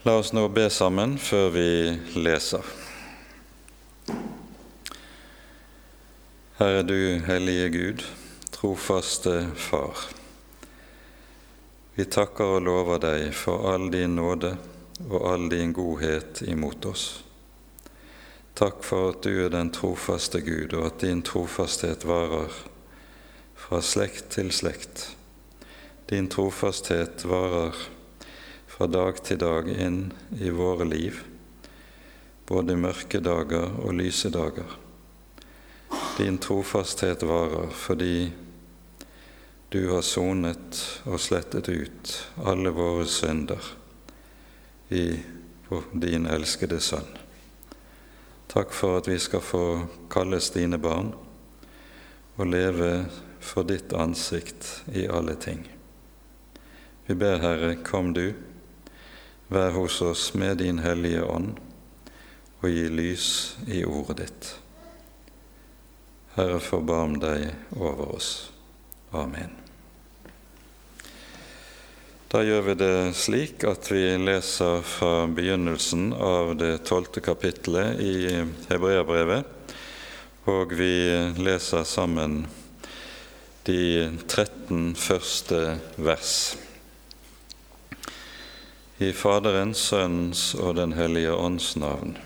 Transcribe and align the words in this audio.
La 0.00 0.14
oss 0.16 0.30
nå 0.32 0.46
be 0.48 0.62
sammen 0.72 1.18
før 1.20 1.50
vi 1.52 1.64
leser. 2.16 2.64
Herre 6.56 6.86
du 6.88 7.20
hellige 7.26 7.66
Gud, 7.74 8.04
trofaste 8.48 9.34
Far. 9.60 10.06
Vi 11.98 12.08
takker 12.16 12.54
og 12.56 12.64
lover 12.64 13.02
deg 13.04 13.26
for 13.36 13.68
all 13.74 13.90
din 13.92 14.16
nåde 14.16 14.54
og 15.10 15.28
all 15.34 15.46
din 15.52 15.76
godhet 15.76 16.46
imot 16.48 16.88
oss. 16.88 17.06
Takk 18.56 18.80
for 18.80 19.12
at 19.12 19.20
du 19.28 19.44
er 19.44 19.52
den 19.52 19.68
trofaste 19.68 20.40
Gud, 20.40 20.80
og 20.80 20.94
at 20.94 21.04
din 21.04 21.20
trofasthet 21.20 22.08
varer 22.08 22.56
fra 23.68 23.84
slekt 23.84 24.32
til 24.32 24.48
slekt. 24.48 25.10
Din 26.08 26.32
trofasthet 26.32 27.28
varer 27.28 27.76
fra 28.80 28.86
dag 28.88 29.18
til 29.20 29.36
dag 29.36 29.66
inn 29.68 30.06
i 30.40 30.48
våre 30.56 30.86
liv, 30.88 31.18
både 32.48 32.78
mørke 32.80 33.18
dager 33.20 33.74
og 33.82 33.92
lyse 33.98 34.30
dager. 34.32 34.70
Din 36.16 36.38
trofasthet 36.40 37.26
varer 37.28 37.68
fordi 37.76 38.30
du 39.68 39.82
har 39.90 40.00
sonet 40.00 40.80
og 41.04 41.20
slettet 41.20 41.68
ut 41.68 42.16
alle 42.40 42.72
våre 42.72 43.04
synder 43.04 43.68
i 44.88 45.04
din 45.92 46.24
elskede 46.24 46.80
Sønn. 46.80 47.12
Takk 48.48 48.72
for 48.72 49.04
at 49.04 49.12
vi 49.12 49.20
skal 49.20 49.44
få 49.44 49.64
kalles 50.08 50.54
dine 50.56 50.80
barn 50.80 51.12
og 52.38 52.46
leve 52.48 52.94
for 53.44 53.68
ditt 53.68 53.92
ansikt 53.92 54.78
i 54.88 55.04
alle 55.04 55.36
ting. 55.36 55.66
Vi 57.04 57.14
ber, 57.26 57.42
Herre, 57.44 57.76
kom 57.84 58.16
du 58.16 58.30
Vær 59.50 59.70
hos 59.74 59.96
oss 60.06 60.34
med 60.38 60.60
din 60.62 60.78
Hellige 60.78 61.24
Ånd 61.26 61.56
og 62.60 62.68
gi 62.70 62.84
lys 62.86 63.30
i 63.66 63.80
ordet 63.82 64.20
ditt. 64.20 64.50
Herre, 66.36 66.60
forbarm 66.62 67.16
deg 67.18 67.48
over 67.74 68.12
oss. 68.14 68.28
Amen. 69.10 69.50
Da 72.30 72.44
gjør 72.46 72.62
vi 72.68 72.78
det 72.78 72.94
slik 73.18 73.66
at 73.66 73.90
vi 73.90 74.04
leser 74.22 74.86
fra 74.86 75.26
begynnelsen 75.26 76.12
av 76.14 76.54
det 76.62 76.84
tolvte 76.86 77.18
kapittelet 77.18 77.98
i 78.06 78.14
Hebreabrevet, 78.70 79.50
og 80.46 80.78
vi 80.78 80.94
leser 81.42 81.82
sammen 81.82 82.44
de 83.66 83.82
13 84.30 84.92
første 84.94 85.64
vers. 85.98 86.36
I 89.00 89.12
Faderens, 89.16 89.78
Sønnens 89.78 90.40
og 90.60 90.74
Den 90.76 90.92
hellige 90.92 91.32
ånds 91.32 91.72
navn. 91.76 92.18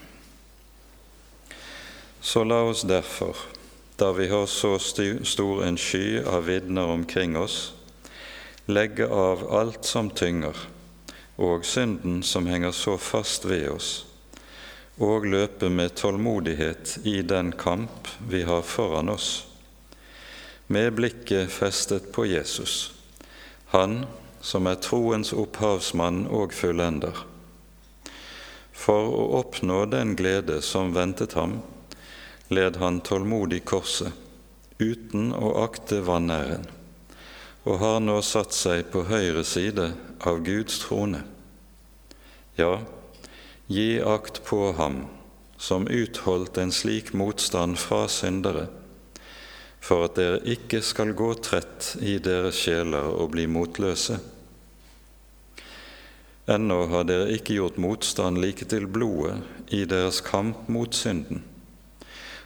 Så 2.19 2.43
la 2.43 2.65
oss 2.67 2.81
derfor, 2.83 3.39
da 3.95 4.09
vi 4.17 4.27
har 4.27 4.49
så 4.51 4.73
stor 4.83 5.61
en 5.63 5.79
sky 5.79 6.19
av 6.27 6.49
vitner 6.49 6.91
omkring 6.91 7.37
oss, 7.39 7.77
legge 8.67 9.07
av 9.07 9.45
alt 9.55 9.87
som 9.87 10.11
tynger, 10.11 10.65
og 11.39 11.63
synden 11.63 12.25
som 12.27 12.51
henger 12.51 12.75
så 12.75 12.97
fast 12.99 13.47
ved 13.47 13.69
oss, 13.71 13.93
og 14.99 15.31
løpe 15.31 15.71
med 15.71 15.95
tålmodighet 15.95 16.97
i 17.07 17.21
den 17.23 17.55
kamp 17.55 18.11
vi 18.19 18.43
har 18.51 18.67
foran 18.67 19.15
oss, 19.15 19.47
med 20.67 20.91
blikket 20.99 21.55
festet 21.55 22.11
på 22.11 22.27
Jesus, 22.27 22.91
Han 23.71 24.07
som 24.45 24.69
er 24.69 24.81
troens 24.85 25.33
opphavsmann 25.33 26.27
og 26.29 26.53
fullender. 26.53 27.25
For 28.75 29.09
å 29.09 29.25
oppnå 29.41 29.85
den 29.89 30.13
glede 30.19 30.59
som 30.63 30.93
ventet 30.93 31.33
ham, 31.39 31.63
led 32.53 32.77
han 32.83 33.01
tålmodig 33.01 33.63
korset, 33.65 34.13
uten 34.79 35.31
å 35.33 35.55
akte 35.63 36.03
vanæren, 36.05 36.67
og 37.65 37.81
har 37.81 38.03
nå 38.05 38.19
satt 38.27 38.53
seg 38.53 38.91
på 38.93 39.07
høyre 39.09 39.47
side 39.49 39.89
av 40.29 40.43
Guds 40.45 40.83
trone. 40.83 41.23
Ja, 42.61 42.83
gi 43.67 44.03
akt 44.05 44.43
på 44.45 44.75
ham 44.77 45.07
som 45.57 45.89
utholdt 45.89 46.59
en 46.61 46.75
slik 46.75 47.15
motstand 47.17 47.81
fra 47.81 48.05
syndere, 48.13 48.67
for 49.81 50.05
at 50.05 50.19
dere 50.21 50.45
ikke 50.45 50.83
skal 50.85 51.17
gå 51.17 51.33
trett 51.41 51.95
i 52.05 52.19
deres 52.21 52.61
sjeler 52.61 53.09
og 53.15 53.33
bli 53.33 53.49
motløse. 53.49 54.21
Ennå 56.45 56.83
har 56.93 57.07
dere 57.09 57.31
ikke 57.33 57.55
gjort 57.57 57.79
motstand 57.81 58.37
like 58.37 58.67
til 58.69 58.85
blodet 58.85 59.39
i 59.73 59.87
deres 59.89 60.19
kamp 60.21 60.67
mot 60.69 60.93
synden, 60.93 61.41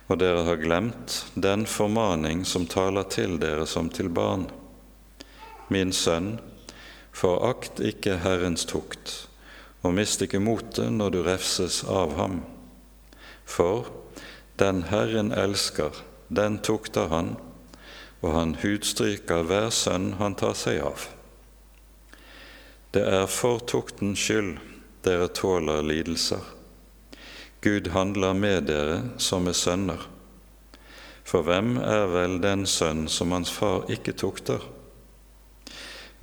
og 0.06 0.20
dere 0.22 0.44
har 0.46 0.60
glemt 0.62 1.16
den 1.34 1.66
formaning 1.66 2.44
som 2.46 2.68
taler 2.70 3.08
til 3.10 3.40
dere 3.42 3.66
som 3.66 3.90
til 3.90 4.06
barn. 4.06 4.46
Min 5.66 5.90
sønn, 5.90 6.36
forakt 7.10 7.82
ikke 7.82 8.20
Herrens 8.22 8.68
tukt, 8.70 9.26
og 9.82 9.98
mist 9.98 10.22
ikke 10.22 10.38
motet 10.38 10.94
når 10.94 11.16
du 11.16 11.20
refses 11.26 11.82
av 11.82 12.14
ham. 12.22 12.44
For 13.42 13.90
den 14.62 14.84
Herren 14.94 15.34
elsker, 15.34 15.90
den 16.30 16.62
tukter 16.62 17.10
han, 17.10 17.34
og 18.22 18.34
han 18.38 18.58
hudstryker 18.62 19.42
hver 19.42 19.72
sønn 19.74 20.12
han 20.22 20.38
tar 20.38 20.54
seg 20.54 20.84
av. 20.86 21.10
Det 22.90 23.02
er 23.04 23.26
for 23.28 23.60
tuktens 23.68 24.22
skyld 24.24 24.54
dere 25.04 25.26
tåler 25.36 25.82
lidelser. 25.84 26.40
Gud 27.60 27.90
handler 27.92 28.32
med 28.32 28.70
dere 28.70 29.00
som 29.20 29.44
med 29.44 29.56
sønner. 29.60 30.06
For 31.28 31.44
hvem 31.44 31.74
er 31.84 32.06
vel 32.08 32.38
den 32.40 32.62
sønn 32.64 33.02
som 33.12 33.34
hans 33.36 33.50
far 33.52 33.84
ikke 33.92 34.14
tukter? 34.16 34.64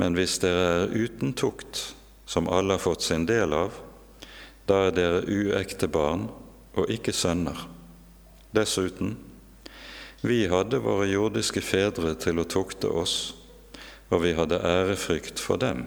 Men 0.02 0.18
hvis 0.18 0.40
dere 0.42 0.64
er 0.72 0.96
uten 0.96 1.36
tukt, 1.38 1.94
som 2.26 2.50
alle 2.50 2.80
har 2.80 2.82
fått 2.82 3.06
sin 3.06 3.28
del 3.30 3.54
av, 3.54 3.78
da 4.66 4.88
er 4.88 4.96
dere 4.98 5.20
uekte 5.30 5.86
barn 5.86 6.24
og 6.74 6.90
ikke 6.90 7.14
sønner. 7.14 7.60
Dessuten, 8.58 9.14
vi 10.26 10.48
hadde 10.50 10.82
våre 10.82 11.06
jordiske 11.12 11.62
fedre 11.62 12.16
til 12.18 12.42
å 12.42 12.48
tukte 12.50 12.90
oss, 12.90 13.36
og 14.10 14.26
vi 14.26 14.34
hadde 14.34 14.64
ærefrykt 14.66 15.38
for 15.38 15.62
dem 15.62 15.86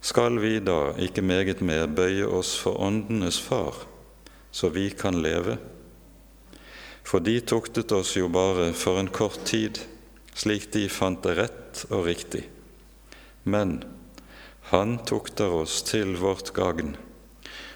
skal 0.00 0.38
vi 0.38 0.58
da 0.62 0.94
ikke 0.98 1.22
meget 1.26 1.60
mer 1.60 1.88
bøye 1.90 2.26
oss 2.26 2.54
for 2.60 2.78
åndenes 2.80 3.40
far, 3.42 3.74
så 4.50 4.70
vi 4.70 4.90
kan 4.90 5.18
leve? 5.22 5.58
For 7.02 7.24
de 7.24 7.40
tuktet 7.40 7.92
oss 7.92 8.14
jo 8.16 8.28
bare 8.30 8.70
for 8.76 9.00
en 9.00 9.10
kort 9.10 9.42
tid, 9.48 9.80
slik 10.34 10.70
de 10.72 10.86
fant 10.92 11.22
det 11.24 11.34
rett 11.38 11.84
og 11.90 12.06
riktig. 12.06 12.44
Men 13.42 13.80
han 14.70 14.98
tukter 15.08 15.50
oss 15.62 15.80
til 15.88 16.14
vårt 16.20 16.52
gagn, 16.54 16.94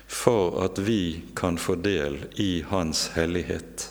for 0.06 0.60
at 0.62 0.78
vi 0.78 1.24
kan 1.34 1.58
få 1.58 1.74
del 1.80 2.20
i 2.36 2.62
Hans 2.68 3.08
hellighet. 3.16 3.88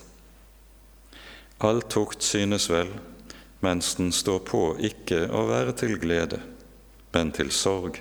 All 1.59 1.81
tukt 1.81 2.24
synes 2.24 2.70
vel, 2.72 2.94
mens 3.59 3.96
den 3.97 4.14
står 4.16 4.40
på 4.46 4.64
ikke 4.80 5.25
å 5.34 5.44
være 5.50 5.75
til 5.81 5.97
glede, 6.02 6.40
men 7.12 7.34
til 7.36 7.52
sorg 7.52 8.00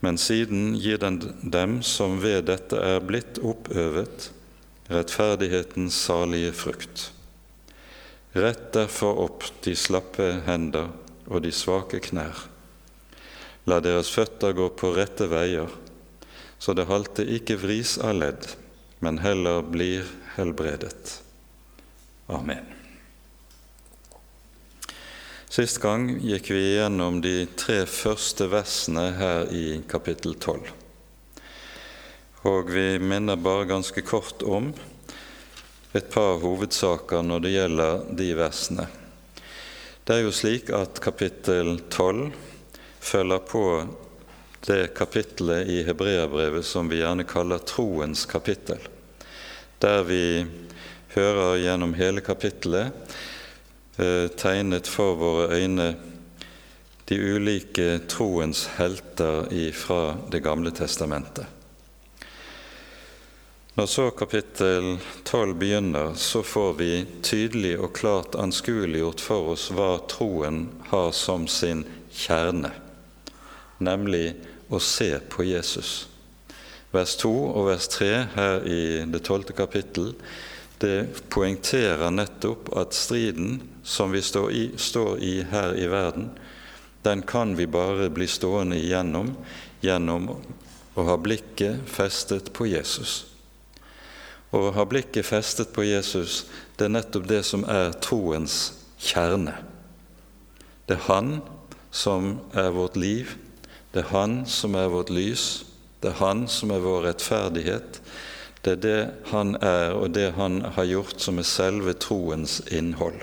men 0.00 0.18
siden 0.18 0.76
gir 0.78 1.00
den 1.02 1.18
dem 1.42 1.80
som 1.82 2.20
ved 2.22 2.46
dette 2.50 2.78
er 2.78 3.00
blitt 3.02 3.40
oppøvet, 3.42 4.30
rettferdighetens 4.88 5.96
salige 6.06 6.52
frukt. 6.56 7.08
Rett 8.38 8.70
derfor 8.76 9.18
opp 9.24 9.44
de 9.64 9.74
slappe 9.76 10.30
hender 10.46 10.92
og 11.26 11.42
de 11.44 11.52
svake 11.52 12.00
knær. 12.08 12.46
La 13.68 13.82
deres 13.84 14.12
føtter 14.14 14.54
gå 14.56 14.70
på 14.78 14.94
rette 14.96 15.28
veier, 15.28 15.68
så 16.58 16.74
det 16.74 16.88
halte 16.88 17.26
ikke 17.26 17.58
vris 17.60 17.98
av 17.98 18.16
ledd, 18.22 18.48
men 19.04 19.20
heller 19.22 19.62
blir 19.66 20.08
helbredet. 20.38 21.18
Amen. 22.28 22.77
Sist 25.48 25.78
gang 25.80 26.10
gikk 26.20 26.50
vi 26.50 26.74
gjennom 26.74 27.22
de 27.24 27.46
tre 27.56 27.78
første 27.88 28.50
versene 28.52 29.06
her 29.16 29.46
i 29.48 29.78
kapittel 29.88 30.34
12. 30.36 30.66
Og 32.50 32.68
vi 32.68 32.98
minner 33.00 33.40
bare 33.40 33.64
ganske 33.70 34.02
kort 34.04 34.44
om 34.44 34.68
et 35.96 36.10
par 36.12 36.36
hovedsaker 36.42 37.24
når 37.24 37.40
det 37.46 37.52
gjelder 37.54 38.04
de 38.20 38.26
versene. 38.36 38.84
Det 40.04 40.18
er 40.18 40.26
jo 40.26 40.34
slik 40.36 40.68
at 40.76 41.00
kapittel 41.00 41.78
12 41.88 42.28
følger 43.08 43.40
på 43.48 43.64
det 44.68 44.82
kapittelet 45.00 45.72
i 45.72 45.80
Hebreabrevet 45.88 46.68
som 46.68 46.92
vi 46.92 47.00
gjerne 47.00 47.24
kaller 47.24 47.64
troens 47.64 48.28
kapittel, 48.28 48.84
der 49.80 50.04
vi 50.12 50.44
hører 51.16 51.56
gjennom 51.64 51.96
hele 51.96 52.20
kapittelet 52.20 52.92
tegnet 54.38 54.86
for 54.86 55.18
våre 55.18 55.58
øyne 55.58 55.88
de 57.08 57.16
ulike 57.18 58.00
troens 58.08 58.66
helter 58.78 59.48
fra 59.74 60.16
Det 60.30 60.42
gamle 60.44 60.70
testamentet. 60.70 61.46
Når 63.78 63.86
så 63.86 64.10
kapittel 64.10 64.98
12 65.24 65.54
begynner, 65.54 66.14
så 66.14 66.42
får 66.42 66.72
vi 66.80 67.06
tydelig 67.22 67.76
og 67.78 67.92
klart 67.94 68.34
anskueliggjort 68.34 69.20
for 69.22 69.52
oss 69.52 69.68
hva 69.70 70.00
troen 70.10 70.64
har 70.90 71.12
som 71.14 71.46
sin 71.46 71.84
kjerne, 72.10 72.72
nemlig 73.78 74.32
å 74.68 74.80
se 74.82 75.12
på 75.30 75.46
Jesus. 75.46 76.08
Vers 76.90 77.14
2 77.22 77.30
og 77.52 77.68
vers 77.68 77.86
3 77.94 78.10
her 78.34 78.66
i 78.66 78.82
det 79.06 79.22
tolvte 79.28 79.54
kapittel 79.54 80.10
det 80.82 81.28
poengterer 81.32 82.10
nettopp 82.14 82.70
at 82.78 82.94
striden 82.94 83.60
som 83.82 84.12
vi 84.14 84.22
står 84.22 84.52
i, 84.52 84.64
står 84.76 85.18
i 85.24 85.32
her 85.50 85.74
i 85.78 85.86
verden, 85.90 86.30
den 87.02 87.22
kan 87.22 87.56
vi 87.56 87.66
bare 87.66 88.10
bli 88.10 88.26
stående 88.26 88.76
igjennom 88.78 89.32
gjennom 89.80 90.30
å 90.98 91.06
ha 91.06 91.16
blikket 91.20 91.86
festet 91.88 92.52
på 92.52 92.66
Jesus. 92.66 93.24
Og 94.50 94.70
Å 94.70 94.74
ha 94.78 94.84
blikket 94.88 95.26
festet 95.28 95.74
på 95.76 95.84
Jesus, 95.84 96.46
det 96.76 96.88
er 96.88 96.94
nettopp 96.94 97.26
det 97.28 97.42
som 97.44 97.66
er 97.68 97.92
troens 98.02 98.72
kjerne. 99.00 99.54
Det 100.88 100.96
er 100.96 101.04
Han 101.08 101.40
som 101.92 102.38
er 102.56 102.72
vårt 102.72 102.96
liv, 102.96 103.36
det 103.92 104.06
er 104.06 104.12
Han 104.14 104.40
som 104.48 104.74
er 104.74 104.88
vårt 104.88 105.12
lys, 105.12 105.64
det 106.00 106.14
er 106.14 106.20
Han 106.22 106.46
som 106.48 106.72
er 106.72 106.80
vår 106.80 107.10
rettferdighet. 107.10 108.00
Det 108.64 108.72
er 108.72 108.82
det 108.82 109.00
Han 109.30 109.56
er, 109.62 109.92
og 109.94 110.14
det 110.14 110.32
Han 110.34 110.62
har 110.62 110.84
gjort, 110.84 111.20
som 111.20 111.38
er 111.38 111.46
selve 111.46 111.92
troens 111.92 112.60
innhold. 112.70 113.22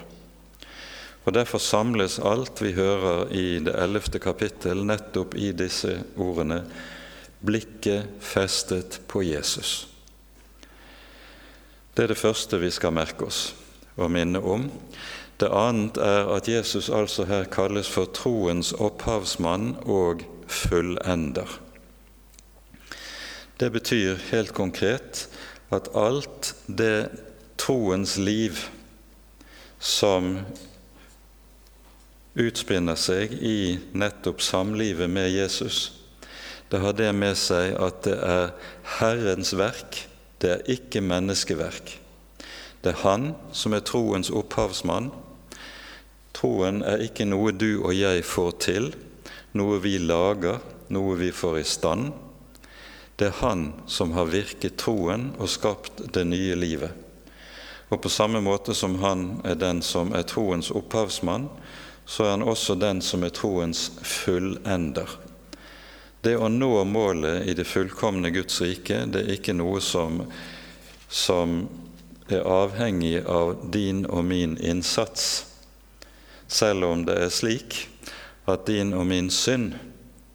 Og 1.25 1.33
Derfor 1.33 1.57
samles 1.57 2.19
alt 2.19 2.61
vi 2.61 2.75
hører 2.77 3.31
i 3.33 3.59
det 3.65 3.73
ellevte 3.81 4.19
kapittel, 4.19 4.85
nettopp 4.85 5.33
i 5.35 5.51
disse 5.51 6.03
ordene 6.17 6.61
blikket 7.45 8.21
festet 8.21 8.99
på 9.07 9.23
Jesus. 9.25 9.87
Det 11.95 12.03
er 12.03 12.13
det 12.13 12.19
første 12.19 12.59
vi 12.61 12.69
skal 12.71 12.93
merke 12.93 13.25
oss 13.25 13.55
og 13.95 14.11
minne 14.11 14.41
om. 14.43 14.67
Det 15.39 15.49
annet 15.51 15.97
er 15.97 16.29
at 16.35 16.47
Jesus 16.47 16.89
altså 16.89 17.25
her 17.25 17.47
kalles 17.51 17.89
for 17.91 18.07
troens 18.13 18.73
opphavsmann 18.73 19.75
og 19.85 20.23
fullender. 20.47 21.64
Det 23.57 23.69
betyr 23.71 24.19
helt 24.31 24.51
konkret 24.51 25.27
at 25.71 25.87
alt 25.95 26.53
det 26.67 27.07
troens 27.55 28.17
liv 28.19 28.59
som 29.79 30.41
utspinner 32.35 32.99
seg 32.99 33.31
i 33.39 33.77
nettopp 33.95 34.43
samlivet 34.43 35.07
med 35.07 35.31
Jesus, 35.31 35.93
det 36.67 36.81
har 36.83 36.97
det 36.97 37.13
med 37.15 37.37
seg 37.39 37.77
at 37.79 38.01
det 38.03 38.17
er 38.19 38.51
Herrens 38.97 39.53
verk, 39.55 40.01
det 40.43 40.51
er 40.51 40.73
ikke 40.75 41.03
menneskeverk. 41.05 41.95
Det 42.83 42.91
er 42.91 43.01
Han 43.05 43.31
som 43.55 43.73
er 43.73 43.85
troens 43.87 44.29
opphavsmann. 44.29 45.13
Troen 46.35 46.83
er 46.83 47.05
ikke 47.07 47.25
noe 47.25 47.53
du 47.55 47.79
og 47.79 47.95
jeg 47.95 48.25
får 48.27 48.51
til, 48.67 48.91
noe 49.55 49.79
vi 49.79 49.95
lager, 50.01 50.59
noe 50.91 51.15
vi 51.17 51.31
får 51.31 51.61
i 51.61 51.67
stand. 51.69 52.11
Det 53.15 53.25
er 53.25 53.39
Han 53.39 53.73
som 53.87 54.11
har 54.11 54.25
virket 54.25 54.77
troen 54.77 55.29
og 55.39 55.49
skapt 55.49 56.01
det 56.13 56.25
nye 56.27 56.55
livet. 56.55 56.91
Og 57.89 58.01
på 58.01 58.09
samme 58.09 58.41
måte 58.43 58.73
som 58.73 58.97
Han 58.99 59.41
er 59.45 59.55
den 59.55 59.81
som 59.81 60.11
er 60.13 60.27
troens 60.27 60.71
opphavsmann, 60.71 61.47
så 62.05 62.25
er 62.25 62.35
han 62.35 62.43
også 62.43 62.75
den 62.75 63.01
som 63.01 63.23
er 63.23 63.33
troens 63.33 63.87
fullender. 64.03 65.09
Det 66.21 66.35
å 66.37 66.49
nå 66.49 66.83
målet 66.89 67.47
i 67.49 67.53
det 67.53 67.67
fullkomne 67.69 68.29
Guds 68.33 68.61
rike, 68.61 69.03
det 69.09 69.23
er 69.23 69.33
ikke 69.37 69.53
noe 69.53 69.81
som, 69.81 70.23
som 71.09 71.57
er 72.29 72.45
avhengig 72.49 73.19
av 73.29 73.55
din 73.73 74.05
og 74.05 74.25
min 74.25 74.57
innsats, 74.57 75.45
selv 76.47 76.89
om 76.89 77.05
det 77.05 77.17
er 77.27 77.33
slik 77.33 77.85
at 78.49 78.65
din 78.69 78.93
og 78.93 79.05
min 79.09 79.29
synd 79.33 79.73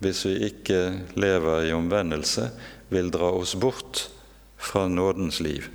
hvis 0.01 0.25
vi 0.27 0.37
ikke 0.49 0.81
lever 1.21 1.69
i 1.69 1.75
omvendelse, 1.77 2.49
vil 2.91 3.13
dra 3.13 3.31
oss 3.37 3.55
bort 3.55 4.09
fra 4.59 4.89
nådens 4.89 5.41
liv, 5.41 5.69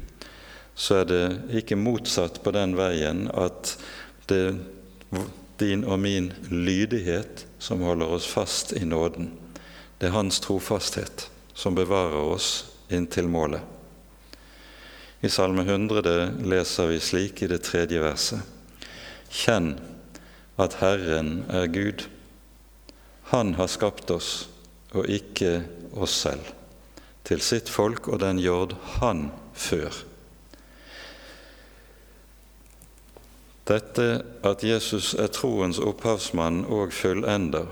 så 0.75 1.01
er 1.01 1.09
det 1.09 1.25
ikke 1.61 1.77
motsatt 1.79 2.41
på 2.43 2.51
den 2.51 2.75
veien 2.77 3.29
at 3.31 3.77
det 4.29 4.41
er 4.49 4.57
din 5.59 5.85
og 5.87 5.99
min 6.03 6.33
lydighet 6.49 7.45
som 7.59 7.83
holder 7.85 8.11
oss 8.17 8.27
fast 8.27 8.73
i 8.75 8.83
nåden. 8.85 9.31
Det 10.01 10.09
er 10.09 10.17
Hans 10.17 10.41
trofasthet 10.43 11.29
som 11.55 11.77
bevarer 11.77 12.33
oss 12.35 12.65
inntil 12.91 13.29
målet. 13.31 13.61
I 15.23 15.29
Salme 15.31 15.63
100 15.63 16.43
leser 16.45 16.91
vi 16.91 16.99
slik 16.99 17.41
i 17.41 17.47
det 17.49 17.63
tredje 17.65 18.01
verset.: 18.03 18.43
Kjenn 19.31 19.77
at 20.61 20.75
Herren 20.81 21.45
er 21.49 21.71
Gud. 21.71 22.05
Han 23.31 23.55
har 23.57 23.71
skapt 23.71 24.11
oss 24.13 24.47
og 24.95 25.09
ikke 25.11 25.63
oss 25.97 26.15
selv, 26.25 26.51
til 27.25 27.41
sitt 27.41 27.71
folk 27.71 28.07
og 28.07 28.21
den 28.21 28.39
jord 28.39 28.75
han 28.99 29.29
før. 29.53 30.03
Dette 33.65 34.05
at 34.45 34.61
Jesus 34.61 35.15
er 35.17 35.31
troens 35.33 35.79
opphavsmann 35.81 36.67
og 36.69 36.93
fullender, 36.93 37.65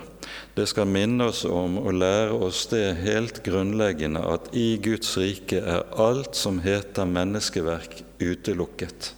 det 0.53 0.67
skal 0.69 0.89
minne 0.89 1.27
oss 1.31 1.43
om 1.49 1.79
og 1.81 1.95
lære 1.97 2.35
oss 2.45 2.65
det 2.69 2.99
helt 3.01 3.41
grunnleggende 3.45 4.21
at 4.35 4.51
i 4.57 4.77
Guds 4.81 5.15
rike 5.17 5.59
er 5.59 5.85
alt 6.01 6.37
som 6.37 6.59
heter 6.61 7.09
menneskeverk, 7.09 8.03
utelukket. 8.21 9.13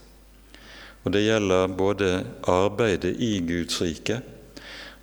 Og 1.03 1.11
Det 1.11 1.25
gjelder 1.25 1.67
både 1.67 2.25
arbeidet 2.49 3.15
i 3.21 3.39
Guds 3.45 3.81
rike, 3.81 4.21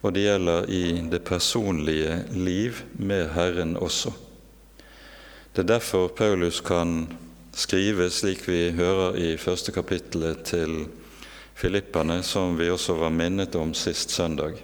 og 0.02 0.14
det 0.14 0.24
gjelder 0.26 0.66
i 0.70 0.84
det 1.10 1.22
personlige 1.24 2.24
liv 2.34 2.82
med 2.98 3.28
Herren 3.36 3.76
også. 3.76 4.10
Det 5.54 5.62
er 5.62 5.74
derfor 5.78 6.08
Paulus 6.08 6.60
kan 6.60 7.06
skrive, 7.54 8.10
slik 8.10 8.48
vi 8.48 8.72
hører 8.74 9.16
i 9.16 9.36
første 9.36 9.72
kapittelet 9.72 10.42
til 10.48 10.86
Filippane, 11.54 12.22
som 12.22 12.56
vi 12.58 12.70
også 12.70 12.96
var 12.98 13.12
minnet 13.14 13.54
om 13.54 13.74
sist 13.74 14.10
søndag. 14.10 14.56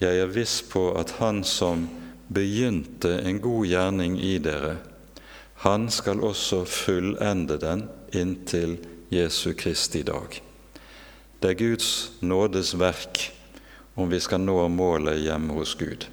Jeg 0.00 0.18
er 0.18 0.28
viss 0.28 0.60
på 0.62 0.90
at 0.98 1.14
Han 1.20 1.44
som 1.44 1.88
begynte 2.28 3.22
en 3.24 3.40
god 3.40 3.66
gjerning 3.66 4.18
i 4.20 4.36
dere, 4.38 4.76
han 5.64 5.88
skal 5.90 6.20
også 6.20 6.64
fullende 6.68 7.56
den 7.56 7.86
inntil 8.12 8.76
Jesu 9.10 9.54
Kristi 9.56 10.02
dag. 10.02 10.42
Det 11.40 11.50
er 11.50 11.58
Guds 11.58 12.12
nådes 12.20 12.74
verk 12.78 13.35
om 13.96 14.10
vi 14.12 14.20
skal 14.20 14.44
nå 14.44 14.60
målet 14.68 15.22
hjemme 15.24 15.56
hos 15.56 15.74
Gud. 15.80 16.06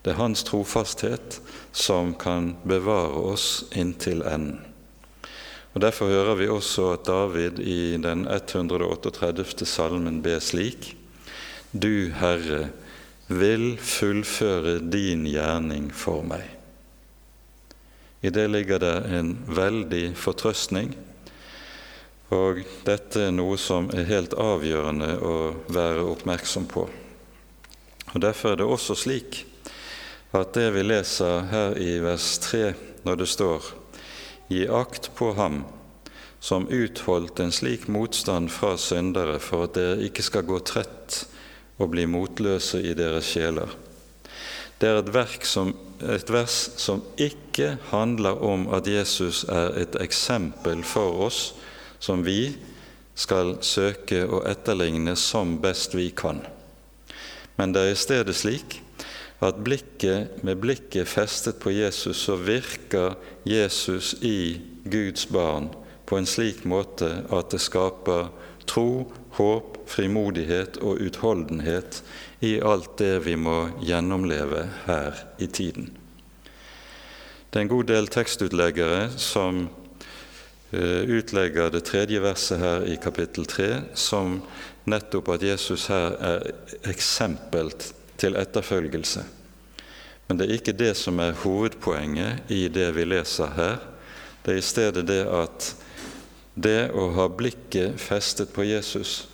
Det 0.00 0.14
er 0.14 0.20
Hans 0.20 0.44
trofasthet 0.46 1.40
som 1.76 2.14
kan 2.14 2.54
bevare 2.64 3.20
oss 3.34 3.64
inntil 3.76 4.22
enden. 4.22 4.62
Og 5.74 5.82
Derfor 5.84 6.10
hører 6.10 6.38
vi 6.38 6.48
også 6.50 6.88
at 6.94 7.04
David 7.06 7.60
i 7.62 7.96
den 8.02 8.24
138. 8.26 9.66
salmen 9.66 10.22
ber 10.22 10.40
slik.: 10.42 10.96
Du, 11.70 12.10
Herre, 12.10 12.70
vil 13.28 13.76
fullføre 13.78 14.80
din 14.80 15.26
gjerning 15.30 15.92
for 15.94 16.24
meg. 16.26 16.48
I 18.22 18.30
det 18.34 18.48
ligger 18.50 18.82
det 18.82 18.96
en 19.14 19.36
veldig 19.46 20.16
fortrøstning 20.18 20.96
og 22.30 22.62
dette 22.86 23.26
er 23.26 23.34
noe 23.34 23.58
som 23.58 23.88
er 23.90 24.06
helt 24.06 24.36
avgjørende 24.38 25.16
å 25.18 25.36
være 25.74 26.06
oppmerksom 26.12 26.68
på. 26.70 26.86
Og 28.14 28.22
Derfor 28.22 28.52
er 28.52 28.60
det 28.60 28.68
også 28.70 28.94
slik 28.98 29.42
at 30.34 30.54
det 30.54 30.68
vi 30.76 30.84
leser 30.86 31.48
her 31.50 31.74
i 31.78 31.98
vers 32.02 32.36
3, 32.46 32.64
når 33.06 33.22
det 33.22 33.28
står 33.30 33.74
Gi 34.50 34.64
akt 34.66 35.12
på 35.14 35.28
ham 35.38 35.60
som 36.42 36.66
utholdt 36.74 37.38
en 37.42 37.52
slik 37.54 37.84
motstand 37.86 38.50
fra 38.50 38.72
syndere, 38.80 39.38
for 39.38 39.68
at 39.68 39.76
dere 39.76 40.00
ikke 40.06 40.24
skal 40.26 40.46
gå 40.48 40.58
trett 40.66 41.20
og 41.78 41.92
bli 41.92 42.06
motløse 42.10 42.80
i 42.82 42.96
deres 42.98 43.28
sjeler. 43.30 43.70
Det 44.80 44.88
er 44.88 44.98
et, 45.02 45.46
som, 45.46 45.74
et 46.00 46.32
vers 46.32 46.56
som 46.80 47.02
ikke 47.20 47.76
handler 47.92 48.42
om 48.42 48.66
at 48.74 48.88
Jesus 48.88 49.44
er 49.44 49.76
et 49.82 49.98
eksempel 50.00 50.82
for 50.82 51.26
oss 51.28 51.42
som 52.00 52.24
vi 52.24 52.54
skal 53.14 53.58
søke 53.64 54.24
å 54.24 54.42
etterligne 54.48 55.16
som 55.18 55.58
best 55.60 55.94
vi 55.94 56.08
kan. 56.16 56.40
Men 57.60 57.74
det 57.76 57.82
er 57.84 57.92
i 57.92 58.00
stedet 58.00 58.36
slik 58.36 58.80
at 59.44 59.60
blikket, 59.64 60.42
med 60.44 60.60
blikket 60.60 61.08
festet 61.08 61.60
på 61.60 61.72
Jesus, 61.72 62.24
så 62.24 62.36
virker 62.36 63.16
Jesus 63.44 64.14
i 64.24 64.60
Guds 64.84 65.28
barn 65.28 65.70
på 66.08 66.18
en 66.18 66.28
slik 66.28 66.64
måte 66.68 67.22
at 67.32 67.52
det 67.52 67.60
skaper 67.62 68.28
tro, 68.68 69.06
håp, 69.38 69.78
frimodighet 69.90 70.80
og 70.84 71.00
utholdenhet 71.02 72.02
i 72.44 72.56
alt 72.64 72.96
det 73.00 73.20
vi 73.26 73.36
må 73.36 73.70
gjennomleve 73.84 74.66
her 74.86 75.24
i 75.38 75.48
tiden. 75.48 75.90
Det 77.50 77.58
er 77.58 77.66
en 77.66 77.72
god 77.72 77.88
del 77.90 78.08
tekstutleggere 78.12 79.08
som 79.18 79.66
utlegger 80.70 81.70
det 81.74 81.84
tredje 81.88 82.20
verset 82.22 82.60
her 82.62 82.84
i 82.86 82.96
kapittel 83.02 83.46
tre 83.50 83.82
som 83.98 84.38
nettopp 84.90 85.32
at 85.34 85.42
Jesus 85.42 85.88
her 85.90 86.14
er 86.22 86.46
eksempel 86.90 87.72
til 88.20 88.38
etterfølgelse. 88.38 89.24
Men 90.28 90.38
det 90.38 90.46
er 90.46 90.58
ikke 90.60 90.76
det 90.78 90.92
som 90.94 91.18
er 91.18 91.34
hovedpoenget 91.42 92.52
i 92.54 92.68
det 92.70 92.86
vi 92.94 93.06
leser 93.08 93.50
her. 93.56 93.80
Det 94.44 94.54
er 94.54 94.60
i 94.60 94.68
stedet 94.68 95.06
det 95.08 95.24
at 95.26 95.72
det 96.54 96.90
å 96.94 97.08
ha 97.16 97.26
blikket 97.26 97.98
festet 97.98 98.52
på 98.54 98.62
Jesus, 98.68 99.24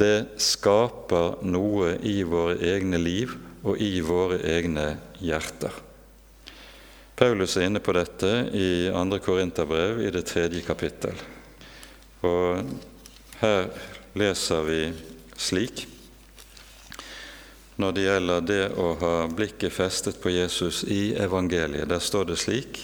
det 0.00 0.40
skaper 0.40 1.44
noe 1.46 1.94
i 2.02 2.22
våre 2.26 2.56
egne 2.72 2.98
liv 2.98 3.34
og 3.62 3.80
i 3.80 3.98
våre 4.04 4.40
egne 4.48 4.94
hjerter. 5.20 5.74
Paulus 7.14 7.56
er 7.56 7.68
inne 7.68 7.78
på 7.78 7.92
dette 7.94 8.28
i 8.58 8.90
2. 8.90 9.18
Korinterbrev 9.22 10.00
i 10.02 10.10
det 10.10 10.24
tredje 10.26 10.64
kapittel. 10.66 11.14
Og 12.26 12.64
her 13.38 13.68
leser 14.18 14.64
vi 14.66 14.80
slik 15.38 15.84
når 17.78 17.94
det 17.94 18.02
gjelder 18.04 18.48
det 18.48 18.64
å 18.78 18.88
ha 18.98 19.12
blikket 19.30 19.74
festet 19.74 20.18
på 20.22 20.30
Jesus 20.34 20.82
i 20.90 21.14
evangeliet. 21.18 21.88
Der 21.90 22.02
står 22.02 22.28
det 22.32 22.38
slik 22.42 22.80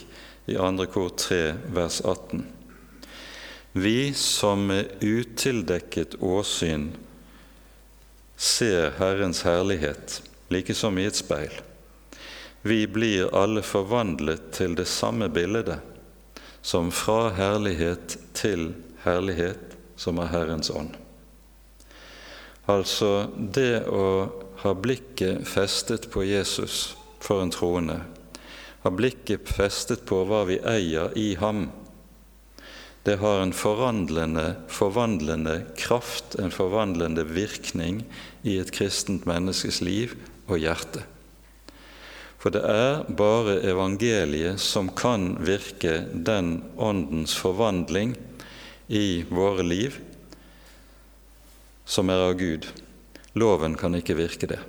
i 0.47 0.55
2. 0.55 0.87
kor 0.95 1.11
3, 1.19 1.41
vers 1.75 1.99
18. 2.03 2.45
Vi 3.83 4.13
som 4.19 4.63
med 4.67 5.03
utildekket 5.03 6.17
åsyn 6.23 6.93
ser 8.35 8.95
Herrens 8.99 9.43
herlighet, 9.47 10.21
like 10.51 10.75
som 10.75 10.99
i 10.99 11.07
et 11.11 11.19
speil 11.19 11.59
vi 12.63 12.87
blir 12.87 13.35
alle 13.37 13.63
forvandlet 13.65 14.51
til 14.57 14.77
det 14.77 14.89
samme 14.89 15.31
bildet, 15.33 15.81
som 16.63 16.91
fra 16.93 17.31
herlighet 17.33 18.19
til 18.37 18.73
herlighet, 19.05 19.77
som 19.97 20.21
er 20.21 20.33
Herrens 20.33 20.71
ånd. 20.73 20.93
Altså 22.69 23.31
det 23.37 23.87
å 23.89 24.07
ha 24.63 24.73
blikket 24.77 25.49
festet 25.49 26.11
på 26.13 26.25
Jesus 26.29 26.95
for 27.21 27.43
en 27.43 27.53
troende, 27.53 28.03
ha 28.85 28.93
blikket 28.93 29.49
festet 29.49 30.05
på 30.09 30.23
hva 30.29 30.45
vi 30.49 30.61
eier 30.61 31.17
i 31.19 31.35
ham, 31.41 31.69
det 33.09 33.17
har 33.23 33.41
en 33.41 33.55
forvandlende, 33.57 34.59
forvandlende 34.69 35.63
kraft, 35.81 36.37
en 36.37 36.53
forvandlende 36.53 37.25
virkning 37.25 38.03
i 38.45 38.59
et 38.61 38.73
kristent 38.77 39.25
menneskes 39.29 39.81
liv 39.81 40.13
og 40.47 40.61
hjerte. 40.61 41.07
For 42.41 42.53
det 42.55 42.63
er 42.65 43.03
bare 43.13 43.59
evangeliet 43.69 44.63
som 44.65 44.89
kan 44.97 45.35
virke 45.45 46.07
den 46.13 46.63
åndens 46.81 47.35
forvandling 47.37 48.15
i 48.89 49.23
våre 49.29 49.67
liv 49.67 49.99
som 51.85 52.09
er 52.09 52.25
av 52.31 52.39
Gud. 52.41 52.65
Loven 53.37 53.77
kan 53.77 53.95
ikke 53.99 54.17
virke 54.17 54.49
det. 54.49 54.61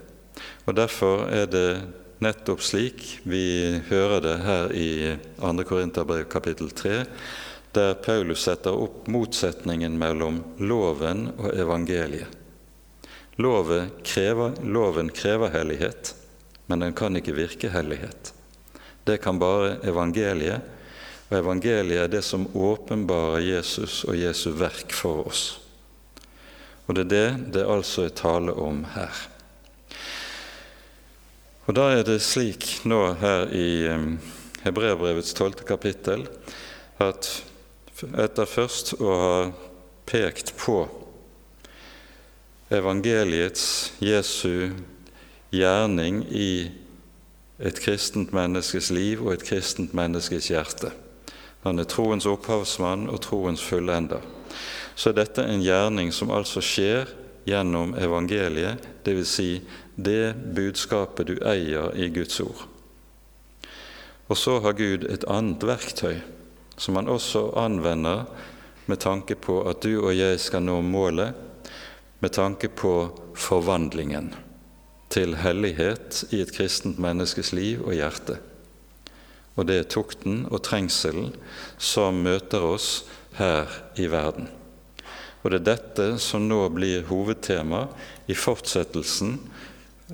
Og 0.68 0.76
Derfor 0.76 1.30
er 1.32 1.48
det 1.48 1.82
nettopp 2.22 2.62
slik 2.66 3.22
vi 3.24 3.80
hører 3.88 4.20
det 4.26 4.38
her 4.44 4.76
i 4.76 4.92
2. 5.40 5.64
Korinterbrev 5.66 6.28
kapittel 6.30 6.70
3, 6.76 7.04
der 7.72 7.96
Paulus 8.04 8.44
setter 8.50 8.76
opp 8.76 9.08
motsetningen 9.08 9.96
mellom 9.98 10.44
loven 10.60 11.30
og 11.38 11.54
evangeliet. 11.56 12.28
Loven 13.40 13.94
krever, 14.04 14.58
loven 14.60 15.10
krever 15.16 15.54
hellighet 15.56 16.18
men 16.72 16.80
den 16.80 16.94
kan 16.96 17.20
ikke 17.20 17.36
virke 17.36 17.70
hellighet. 17.74 18.32
Det 19.04 19.18
kan 19.20 19.40
bare 19.42 19.74
evangeliet, 19.84 20.64
og 21.28 21.34
evangeliet 21.42 22.06
er 22.06 22.14
det 22.14 22.22
som 22.24 22.48
åpenbarer 22.56 23.44
Jesus 23.44 24.06
og 24.08 24.16
Jesu 24.16 24.54
verk 24.56 24.96
for 24.96 25.26
oss. 25.28 25.42
Og 26.88 26.96
det 26.96 27.04
er 27.04 27.12
det 27.12 27.52
det 27.58 27.66
altså 27.68 28.06
er 28.08 28.16
tale 28.16 28.56
om 28.56 28.86
her. 28.96 29.20
Og 31.68 31.76
Da 31.76 31.90
er 31.92 32.08
det 32.08 32.22
slik 32.24 32.86
nå 32.88 33.02
her 33.20 33.52
i 33.52 33.68
Hebreabrevets 34.64 35.36
tolvte 35.36 35.68
kapittel 35.68 36.24
at 37.04 37.30
etter 38.16 38.48
først 38.50 38.96
å 39.00 39.12
ha 39.20 39.36
pekt 40.08 40.56
på 40.58 40.82
evangeliets, 42.72 43.92
Jesu 44.00 44.72
gjerning 45.52 46.24
i 46.32 46.72
et 47.62 47.80
kristent 47.84 48.34
menneskes 48.34 48.90
liv 48.92 49.22
og 49.22 49.36
et 49.36 49.46
kristent 49.46 49.94
menneskes 49.94 50.50
hjerte. 50.50 50.92
Han 51.62 51.80
er 51.80 51.90
troens 51.90 52.26
opphavsmann 52.26 53.10
og 53.12 53.22
troens 53.22 53.62
fullender. 53.62 54.24
Så 54.96 55.12
er 55.12 55.20
dette 55.20 55.46
en 55.46 55.62
gjerning 55.62 56.10
som 56.16 56.34
altså 56.34 56.64
skjer 56.64 57.12
gjennom 57.46 57.94
evangeliet, 57.98 58.82
dvs. 59.06 59.30
Si 59.30 59.50
det 59.96 60.34
budskapet 60.56 61.30
du 61.30 61.36
eier 61.46 61.94
i 61.98 62.10
Guds 62.14 62.40
ord. 62.42 62.66
Og 64.32 64.38
så 64.38 64.60
har 64.64 64.78
Gud 64.78 65.06
et 65.12 65.26
annet 65.30 65.64
verktøy 65.68 66.22
som 66.82 66.98
han 66.98 67.12
også 67.12 67.52
anvender 67.62 68.24
med 68.90 69.02
tanke 69.04 69.36
på 69.38 69.60
at 69.70 69.84
du 69.84 70.00
og 70.00 70.16
jeg 70.18 70.40
skal 70.42 70.64
nå 70.66 70.80
målet, 70.82 71.36
med 72.22 72.34
tanke 72.34 72.70
på 72.70 72.94
forvandlingen 73.38 74.34
til 75.12 75.36
hellighet 75.42 76.24
i 76.32 76.42
et 76.44 76.54
kristent 76.56 77.00
menneskes 77.02 77.52
liv 77.56 77.84
og 77.84 77.96
hjerte. 77.98 78.38
Og 79.60 79.68
det 79.68 79.78
er 79.82 79.90
tukten 79.92 80.46
og 80.48 80.64
trengselen 80.64 81.34
som 81.78 82.24
møter 82.24 82.64
oss 82.64 83.04
her 83.36 83.68
i 84.00 84.08
verden. 84.12 84.48
Og 85.42 85.52
det 85.52 85.62
er 85.62 85.68
dette 85.72 86.08
som 86.22 86.46
nå 86.48 86.62
blir 86.74 87.08
hovedtema 87.10 87.88
i 88.30 88.38
fortsettelsen 88.38 89.36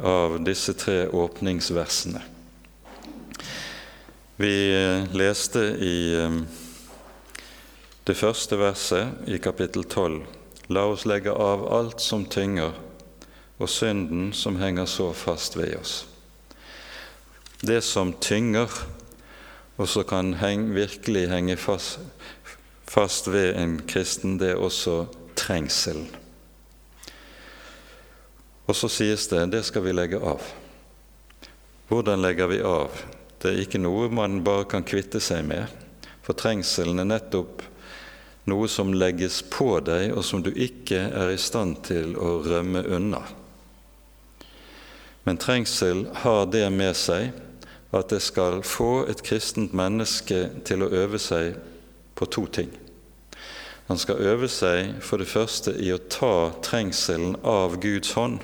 av 0.01 0.39
disse 0.45 0.73
tre 0.77 1.05
åpningsversene. 1.09 2.23
Vi 4.37 4.53
leste 5.17 5.63
i 5.81 5.97
eh, 6.13 6.41
det 8.05 8.15
første 8.15 8.59
verset 8.61 9.25
i 9.27 9.39
kapittel 9.41 9.83
12.: 9.83 10.19
La 10.69 10.85
oss 10.85 11.07
legge 11.09 11.33
av 11.33 11.65
alt 11.73 12.03
som 12.03 12.25
tynger 12.29 12.75
og 13.57 13.69
synden 13.69 14.31
som 14.33 14.59
henger 14.61 14.85
så 14.85 15.09
fast 15.17 15.57
ved 15.57 15.75
oss. 15.79 16.05
Det 17.61 17.81
som 17.81 18.13
tynger, 18.21 18.69
og 19.77 19.89
som 19.89 20.05
kan 20.05 20.33
heng, 20.37 20.69
virkelig 20.75 21.27
henge 21.29 21.57
fast, 21.57 21.99
fast 22.87 23.31
ved 23.33 23.55
en 23.57 23.79
kristen, 23.89 24.37
det 24.37 24.53
er 24.53 24.61
også 24.61 25.05
trengselen. 25.35 26.07
Og 28.67 28.75
så 28.75 28.89
sies 28.91 29.29
det 29.31 29.45
det 29.53 29.63
skal 29.65 29.85
vi 29.85 29.95
legge 29.95 30.19
av. 30.19 30.43
Hvordan 31.87 32.21
legger 32.21 32.51
vi 32.51 32.59
av? 32.61 32.91
Det 33.39 33.53
er 33.53 33.61
ikke 33.63 33.79
noe 33.79 34.09
man 34.11 34.41
bare 34.43 34.67
kan 34.69 34.85
kvitte 34.85 35.21
seg 35.23 35.45
med, 35.47 35.65
for 36.25 36.35
trengselen 36.37 36.99
er 36.99 37.07
nettopp 37.07 37.63
noe 38.47 38.67
som 38.71 38.93
legges 38.95 39.41
på 39.51 39.79
deg, 39.83 40.11
og 40.15 40.23
som 40.25 40.43
du 40.43 40.51
ikke 40.51 40.99
er 41.09 41.31
i 41.31 41.39
stand 41.39 41.81
til 41.87 42.15
å 42.19 42.39
rømme 42.45 42.83
unna. 42.97 43.23
Men 45.27 45.37
trengsel 45.37 46.05
har 46.13 46.45
det 46.45 46.69
med 46.71 46.93
seg 46.95 47.33
at 47.91 48.13
det 48.13 48.21
skal 48.23 48.61
få 48.63 49.01
et 49.11 49.19
kristent 49.27 49.73
menneske 49.75 50.37
til 50.63 50.85
å 50.85 50.87
øve 51.01 51.19
seg 51.19 51.57
på 52.15 52.27
to 52.31 52.45
ting. 52.47 52.69
Han 53.89 53.99
skal 53.99 54.23
øve 54.23 54.47
seg 54.47 55.01
for 55.03 55.19
det 55.19 55.27
første 55.27 55.73
i 55.83 55.91
å 55.91 55.99
ta 55.99 56.53
trengselen 56.63 57.35
av 57.43 57.75
Guds 57.83 58.15
hånd, 58.15 58.39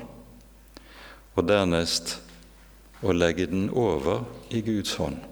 og 1.32 1.48
dernest 1.48 2.18
å 3.00 3.16
legge 3.16 3.48
den 3.48 3.70
over 3.72 4.28
i 4.52 4.60
Guds 4.68 4.98
hånd, 5.00 5.24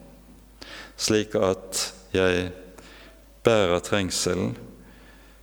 slik 0.97 1.37
at 1.37 1.85
jeg 2.17 2.49
bærer 3.45 3.85
trengselen 3.85 4.57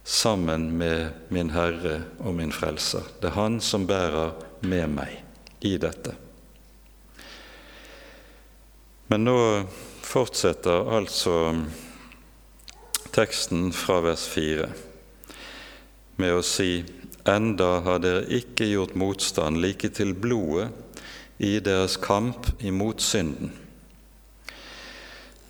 sammen 0.01 0.71
med 0.81 1.29
min 1.29 1.53
Herre 1.53 1.99
og 2.17 2.33
min 2.41 2.53
Frelser. 2.53 3.05
Det 3.21 3.29
er 3.29 3.37
Han 3.37 3.61
som 3.61 3.85
bærer 3.85 4.33
med 4.65 4.97
meg 4.97 5.28
i 5.59 5.77
dette. 5.77 6.15
Men 9.09 9.25
nå 9.25 9.39
fortsetter 10.05 10.91
altså 10.93 11.35
teksten 13.15 13.71
fra 13.73 13.99
vers 14.05 14.27
4 14.29 14.69
med 16.19 16.35
å 16.35 16.43
si 16.45 16.83
enda 17.29 17.79
har 17.85 18.01
dere 18.03 18.27
ikke 18.39 18.67
gjort 18.69 18.97
motstand 18.99 19.61
like 19.63 19.89
til 19.95 20.13
blodet 20.13 20.69
i 21.39 21.55
deres 21.63 21.95
kamp 22.01 22.51
imot 22.59 23.01
synden. 23.01 23.53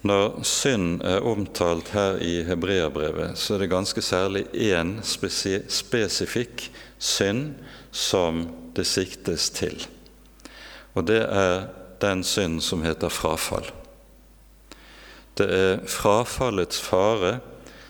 Når 0.06 0.44
synd 0.48 1.02
er 1.04 1.26
omtalt 1.28 1.90
her 1.92 2.22
i 2.24 2.44
hebreerbrevet, 2.48 3.36
så 3.36 3.58
er 3.58 3.66
det 3.66 3.72
ganske 3.74 4.04
særlig 4.06 4.46
én 4.56 5.00
spesifikk 5.04 6.70
synd 6.96 7.58
som 7.92 8.46
det 8.78 8.88
siktes 8.88 9.50
til. 9.52 9.76
Og 10.98 11.06
det 11.10 11.22
er 11.26 11.68
den 12.02 12.24
synd 12.24 12.62
som 12.64 12.84
heter 12.86 13.12
frafall. 13.12 13.68
Det 15.40 15.48
er 15.48 15.84
frafallets 15.88 16.80
fare 16.84 17.40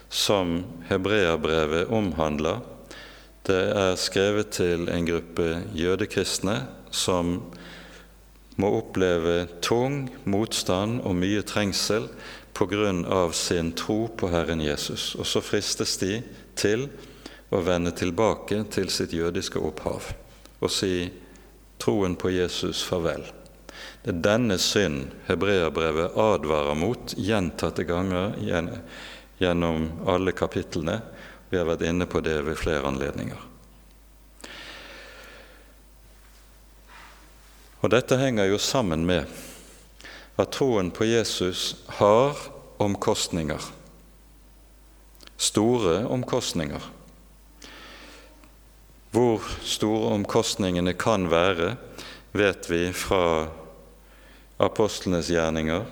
som 0.09 0.63
hebreerbrevet 0.89 1.89
omhandler. 1.93 2.61
Det 3.45 3.61
er 3.73 3.95
skrevet 3.97 4.51
til 4.53 4.89
en 4.91 5.07
gruppe 5.07 5.63
jødekristne 5.77 6.59
som 6.91 7.39
må 8.59 8.69
oppleve 8.81 9.47
tung 9.63 10.09
motstand 10.29 10.99
og 11.07 11.15
mye 11.15 11.41
trengsel 11.47 12.09
pga. 12.53 13.31
sin 13.31 13.71
tro 13.71 14.07
på 14.07 14.27
Herren 14.27 14.61
Jesus. 14.61 15.15
Og 15.15 15.25
så 15.25 15.41
fristes 15.41 15.97
de 15.97 16.21
til 16.55 16.89
å 17.49 17.61
vende 17.61 17.91
tilbake 17.91 18.63
til 18.69 18.89
sitt 18.89 19.13
jødiske 19.13 19.59
opphav 19.59 20.11
og 20.59 20.69
si 20.69 21.09
troen 21.79 22.15
på 22.19 22.31
Jesus 22.31 22.83
farvel. 22.83 23.23
Det 24.03 24.13
er 24.13 24.23
denne 24.23 24.57
synd 24.61 25.11
hebreerbrevet 25.27 26.17
advarer 26.19 26.77
mot 26.77 27.13
gjentatte 27.17 27.83
ganger 27.87 28.35
gjennom 29.39 29.89
alle 30.07 30.35
kapitlene. 30.35 30.99
Vi 31.49 31.57
har 31.57 31.67
vært 31.67 31.87
inne 31.87 32.07
på 32.07 32.21
det 32.23 32.37
ved 32.45 32.59
flere 32.59 32.87
anledninger. 32.87 33.47
Og 37.79 37.91
Dette 37.93 38.19
henger 38.19 38.49
jo 38.49 38.59
sammen 38.59 39.05
med 39.07 39.27
at 40.39 40.51
troen 40.55 40.91
på 40.91 41.07
Jesus 41.07 41.75
har 41.99 42.35
omkostninger. 42.79 43.59
Store 45.39 46.01
omkostninger. 46.11 46.83
Hvor 49.11 49.41
store 49.65 50.13
omkostningene 50.13 50.93
kan 50.93 51.29
være, 51.31 51.75
vet 52.31 52.69
vi 52.69 52.81
fra 52.93 53.47
apostlenes 54.61 55.31
gjerninger. 55.33 55.87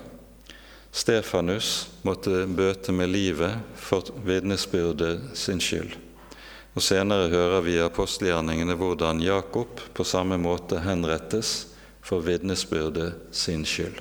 Stefanus 0.94 1.88
måtte 2.06 2.44
bøte 2.46 2.94
med 2.94 3.10
livet 3.10 3.58
for 3.76 4.06
vitnesbyrdet 4.24 5.34
sin 5.38 5.60
skyld. 5.60 5.96
Og 6.78 6.84
Senere 6.84 7.26
hører 7.32 7.64
vi 7.66 7.74
i 7.74 7.82
apostelgjerningene 7.82 8.76
hvordan 8.78 9.22
Jakob 9.24 9.80
på 9.94 10.06
samme 10.06 10.38
måte 10.38 10.78
henrettes 10.84 11.72
for 12.06 12.22
vitnesbyrdet 12.22 13.34
sin 13.34 13.66
skyld. 13.66 13.98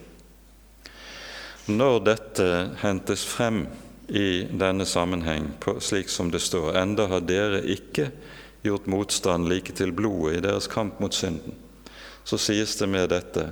Når 1.68 2.00
dette 2.06 2.50
hentes 2.84 3.26
frem 3.28 3.66
i 4.08 4.46
denne 4.48 4.86
sammenheng, 4.88 5.50
slik 5.84 6.08
som 6.14 6.30
det 6.32 6.40
står, 6.46 6.78
enda 6.80 7.10
har 7.12 7.26
dere 7.28 7.64
ikke 7.66 8.12
gjort 8.68 8.90
motstand 8.92 9.50
like 9.50 9.74
til 9.76 9.94
blodet 9.96 10.38
i 10.38 10.46
deres 10.46 10.70
kamp 10.72 11.00
mot 11.04 11.14
synden, 11.14 11.56
så 12.28 12.40
sies 12.42 12.76
det 12.80 12.90
med 12.92 13.10
dette 13.16 13.50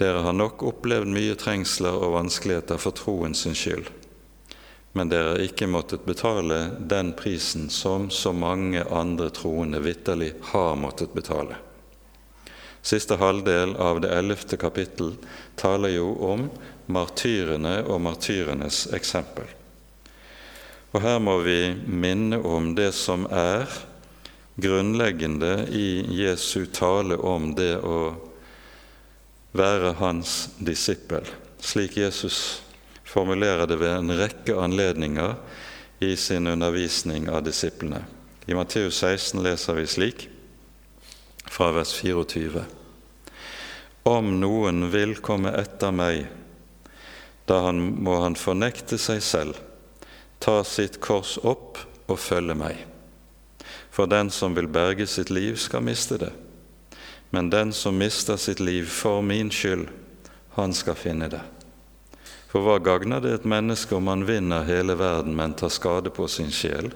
dere 0.00 0.22
har 0.24 0.32
nok 0.32 0.62
opplevd 0.64 1.10
mye 1.12 1.34
trengsler 1.36 1.92
og 1.92 2.14
vanskeligheter 2.14 2.78
for 2.80 2.96
troen 2.96 3.34
sin 3.36 3.56
skyld, 3.58 3.90
men 4.96 5.10
dere 5.12 5.34
har 5.34 5.42
ikke 5.44 5.68
måttet 5.68 6.06
betale 6.08 6.62
den 6.80 7.12
prisen 7.18 7.68
som 7.70 8.08
så 8.10 8.32
mange 8.32 8.80
andre 8.88 9.28
troende 9.36 9.82
vitterlig 9.84 10.32
har 10.54 10.78
måttet 10.80 11.12
betale. 11.12 11.58
Siste 12.80 13.18
halvdel 13.20 13.76
av 13.76 14.00
det 14.00 14.08
ellevte 14.16 14.56
kapittel 14.56 15.12
taler 15.60 15.92
jo 15.98 16.14
om 16.24 16.46
martyrene 16.88 17.82
og 17.84 18.00
martyrenes 18.00 18.86
eksempel. 18.96 19.44
Og 20.90 21.04
her 21.04 21.20
må 21.22 21.36
vi 21.44 21.74
minne 21.84 22.40
om 22.40 22.72
det 22.74 22.90
som 22.96 23.28
er 23.28 23.68
grunnleggende 24.60 25.66
i 25.70 26.04
Jesu 26.22 26.66
tale 26.66 27.16
om 27.16 27.54
det 27.54 27.76
å 27.82 28.14
være 29.52 29.94
hans 29.98 30.50
disippel, 30.58 31.26
slik 31.58 31.96
Jesus 31.96 32.62
formulerer 33.04 33.66
det 33.66 33.80
ved 33.80 33.96
en 33.96 34.14
rekke 34.18 34.54
anledninger 34.54 35.34
i 36.00 36.16
sin 36.16 36.46
undervisning 36.46 37.28
av 37.28 37.42
disiplene. 37.44 38.04
I 38.46 38.54
Matteus 38.54 39.02
16 39.02 39.42
leser 39.42 39.74
vi 39.74 39.86
slik 39.86 40.28
fra 41.50 41.72
vers 41.74 41.92
24. 42.00 42.62
Om 44.02 44.30
noen 44.40 44.86
vil 44.90 45.18
komme 45.20 45.52
etter 45.58 45.92
meg, 45.92 46.28
da 47.50 47.60
han, 47.66 47.82
må 48.02 48.20
han 48.22 48.38
fornekte 48.38 48.98
seg 48.98 49.20
selv, 49.24 49.58
ta 50.40 50.62
sitt 50.64 51.00
kors 51.04 51.36
opp 51.42 51.82
og 52.06 52.18
følge 52.22 52.56
meg. 52.56 52.89
For 54.00 54.06
den 54.06 54.30
som 54.30 54.54
vil 54.54 54.68
berge 54.68 55.04
sitt 55.06 55.28
liv, 55.30 55.56
skal 55.60 55.82
miste 55.84 56.16
det. 56.16 56.30
Men 57.30 57.50
den 57.50 57.72
som 57.72 57.98
mister 57.98 58.36
sitt 58.36 58.60
liv 58.60 58.86
for 58.88 59.20
min 59.22 59.50
skyld, 59.50 59.90
han 60.56 60.72
skal 60.72 60.96
finne 60.96 61.26
det. 61.28 61.40
For 62.48 62.64
hva 62.64 62.78
gagner 62.80 63.20
det 63.20 63.34
et 63.34 63.44
menneske 63.44 63.92
om 63.92 64.08
han 64.08 64.24
vinner 64.24 64.64
hele 64.64 64.96
verden, 64.96 65.36
men 65.36 65.52
tar 65.52 65.68
skade 65.68 66.08
på 66.16 66.28
sin 66.32 66.48
sjel? 66.48 66.88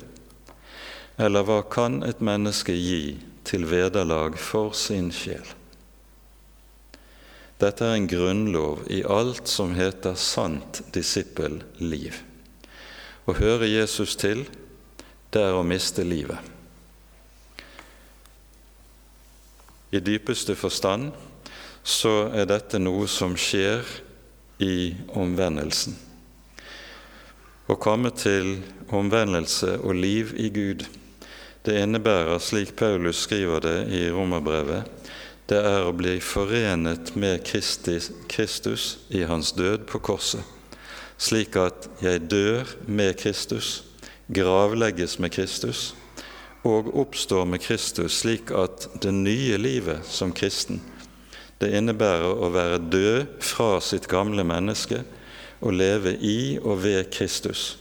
Eller 1.20 1.44
hva 1.44 1.58
kan 1.68 2.00
et 2.08 2.24
menneske 2.24 2.72
gi 2.72 3.18
til 3.44 3.68
vederlag 3.68 4.40
for 4.40 4.72
sin 4.72 5.12
sjel. 5.12 5.44
Dette 7.60 7.84
er 7.84 7.98
en 7.98 8.08
grunnlov 8.08 8.88
i 8.88 9.02
alt 9.04 9.44
som 9.52 9.76
heter 9.76 10.16
sant 10.16 10.80
disippelliv. 10.96 12.16
Å 13.28 13.36
høre 13.44 13.68
Jesus 13.68 14.16
til, 14.16 14.46
det 15.28 15.44
er 15.44 15.60
å 15.60 15.68
miste 15.68 16.00
livet. 16.00 16.53
I 19.94 20.00
dypeste 20.02 20.56
forstand 20.58 21.12
så 21.86 22.26
er 22.34 22.48
dette 22.50 22.80
noe 22.82 23.06
som 23.10 23.36
skjer 23.38 23.84
i 24.64 24.94
omvendelsen. 25.14 25.94
Å 27.70 27.76
komme 27.78 28.10
til 28.18 28.58
omvendelse 28.92 29.76
og 29.78 29.94
liv 29.96 30.34
i 30.40 30.50
Gud 30.52 30.84
det 31.64 31.78
innebærer, 31.80 32.36
slik 32.44 32.74
Paulus 32.76 33.22
skriver 33.24 33.62
det 33.64 33.78
i 33.96 34.02
romerbrevet, 34.12 34.84
det 35.48 35.62
er 35.64 35.86
å 35.86 35.94
bli 35.96 36.18
forenet 36.20 37.14
med 37.16 37.40
Kristus 37.46 38.84
i 39.08 39.22
hans 39.28 39.52
død 39.56 39.86
på 39.88 40.00
korset, 40.04 40.44
slik 41.16 41.56
at 41.56 41.88
jeg 42.04 42.26
dør 42.28 42.68
med 42.84 43.16
Kristus, 43.20 43.78
gravlegges 44.28 45.16
med 45.20 45.32
Kristus 45.32 45.92
og 46.64 46.90
oppstår 46.96 47.44
med 47.48 47.62
Kristus, 47.64 48.20
slik 48.22 48.52
at 48.56 48.88
det 49.04 49.12
nye 49.14 49.58
livet 49.60 50.06
som 50.08 50.32
kristen, 50.32 50.80
det 51.60 51.70
innebærer 51.76 52.40
å 52.44 52.50
være 52.52 52.82
død 52.90 53.38
fra 53.44 53.78
sitt 53.84 54.08
gamle 54.10 54.44
menneske 54.44 55.04
og 55.60 55.76
leve 55.76 56.16
i 56.18 56.58
og 56.58 56.82
ved 56.82 57.12
Kristus 57.14 57.74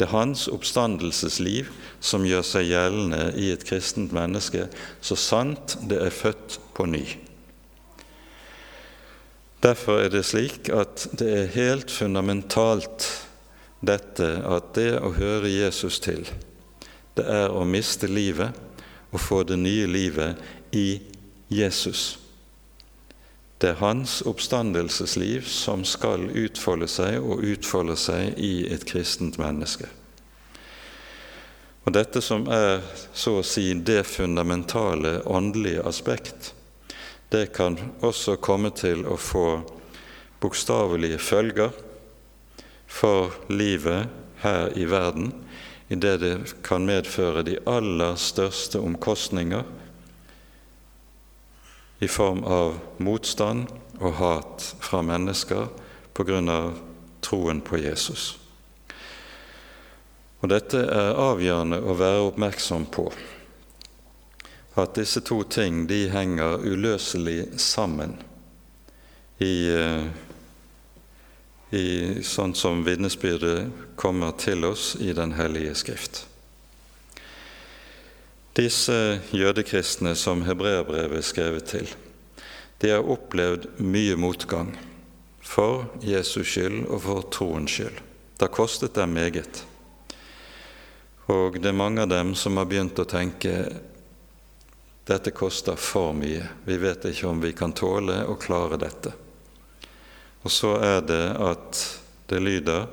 det 0.00 0.06
er 0.08 0.16
hans 0.16 0.46
oppstandelsesliv 0.48 1.66
som 2.00 2.22
gjør 2.24 2.44
seg 2.48 2.70
gjeldende 2.70 3.34
i 3.36 3.50
et 3.52 3.66
kristent 3.68 4.14
menneske, 4.16 4.64
så 5.04 5.16
sant 5.20 5.74
det 5.90 5.98
er 6.00 6.14
født 6.14 6.56
på 6.72 6.86
ny. 6.88 7.02
Derfor 9.60 10.00
er 10.00 10.08
det 10.08 10.24
slik 10.24 10.70
at 10.72 11.04
det 11.20 11.28
er 11.28 11.52
helt 11.52 11.92
fundamentalt 11.92 13.10
dette 13.84 14.30
at 14.48 14.72
det 14.78 14.94
å 15.04 15.12
høre 15.20 15.52
Jesus 15.52 16.00
til, 16.00 16.24
det 17.20 17.28
er 17.28 17.52
å 17.52 17.66
miste 17.68 18.08
livet 18.08 18.56
og 19.10 19.20
få 19.20 19.42
det 19.44 19.58
nye 19.60 19.86
livet 19.90 20.40
i 20.76 21.00
Jesus. 21.52 22.18
Det 23.60 23.74
er 23.74 23.82
hans 23.82 24.20
oppstandelsesliv 24.24 25.44
som 25.44 25.82
skal 25.84 26.30
utfolde 26.32 26.88
seg 26.88 27.18
og 27.20 27.42
utfolde 27.44 27.96
seg 28.00 28.38
i 28.40 28.64
et 28.72 28.86
kristent 28.88 29.36
menneske. 29.40 29.90
Og 31.84 31.92
Dette 31.92 32.22
som 32.24 32.46
er 32.48 32.80
så 33.12 33.40
å 33.40 33.44
si 33.44 33.66
det 33.74 34.06
fundamentale 34.08 35.18
åndelige 35.28 35.84
aspekt, 35.88 36.54
det 37.28 37.50
kan 37.56 37.76
også 38.00 38.38
komme 38.40 38.72
til 38.72 39.04
å 39.04 39.18
få 39.20 39.44
bokstavelige 40.40 41.20
følger 41.20 41.76
for 42.88 43.36
livet 43.52 44.08
her 44.40 44.72
i 44.72 44.88
verden, 44.88 45.34
i 45.90 45.98
det 45.98 46.54
kan 46.62 46.86
medføre 46.86 47.42
de 47.42 47.56
aller 47.66 48.14
største 48.14 48.78
omkostninger 48.78 49.64
i 52.00 52.08
form 52.08 52.44
av 52.46 52.78
motstand 53.02 53.66
og 53.98 54.14
hat 54.20 54.68
fra 54.80 55.02
mennesker 55.02 55.66
av 56.20 56.78
troen 57.20 57.60
på 57.60 57.80
Jesus. 57.82 58.36
Og 60.40 60.48
Dette 60.48 60.78
er 60.78 61.18
avgjørende 61.20 61.80
å 61.82 61.96
være 61.98 62.24
oppmerksom 62.30 62.86
på. 62.92 63.08
At 64.80 64.94
disse 64.96 65.20
to 65.26 65.42
ting 65.42 65.86
de 65.90 66.06
henger 66.12 66.62
uløselig 66.62 67.58
sammen 67.60 68.14
i, 69.40 69.68
i, 71.70 72.22
sånn 72.26 72.54
som 72.58 72.82
vitnesbyrdet 72.86 73.94
kommer 73.96 74.34
til 74.38 74.64
oss 74.66 74.96
i 75.00 75.12
Den 75.14 75.36
hellige 75.38 75.74
skrift. 75.78 76.24
Disse 78.58 79.20
jødekristne 79.30 80.16
som 80.18 80.42
hebreerbrevet 80.42 81.20
er 81.20 81.26
skrevet 81.26 81.68
til, 81.70 81.90
de 82.82 82.90
har 82.90 83.06
opplevd 83.06 83.68
mye 83.78 84.16
motgang 84.18 84.72
for 85.44 85.86
Jesus 86.02 86.48
skyld 86.48 86.86
og 86.88 87.02
for 87.04 87.28
troens 87.30 87.76
skyld. 87.76 88.00
Det 88.36 88.48
har 88.48 88.54
kostet 88.54 88.96
dem 88.96 89.14
meget. 89.14 89.62
Og 91.30 91.60
det 91.60 91.70
er 91.70 91.76
mange 91.76 92.02
av 92.02 92.10
dem 92.10 92.34
som 92.34 92.56
har 92.58 92.66
begynt 92.66 92.98
å 92.98 93.06
tenke 93.06 93.54
dette 95.06 95.32
koster 95.34 95.78
for 95.78 96.14
mye, 96.14 96.42
vi 96.64 96.76
vet 96.78 97.04
ikke 97.10 97.28
om 97.30 97.40
vi 97.42 97.52
kan 97.56 97.74
tåle 97.76 98.22
å 98.26 98.38
klare 98.40 98.78
dette. 98.80 99.12
Og 100.42 100.52
så 100.52 100.76
er 100.80 101.00
det 101.04 101.24
at 101.36 101.82
det 102.30 102.40
lyder 102.40 102.86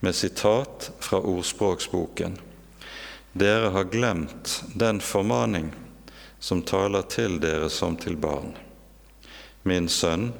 med 0.00 0.14
sitat 0.14 0.90
fra 1.00 1.18
ordspråksboken 1.18 2.38
Dere 3.36 3.68
har 3.74 3.90
glemt 3.92 4.62
den 4.74 5.00
formaning 5.00 5.72
som 6.40 6.62
taler 6.62 7.04
til 7.10 7.36
dere 7.42 7.68
som 7.70 7.96
til 8.00 8.16
barn. 8.16 8.54
Min 9.62 9.90
sønn, 9.92 10.30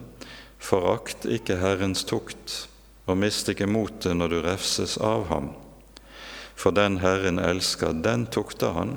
forakt 0.56 1.26
ikke 1.28 1.59
Herrens 1.61 2.06
tukt, 2.09 2.54
og 3.04 3.18
mist 3.20 3.50
ikke 3.52 3.68
motet 3.68 4.16
når 4.16 4.32
du 4.32 4.38
refses 4.46 4.96
av 4.96 5.26
ham. 5.28 5.50
For 6.56 6.72
den 6.72 7.02
Herren 7.02 7.42
elsker, 7.42 7.92
den 7.92 8.24
tukter 8.32 8.72
han, 8.72 8.96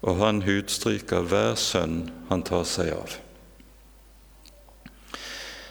og 0.00 0.16
han 0.22 0.40
hudstryker 0.46 1.26
hver 1.28 1.58
sønn 1.60 2.06
han 2.30 2.46
tar 2.46 2.64
seg 2.64 2.94
av. 2.96 3.18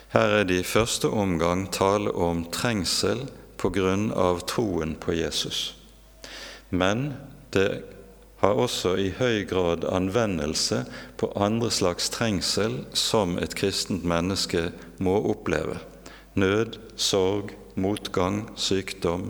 Her 0.09 0.39
er 0.39 0.47
det 0.49 0.61
i 0.63 0.65
første 0.65 1.09
omgang 1.13 1.67
tale 1.69 2.09
om 2.17 2.41
trengsel 2.49 3.27
på 3.61 3.69
grunn 3.75 4.07
av 4.17 4.41
troen 4.49 4.95
på 4.97 5.13
Jesus. 5.13 5.75
Men 6.69 7.11
det 7.53 7.83
har 8.41 8.57
også 8.57 8.95
i 8.97 9.11
høy 9.19 9.43
grad 9.49 9.85
anvendelse 9.85 10.81
på 11.19 11.29
andre 11.35 11.69
slags 11.69 12.09
trengsel 12.13 12.79
som 12.97 13.37
et 13.37 13.53
kristent 13.59 14.07
menneske 14.07 14.69
må 14.97 15.13
oppleve. 15.29 15.77
Nød, 16.39 16.79
sorg, 16.95 17.53
motgang, 17.75 18.47
sykdom, 18.55 19.29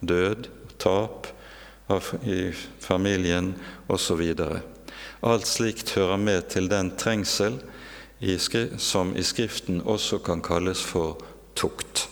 død, 0.00 0.50
tap 0.82 1.30
i 2.26 2.50
familien 2.84 3.54
osv. 3.88 4.26
Alt 5.24 5.48
slikt 5.48 5.94
hører 5.96 6.20
med 6.20 6.50
til 6.52 6.68
den 6.68 6.92
trengsel 7.00 7.62
som 8.78 9.16
i 9.16 9.22
Skriften 9.22 9.82
også 9.84 10.18
kan 10.18 10.42
kalles 10.42 10.82
for 10.82 11.18
tukt. 11.54 12.08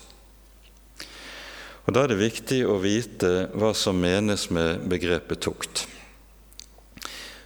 Og 1.86 1.94
Da 1.94 2.02
er 2.02 2.08
det 2.08 2.18
viktig 2.18 2.64
å 2.66 2.80
vite 2.82 3.48
hva 3.54 3.72
som 3.74 4.00
menes 4.00 4.50
med 4.50 4.88
begrepet 4.90 5.40
tukt. 5.40 5.86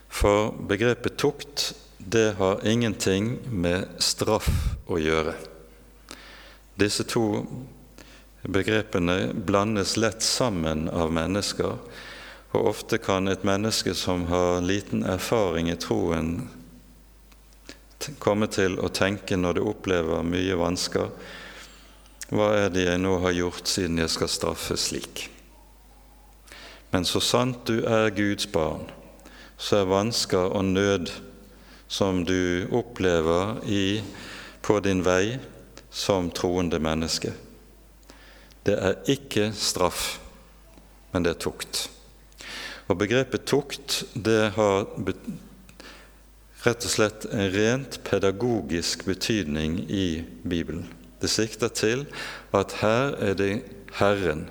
For 0.09 0.53
begrepet 0.53 1.17
tukt 1.17 1.75
det 1.99 2.37
har 2.39 2.65
ingenting 2.65 3.39
med 3.51 3.87
straff 3.99 4.49
å 4.89 4.97
gjøre. 4.97 5.35
Disse 6.81 7.05
to 7.05 7.45
begrepene 8.43 9.35
blandes 9.35 9.97
lett 10.01 10.23
sammen 10.25 10.89
av 10.89 11.13
mennesker, 11.13 11.77
og 12.51 12.71
ofte 12.73 12.99
kan 12.99 13.29
et 13.29 13.45
menneske 13.45 13.95
som 13.95 14.25
har 14.33 14.65
liten 14.65 15.05
erfaring 15.05 15.69
i 15.71 15.77
troen, 15.77 16.49
komme 18.23 18.49
til 18.53 18.79
å 18.81 18.89
tenke 18.89 19.37
når 19.37 19.59
du 19.59 19.63
opplever 19.69 20.25
mye 20.27 20.57
vansker 20.59 21.11
hva 22.31 22.53
er 22.55 22.69
det 22.71 22.85
jeg 22.85 22.99
nå 23.03 23.17
har 23.25 23.35
gjort 23.35 23.67
siden 23.67 23.99
jeg 23.99 24.11
skal 24.13 24.31
straffes 24.31 24.85
slik? 24.93 25.25
Men 26.95 27.03
så 27.07 27.19
sant 27.23 27.65
du 27.67 27.83
er 27.83 28.13
Guds 28.15 28.47
barn, 28.51 28.87
så 29.59 29.81
er 29.81 29.91
vansker 29.91 30.55
og 30.55 30.69
nød 30.69 31.11
som 31.91 32.23
du 32.27 32.71
opplever 32.71 33.59
i, 33.67 33.99
på 34.63 34.79
din 34.85 35.03
vei 35.03 35.41
som 35.91 36.31
troende 36.31 36.79
menneske. 36.79 37.33
Det 38.63 38.77
er 38.79 39.01
ikke 39.11 39.51
straff, 39.57 40.21
men 41.11 41.27
det 41.27 41.35
er 41.35 41.43
tukt. 41.43 41.89
Og 42.87 42.99
begrepet 43.01 43.49
tukt 43.51 44.05
det 44.15 44.53
har 44.55 44.87
rett 46.65 46.85
og 46.85 46.93
slett 46.93 47.27
en 47.33 47.51
rent 47.55 48.01
pedagogisk 48.05 49.05
betydning 49.09 49.79
i 49.89 50.23
Bibelen. 50.43 50.89
Det 51.21 51.31
sikter 51.31 51.69
til 51.69 52.07
at 52.57 52.79
her 52.81 53.17
er 53.21 53.37
det 53.37 53.53
Herren 53.99 54.47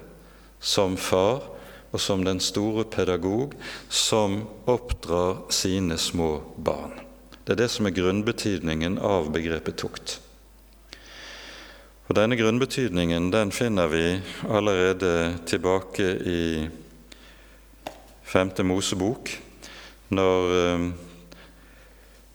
som 0.59 0.97
far 0.97 1.45
og 1.91 2.01
som 2.01 2.23
den 2.25 2.41
store 2.41 2.85
pedagog 2.85 3.55
som 3.89 4.43
oppdrar 4.69 5.45
sine 5.53 5.97
små 5.97 6.39
barn. 6.57 6.93
Det 7.45 7.55
er 7.55 7.63
det 7.63 7.69
som 7.73 7.87
er 7.89 7.95
grunnbetydningen 7.97 8.99
av 9.01 9.31
begrepet 9.33 9.79
tukt. 9.81 10.19
Og 12.09 12.15
Denne 12.17 12.37
grunnbetydningen 12.37 13.29
den 13.33 13.51
finner 13.53 13.89
vi 13.89 14.03
allerede 14.49 15.37
tilbake 15.49 16.07
i 16.25 16.41
femte 18.25 18.65
Mosebok, 18.65 19.29
når 20.13 20.53
eh, 20.57 20.89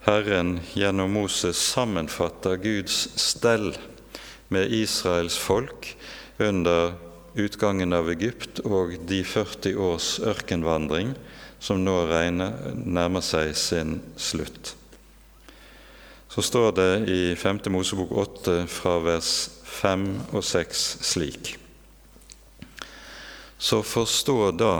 Herren 0.04 0.60
gjennom 0.74 1.12
Moses 1.12 1.56
sammenfatter 1.56 2.56
Guds 2.56 3.08
stell 3.16 3.70
med 4.52 4.72
Israels 4.72 5.38
folk 5.40 5.96
under 6.38 6.92
utgangen 7.34 7.96
av 7.96 8.10
Egypt 8.12 8.60
og 8.68 8.92
de 9.08 9.22
40 9.24 9.72
års 9.80 10.10
ørkenvandring 10.20 11.14
som 11.56 11.80
nå 11.80 11.96
regner, 12.10 12.52
nærmer 12.76 13.24
seg 13.24 13.54
sin 13.56 13.96
slutt. 14.20 14.74
Så 16.28 16.44
står 16.44 16.76
det 16.76 16.92
i 17.08 17.20
5. 17.40 17.64
Mosebok 17.72 18.12
8 18.12 18.60
fra 18.68 18.98
vers 19.00 19.32
5 19.80 20.08
og 20.34 20.44
6 20.44 20.86
slik. 21.14 21.54
Så 23.56 23.80
forstå 23.80 24.38
da 24.52 24.74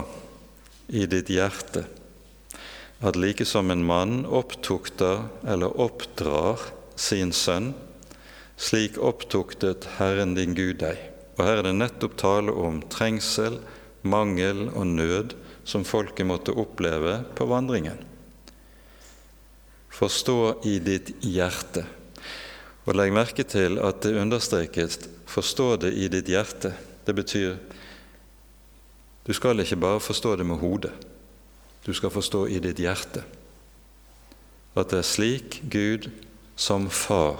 i 0.92 1.08
ditt 1.08 1.32
hjerte 1.32 1.88
at 3.04 3.16
like 3.20 3.44
som 3.44 3.70
en 3.70 3.84
mann 3.84 4.24
opptukter 4.26 5.26
eller 5.46 5.74
oppdrar 5.80 6.60
sin 6.96 7.32
sønn, 7.36 7.74
slik 8.56 8.96
opptuktet 8.96 9.84
Herren 9.98 10.32
din 10.38 10.54
Gud 10.56 10.80
deg. 10.80 11.00
Og 11.36 11.44
her 11.44 11.60
er 11.60 11.68
det 11.68 11.74
nettopp 11.76 12.16
tale 12.20 12.54
om 12.54 12.80
trengsel, 12.88 13.58
mangel 14.02 14.68
og 14.70 14.86
nød 14.94 15.34
som 15.68 15.84
folket 15.84 16.28
måtte 16.28 16.54
oppleve 16.56 17.18
på 17.36 17.48
vandringen. 17.50 18.00
Forstå 19.94 20.38
i 20.66 20.78
ditt 20.82 21.12
hjerte. 21.24 21.84
Og 22.84 22.96
legg 22.96 23.14
merke 23.16 23.44
til 23.48 23.78
at 23.80 24.02
det 24.02 24.16
understreket 24.20 25.08
'forstå 25.26 25.76
det 25.80 25.92
i 25.94 26.08
ditt 26.08 26.28
hjerte'. 26.28 26.72
Det 27.06 27.14
betyr 27.14 27.56
du 29.26 29.32
skal 29.32 29.60
ikke 29.60 29.76
bare 29.80 30.00
forstå 30.00 30.36
det 30.36 30.46
med 30.46 30.60
hodet, 30.60 30.92
du 31.84 31.92
skal 31.92 32.12
forstå 32.12 32.46
i 32.48 32.60
ditt 32.64 32.80
hjerte 32.82 33.24
at 34.74 34.90
det 34.90 35.00
er 35.00 35.06
slik 35.06 35.60
Gud 35.70 36.08
som 36.58 36.88
far 36.90 37.38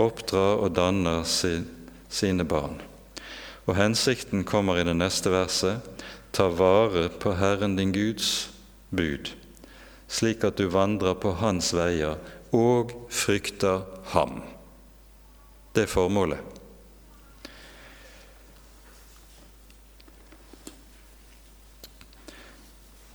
oppdrar 0.00 0.58
og 0.64 0.74
danner 0.74 1.22
sine 1.24 2.46
barn. 2.46 2.80
Og 3.64 3.78
hensikten 3.78 4.44
kommer 4.46 4.78
i 4.78 4.86
det 4.86 4.96
neste 4.98 5.30
verset 5.32 6.02
ta 6.34 6.48
vare 6.50 7.06
på 7.08 7.36
Herren 7.38 7.76
din 7.78 7.94
Guds 7.94 8.50
bud, 8.90 9.30
slik 10.10 10.44
at 10.44 10.58
du 10.58 10.66
vandrer 10.70 11.14
på 11.14 11.36
Hans 11.38 11.70
veier 11.76 12.18
og 12.54 12.90
frykter 13.10 13.86
Ham. 14.14 14.42
Det 15.74 15.86
er 15.86 15.94
formålet. 15.94 16.53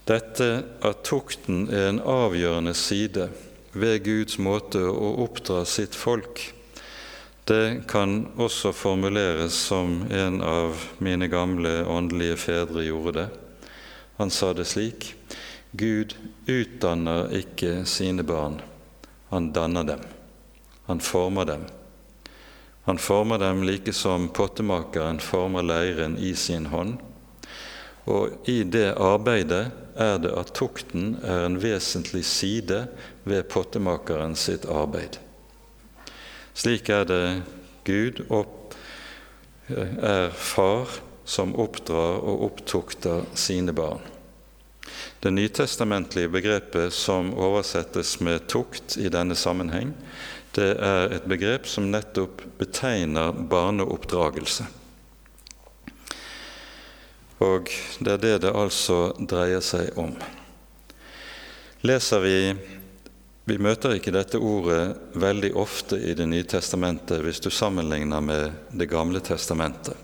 Dette 0.09 0.47
at 0.81 1.03
tukten 1.05 1.67
er 1.69 1.91
en 1.91 1.99
avgjørende 2.01 2.73
side 2.73 3.27
ved 3.77 3.99
Guds 4.07 4.39
måte 4.41 4.81
å 4.81 5.11
oppdra 5.21 5.61
sitt 5.69 5.93
folk, 5.93 6.41
det 7.49 7.83
kan 7.89 8.27
også 8.37 8.69
formuleres 8.77 9.55
som 9.69 10.03
en 10.13 10.41
av 10.45 10.83
mine 11.01 11.25
gamle 11.29 11.79
åndelige 11.89 12.35
fedre 12.37 12.83
gjorde 12.85 13.13
det. 13.15 13.27
Han 14.19 14.29
sa 14.29 14.51
det 14.53 14.67
slik 14.69 15.15
Gud 15.71 16.13
utdanner 16.45 17.33
ikke 17.39 17.87
sine 17.89 18.25
barn, 18.25 18.59
han 19.29 19.49
danner 19.53 19.87
dem. 19.89 20.05
Han 20.85 21.01
former 21.01 21.45
dem. 21.45 21.65
Han 22.85 22.97
former 22.97 23.37
dem 23.37 23.63
like 23.65 23.93
som 23.93 24.29
pottemakeren 24.33 25.19
former 25.21 25.65
leiren 25.65 26.17
i 26.17 26.35
sin 26.37 26.69
hånd. 26.69 26.97
Og 28.09 28.49
i 28.49 28.63
det 28.63 28.95
arbeidet 28.97 29.67
er 29.99 30.19
det 30.23 30.31
at 30.39 30.53
tukten 30.55 31.17
er 31.23 31.45
en 31.45 31.59
vesentlig 31.61 32.23
side 32.27 32.85
ved 33.27 33.47
pottemakeren 33.51 34.35
sitt 34.39 34.67
arbeid. 34.69 35.19
Slik 36.55 36.89
er 36.91 37.05
det 37.07 37.23
Gud 37.87 38.23
opp, 38.29 38.73
er 39.69 40.31
far 40.33 40.99
som 41.29 41.53
oppdrar 41.61 42.23
og 42.25 42.47
opptukter 42.49 43.27
sine 43.37 43.75
barn. 43.75 44.01
Det 45.19 45.31
nytestamentlige 45.35 46.31
begrepet 46.31 46.93
som 46.95 47.33
oversettes 47.35 48.19
med 48.19 48.47
'tukt' 48.47 48.97
i 48.97 49.09
denne 49.09 49.35
sammenheng, 49.35 49.93
det 50.55 50.71
er 50.79 51.13
et 51.13 51.27
begrep 51.29 51.67
som 51.67 51.91
nettopp 51.91 52.41
betegner 52.57 53.31
barneoppdragelse. 53.31 54.65
Og 57.39 57.71
det 58.03 58.11
er 58.11 58.19
det 58.23 58.35
det 58.43 58.51
altså 58.51 59.13
dreier 59.19 59.63
seg 59.63 59.95
om. 59.99 60.11
Leser 61.87 62.19
vi 62.25 62.55
Vi 63.49 63.55
møter 63.57 63.95
ikke 63.95 64.11
dette 64.13 64.37
ordet 64.37 65.15
veldig 65.17 65.55
ofte 65.57 65.97
i 65.97 66.13
Det 66.13 66.27
nye 66.29 66.45
testamentet 66.45 67.23
hvis 67.23 67.39
du 67.39 67.49
sammenligner 67.49 68.21
med 68.21 68.51
Det 68.69 68.89
gamle 68.91 69.19
testamentet. 69.19 69.95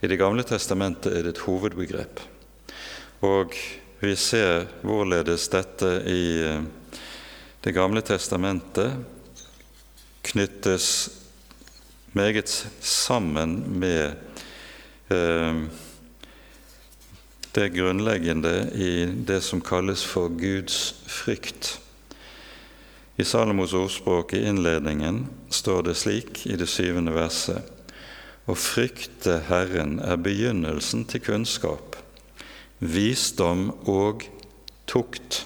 I 0.00 0.06
Det 0.06 0.16
gamle 0.16 0.42
testamentet 0.42 1.12
er 1.12 1.22
det 1.22 1.34
et 1.34 1.42
hovedbegrep. 1.44 2.20
Og 3.20 3.52
vi 4.00 4.14
ser 4.16 4.66
hvorledes 4.82 5.48
dette 5.48 5.90
i 6.06 6.40
eh, 6.44 6.62
Det 7.64 7.72
gamle 7.72 8.00
testamentet 8.00 8.92
knyttes 10.22 11.10
meget 12.12 12.66
sammen 12.80 13.56
med 13.80 14.14
eh, 15.10 15.64
det 17.54 17.68
grunnleggende 17.68 18.70
i 18.74 19.06
det 19.06 19.40
som 19.40 19.60
kalles 19.60 20.02
for 20.04 20.28
Guds 20.28 20.94
frykt. 21.06 21.78
I 23.16 23.24
Salomos 23.24 23.72
ordspråk 23.74 24.32
i 24.34 24.42
innledningen 24.48 25.26
står 25.48 25.82
det 25.86 25.94
slik 25.94 26.46
i 26.50 26.56
det 26.58 26.66
syvende 26.66 27.14
verset 27.14 27.70
Å 28.50 28.56
frykte 28.58 29.38
Herren 29.46 30.00
er 30.02 30.18
begynnelsen 30.20 31.06
til 31.08 31.22
kunnskap. 31.24 31.94
Visdom 32.82 33.70
og 33.88 34.26
tukt 34.90 35.44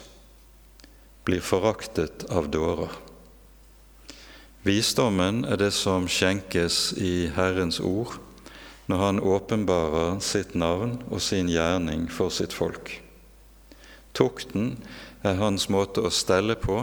blir 1.28 1.44
foraktet 1.44 2.24
av 2.32 2.48
dårer. 2.50 2.90
Visdommen 4.64 5.44
er 5.44 5.60
det 5.60 5.70
som 5.76 6.08
skjenkes 6.10 6.96
i 6.96 7.28
Herrens 7.36 7.78
ord 7.84 8.16
når 8.88 9.02
han 9.04 9.20
åpenbarer 9.20 10.20
sitt 10.24 10.54
navn 10.56 10.96
og 11.10 11.20
sin 11.20 11.50
gjerning 11.52 12.06
for 12.12 12.32
sitt 12.32 12.54
folk. 12.56 12.94
Tukten 14.16 14.78
er 15.26 15.36
hans 15.40 15.68
måte 15.68 16.02
å 16.02 16.12
stelle 16.14 16.56
på 16.56 16.80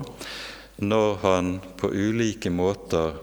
når 0.77 1.17
han 1.23 1.49
på 1.79 1.89
ulike 1.89 2.51
måter 2.53 3.15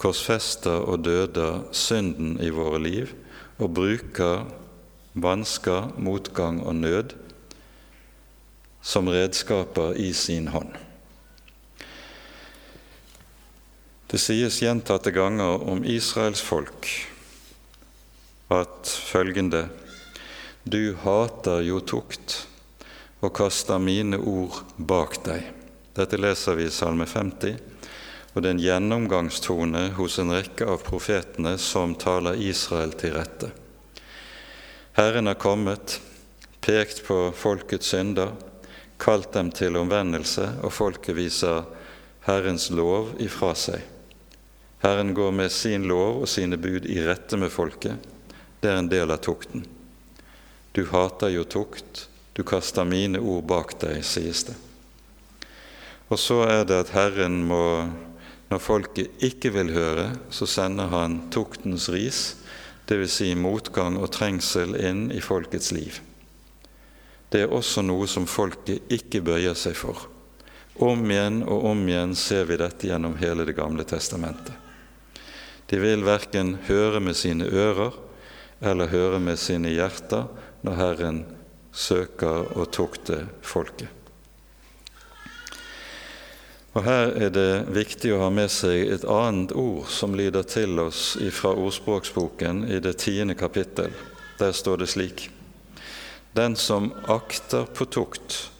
korsfester 0.00 0.84
og 0.88 1.04
døder 1.04 1.66
synden 1.76 2.36
i 2.40 2.48
våre 2.54 2.80
liv 2.80 3.12
og 3.60 3.72
bruker 3.76 4.46
vansker, 5.16 5.92
motgang 5.96 6.60
og 6.64 6.76
nød 6.80 7.14
som 8.84 9.08
redskaper 9.10 9.96
i 10.00 10.12
sin 10.14 10.48
hånd. 10.52 10.72
Det 14.06 14.20
sies 14.22 14.60
gjentatte 14.62 15.10
ganger 15.10 15.64
om 15.66 15.82
Israels 15.84 16.44
folk 16.44 16.88
at 18.52 18.90
følgende 18.90 19.68
Du 20.64 20.96
hater 21.02 21.62
jo 21.62 21.80
tukt 21.80 22.46
og 23.22 23.32
kaster 23.34 23.78
mine 23.78 24.18
ord 24.18 24.62
bak 24.76 25.20
deg. 25.24 25.46
Dette 25.96 26.18
leser 26.18 26.58
vi 26.58 26.66
i 26.66 26.74
Salme 26.74 27.06
50 27.06 27.76
og 28.36 28.42
det 28.42 28.50
er 28.50 28.54
en 28.54 28.60
gjennomgangstone 28.60 29.82
hos 29.96 30.18
en 30.20 30.34
rekke 30.36 30.66
av 30.68 30.82
profetene 30.84 31.54
som 31.56 31.94
taler 31.96 32.36
Israel 32.44 32.90
til 33.00 33.14
rette. 33.14 33.48
Herren 34.98 35.30
har 35.30 35.38
kommet, 35.40 35.94
pekt 36.60 37.00
på 37.06 37.30
folkets 37.32 37.94
synder, 37.94 38.34
kalt 39.00 39.30
dem 39.32 39.48
til 39.56 39.78
omvendelse, 39.80 40.50
og 40.60 40.74
folket 40.76 41.16
viser 41.16 41.64
Herrens 42.28 42.68
lov 42.68 43.14
ifra 43.24 43.54
seg. 43.56 43.80
Herren 44.84 45.14
går 45.16 45.32
med 45.32 45.48
sin 45.52 45.88
lov 45.88 46.20
og 46.26 46.28
sine 46.28 46.60
bud 46.60 46.84
i 46.92 47.00
rette 47.08 47.40
med 47.40 47.48
folket. 47.48 47.96
Det 48.66 48.72
er 48.72 48.80
en 48.82 48.88
del 48.90 49.12
av 49.14 49.20
tukten. 49.22 49.62
Du 50.74 50.80
hater 50.90 51.30
jo 51.30 51.44
tukt, 51.46 52.08
du 52.34 52.42
kaster 52.42 52.82
mine 52.82 53.20
ord 53.22 53.44
bak 53.46 53.76
deg, 53.78 54.00
sies 54.02 54.40
det. 54.48 54.56
Og 56.10 56.18
så 56.18 56.40
er 56.50 56.64
det 56.66 56.80
at 56.82 56.90
Herren 56.90 57.44
må 57.46 57.60
når 58.50 58.58
folket 58.58 59.22
ikke 59.22 59.52
vil 59.54 59.70
høre, 59.70 60.08
så 60.34 60.48
sender 60.50 60.90
han 60.90 61.14
tuktens 61.30 61.86
ris, 61.94 62.20
dvs. 62.90 63.14
Si 63.14 63.28
motgang 63.38 64.00
og 64.00 64.10
trengsel, 64.16 64.74
inn 64.74 65.12
i 65.14 65.22
folkets 65.22 65.70
liv. 65.70 66.00
Det 67.30 67.44
er 67.44 67.54
også 67.54 67.84
noe 67.86 68.08
som 68.10 68.26
folket 68.26 68.90
ikke 68.90 69.22
bøyer 69.28 69.54
seg 69.54 69.78
for. 69.78 70.08
Om 70.82 71.06
igjen 71.14 71.38
og 71.44 71.68
om 71.70 71.84
igjen 71.86 72.16
ser 72.18 72.50
vi 72.50 72.58
dette 72.58 72.90
gjennom 72.90 73.14
hele 73.22 73.46
Det 73.46 73.54
gamle 73.54 73.86
testamentet. 73.86 74.58
De 75.70 75.78
vil 75.78 76.02
verken 76.02 76.56
høre 76.66 76.98
med 76.98 77.14
sine 77.14 77.46
ører 77.46 77.94
eller 78.60 78.92
høre 78.92 79.20
med 79.20 79.38
sine 79.40 79.72
hjerter 79.74 80.26
når 80.64 80.80
Herren 80.80 81.20
søker 81.76 82.56
å 82.56 82.64
tukte 82.72 83.26
folket. 83.44 83.92
Og 86.76 86.84
Her 86.84 87.14
er 87.16 87.30
det 87.32 87.52
viktig 87.72 88.10
å 88.12 88.20
ha 88.20 88.28
med 88.28 88.50
seg 88.52 88.90
et 88.92 89.04
annet 89.08 89.54
ord 89.56 89.88
som 89.88 90.12
lyder 90.16 90.44
til 90.44 90.76
oss 90.82 91.14
fra 91.32 91.54
ordspråksboken 91.56 92.66
i 92.68 92.82
det 92.84 92.98
tiende 93.00 93.36
kapittel. 93.38 93.94
Der 94.36 94.52
står 94.52 94.82
det 94.82 94.90
slik.: 94.92 95.30
Den 96.36 96.56
som 96.56 96.92
akter 97.08 97.64
på 97.64 97.86
tukt, 97.88 98.50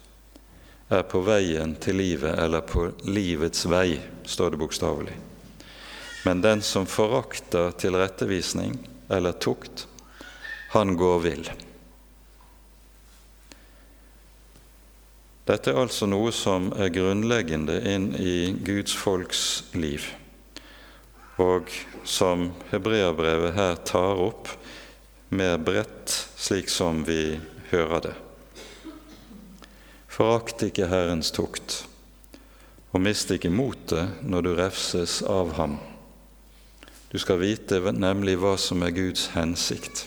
er 0.88 1.02
på 1.02 1.20
veien 1.26 1.74
til 1.76 2.00
livet, 2.00 2.38
eller 2.38 2.64
på 2.64 2.88
livets 3.04 3.66
vei, 3.68 4.00
står 4.24 4.50
det 4.50 4.60
bokstavelig. 4.64 5.16
Men 6.24 6.40
den 6.40 6.62
som 6.62 6.86
forakter 6.86 7.70
tilrettevisning 7.76 8.78
eller 9.08 9.32
tukt, 9.32 9.86
han 10.74 10.96
går 10.96 11.20
vill. 11.24 11.50
Dette 15.46 15.70
er 15.70 15.78
altså 15.78 16.08
noe 16.10 16.32
som 16.34 16.72
er 16.74 16.90
grunnleggende 16.90 17.78
inn 17.86 18.08
i 18.18 18.50
Guds 18.66 18.96
folks 18.98 19.42
liv, 19.78 20.08
og 21.38 21.70
som 22.02 22.48
hebreerbrevet 22.72 23.54
her 23.54 23.78
tar 23.86 24.18
opp 24.18 24.50
mer 25.28 25.58
bredt, 25.62 26.10
slik 26.34 26.70
som 26.72 27.04
vi 27.06 27.38
hører 27.70 28.08
det. 28.08 28.14
Forakt 30.10 30.62
ikke 30.66 30.88
Herrens 30.90 31.30
tukt, 31.34 31.84
og 32.90 33.02
mist 33.04 33.30
ikke 33.30 33.52
motet 33.52 34.22
når 34.26 34.46
du 34.48 34.54
refses 34.58 35.20
av 35.28 35.54
ham. 35.60 35.78
Du 37.16 37.20
skal 37.20 37.38
vite 37.40 37.78
nemlig 37.96 38.34
hva 38.36 38.58
som 38.60 38.82
er 38.84 38.90
Guds 38.92 39.30
hensikt. 39.32 40.02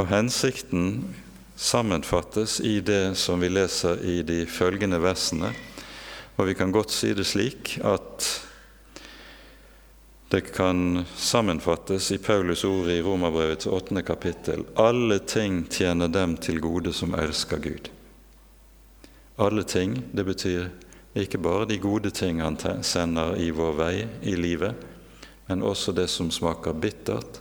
Og 0.00 0.06
hensikten 0.08 1.10
sammenfattes 1.60 2.54
i 2.64 2.78
det 2.80 3.12
som 3.20 3.44
vi 3.44 3.50
leser 3.52 4.00
i 4.00 4.22
de 4.24 4.38
følgende 4.48 4.96
versene. 5.04 5.52
Og 6.40 6.48
vi 6.48 6.56
kan 6.56 6.72
godt 6.72 6.96
si 6.96 7.12
det 7.12 7.28
slik 7.28 7.74
at 7.84 8.30
det 10.32 10.46
kan 10.56 11.04
sammenfattes 11.20 12.08
i 12.16 12.22
Paulus 12.24 12.64
ord 12.64 12.88
i 12.88 13.02
Romerbrevets 13.04 13.68
åttende 13.68 14.06
kapittel. 14.08 14.64
Alle 14.80 15.20
ting 15.20 15.66
tjener 15.68 16.08
dem 16.08 16.40
til 16.40 16.64
gode 16.64 16.96
som 16.96 17.12
elsker 17.12 17.60
Gud. 17.60 17.92
Alle 19.36 19.68
ting, 19.68 20.00
det 20.16 20.24
betyr 20.32 20.70
ikke 21.24 21.40
bare 21.42 21.66
de 21.68 21.78
gode 21.82 22.10
ting 22.14 22.42
han 22.42 22.58
sender 22.84 23.36
i 23.40 23.50
vår 23.54 23.76
vei 23.78 23.94
i 24.22 24.36
livet, 24.38 24.74
men 25.48 25.64
også 25.64 25.94
det 25.96 26.08
som 26.12 26.30
smaker 26.30 26.76
bittert, 26.76 27.40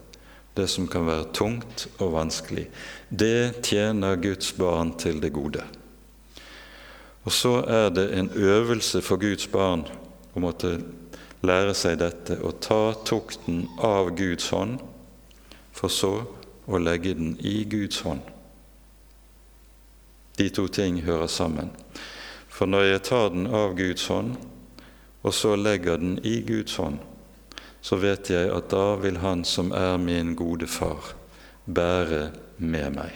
det 0.58 0.68
som 0.72 0.88
kan 0.90 1.06
være 1.06 1.30
tungt 1.36 1.86
og 2.00 2.16
vanskelig. 2.16 2.68
Det 3.10 3.62
tjener 3.68 4.18
Guds 4.22 4.54
barn 4.58 4.96
til 4.98 5.22
det 5.22 5.34
gode. 5.36 5.62
Og 7.28 7.34
så 7.36 7.60
er 7.68 7.90
det 7.92 8.08
en 8.16 8.32
øvelse 8.34 9.02
for 9.04 9.20
Guds 9.20 9.50
barn 9.52 9.84
å 10.34 10.42
måtte 10.42 10.78
lære 11.46 11.74
seg 11.78 12.00
dette 12.02 12.40
å 12.42 12.54
ta 12.56 12.96
tukten 13.06 13.66
av 13.84 14.14
Guds 14.18 14.50
hånd, 14.56 14.80
for 15.76 15.94
så 15.94 16.14
å 16.66 16.80
legge 16.82 17.14
den 17.20 17.36
i 17.46 17.62
Guds 17.70 18.02
hånd. 18.08 18.24
De 20.38 20.50
to 20.54 20.68
ting 20.70 21.02
hører 21.06 21.28
sammen. 21.28 21.70
For 22.58 22.66
når 22.66 22.88
jeg 22.88 23.04
tar 23.06 23.30
den 23.36 23.46
av 23.54 23.76
Guds 23.78 24.08
hånd, 24.10 24.34
og 25.22 25.34
så 25.36 25.54
legger 25.60 26.00
den 26.02 26.16
i 26.26 26.40
Guds 26.42 26.80
hånd, 26.82 26.98
så 27.86 28.00
vet 28.02 28.32
jeg 28.34 28.50
at 28.50 28.72
da 28.74 28.96
vil 28.98 29.20
Han 29.22 29.44
som 29.46 29.70
er 29.78 30.00
min 30.02 30.34
gode 30.36 30.66
far, 30.66 31.14
bære 31.70 32.32
med 32.58 32.96
meg. 32.98 33.14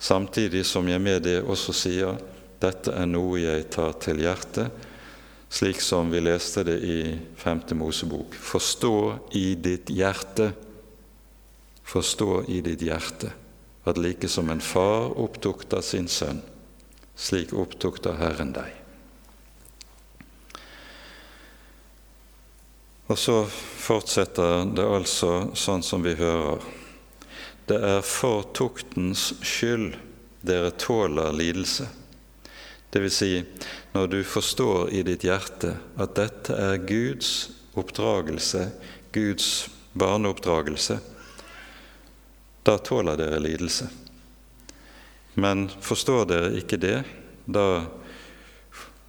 Samtidig 0.00 0.64
som 0.64 0.88
jeg 0.88 1.02
med 1.02 1.26
det 1.26 1.42
også 1.42 1.74
sier 1.76 2.16
dette 2.62 2.94
er 2.94 3.06
noe 3.06 3.36
jeg 3.42 3.68
tar 3.74 3.92
til 4.00 4.22
hjertet, 4.24 4.72
slik 5.50 5.82
som 5.84 6.08
vi 6.10 6.22
leste 6.24 6.64
det 6.64 6.78
i 6.84 7.00
5. 7.36 7.60
Mosebok. 7.76 8.32
Forstå 8.32 8.96
i 9.36 9.52
ditt 9.60 9.92
hjerte, 9.92 10.52
forstå 11.84 12.44
i 12.48 12.62
ditt 12.64 12.84
hjerte 12.84 13.32
at 13.88 13.98
like 14.00 14.28
som 14.28 14.50
en 14.50 14.60
far 14.60 15.12
opptukter 15.20 15.80
sin 15.84 16.08
sønn, 16.08 16.42
slik 17.18 17.52
opptukter 17.52 18.18
Herren 18.20 18.52
deg. 18.54 18.74
Og 23.08 23.16
så 23.18 23.38
fortsetter 23.48 24.68
det 24.76 24.84
altså 24.84 25.32
sånn 25.56 25.82
som 25.82 26.04
vi 26.04 26.12
hører. 26.18 26.60
Det 27.68 27.78
er 27.84 28.02
for 28.04 28.44
tuktens 28.56 29.30
skyld 29.44 29.96
dere 30.44 30.70
tåler 30.76 31.32
lidelse. 31.36 31.88
Det 32.92 33.00
vil 33.04 33.12
si, 33.12 33.32
når 33.92 34.12
du 34.12 34.18
forstår 34.24 34.92
i 34.96 35.02
ditt 35.04 35.24
hjerte 35.26 35.74
at 36.00 36.14
dette 36.16 36.56
er 36.56 36.84
Guds 36.88 37.50
oppdragelse, 37.76 38.68
Guds 39.12 39.68
barneoppdragelse, 39.98 40.98
da 42.64 42.76
tåler 42.84 43.16
dere 43.20 43.40
lidelse. 43.40 43.88
Men 45.38 45.68
forstår 45.80 46.26
dere 46.26 46.50
ikke 46.58 46.80
det, 46.82 46.96
da 47.46 47.86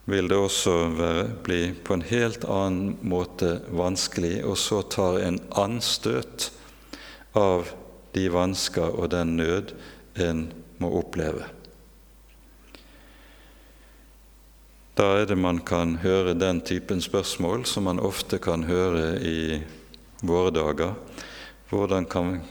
vil 0.10 0.30
det 0.30 0.38
også 0.38 0.74
være, 0.98 1.28
bli 1.46 1.60
på 1.86 1.98
en 1.98 2.06
helt 2.06 2.46
annen 2.46 2.96
måte 3.02 3.60
vanskelig, 3.74 4.40
og 4.46 4.58
så 4.58 4.82
tar 4.86 5.20
en 5.26 5.40
anstøt 5.58 6.52
av 7.38 7.70
de 8.14 8.26
vansker 8.34 8.94
og 8.94 9.12
den 9.14 9.36
nød 9.38 9.74
en 10.22 10.48
må 10.82 10.92
oppleve. 11.02 11.46
Da 15.00 15.14
er 15.22 15.30
det 15.30 15.38
man 15.40 15.62
kan 15.64 15.96
høre 16.04 16.34
den 16.36 16.60
typen 16.66 17.02
spørsmål 17.02 17.64
som 17.70 17.86
man 17.88 18.02
ofte 18.04 18.42
kan 18.44 18.66
høre 18.68 19.14
i 19.24 19.62
våre 20.22 20.52
dager. 20.52 20.98
Hvordan 21.70 22.06
kan 22.10 22.42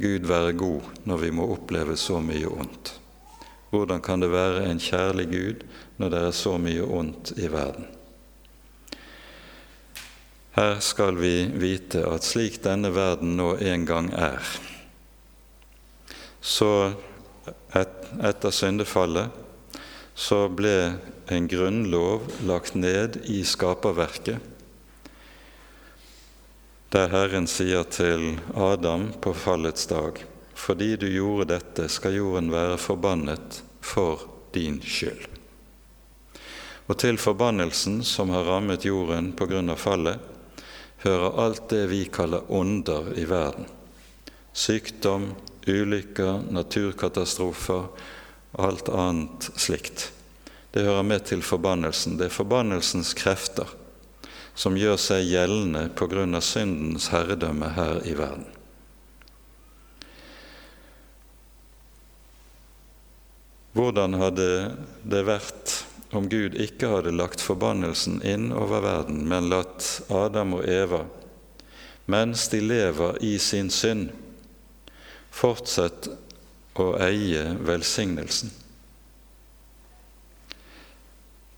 Gud 0.00 0.26
være 0.26 0.56
god 0.58 1.06
når 1.06 1.22
vi 1.22 1.30
må 1.30 1.46
oppleve 1.54 1.96
så 2.00 2.18
mye 2.24 2.50
ondt? 2.50 2.96
Hvordan 3.74 4.00
kan 4.00 4.22
det 4.22 4.30
være 4.30 4.68
en 4.70 4.78
kjærlig 4.78 5.24
Gud 5.32 5.62
når 5.98 6.10
det 6.12 6.18
er 6.22 6.34
så 6.38 6.52
mye 6.62 6.84
ondt 6.86 7.32
i 7.34 7.48
verden? 7.50 7.88
Her 10.54 10.76
skal 10.78 11.16
vi 11.18 11.48
vite 11.58 12.04
at 12.06 12.22
slik 12.22 12.60
denne 12.62 12.92
verden 12.94 13.32
nå 13.34 13.56
en 13.58 13.86
gang 13.88 14.12
er, 14.14 14.38
så 16.38 16.92
et, 17.74 17.96
etter 18.22 18.54
syndefallet 18.54 19.34
så 20.14 20.44
ble 20.46 20.94
en 21.34 21.48
grunnlov 21.50 22.28
lagt 22.46 22.78
ned 22.78 23.18
i 23.26 23.40
skaperverket, 23.42 24.38
der 26.94 27.10
Herren 27.10 27.50
sier 27.50 27.82
til 27.90 28.36
Adam 28.54 29.10
på 29.18 29.34
fallets 29.34 29.90
dag:" 29.90 30.22
Fordi 30.54 30.96
du 30.96 31.08
gjorde 31.10 31.50
dette, 31.54 31.88
skal 31.88 32.16
jorden 32.16 32.52
være 32.54 32.78
forbannet 32.78 33.62
for 33.84 34.22
din 34.54 34.80
skyld. 34.82 35.26
Og 36.86 36.98
til 37.00 37.18
forbannelsen 37.18 38.02
som 38.04 38.30
har 38.34 38.46
rammet 38.46 38.84
jorden 38.84 39.32
på 39.36 39.48
grunn 39.50 39.72
av 39.72 39.80
fallet, 39.80 40.18
hører 41.04 41.38
alt 41.40 41.68
det 41.72 41.84
vi 41.90 42.04
kaller 42.12 42.44
onder 42.52 43.10
i 43.18 43.24
verden. 43.28 43.66
Sykdom, 44.52 45.32
ulykker, 45.66 46.44
naturkatastrofer, 46.52 47.88
alt 48.52 48.88
annet 48.88 49.48
slikt. 49.56 50.10
Det 50.70 50.84
hører 50.84 51.06
med 51.06 51.24
til 51.28 51.42
forbannelsen. 51.42 52.18
Det 52.18 52.28
er 52.28 52.36
forbannelsens 52.36 53.14
krefter 53.18 53.68
som 54.54 54.76
gjør 54.78 54.98
seg 55.00 55.26
gjeldende 55.26 55.88
på 55.98 56.06
grunn 56.10 56.38
av 56.38 56.44
syndens 56.46 57.10
herredømme 57.10 57.72
her 57.74 58.00
i 58.06 58.14
verden. 58.18 58.46
Hvordan 63.74 64.14
hadde 64.14 64.48
det 65.02 65.24
vært 65.26 65.72
om 66.14 66.28
Gud 66.30 66.54
ikke 66.62 66.92
hadde 66.92 67.10
lagt 67.10 67.42
forbannelsen 67.42 68.20
inn 68.22 68.52
over 68.54 68.84
verden, 68.84 69.24
men 69.26 69.48
latt 69.50 70.04
Adam 70.14 70.54
og 70.60 70.68
Eva, 70.70 71.00
mens 72.06 72.46
de 72.52 72.60
lever 72.62 73.18
i 73.26 73.32
sin 73.42 73.72
synd, 73.74 74.12
fortsette 75.34 76.14
å 76.78 76.92
eie 77.02 77.42
velsignelsen? 77.66 78.52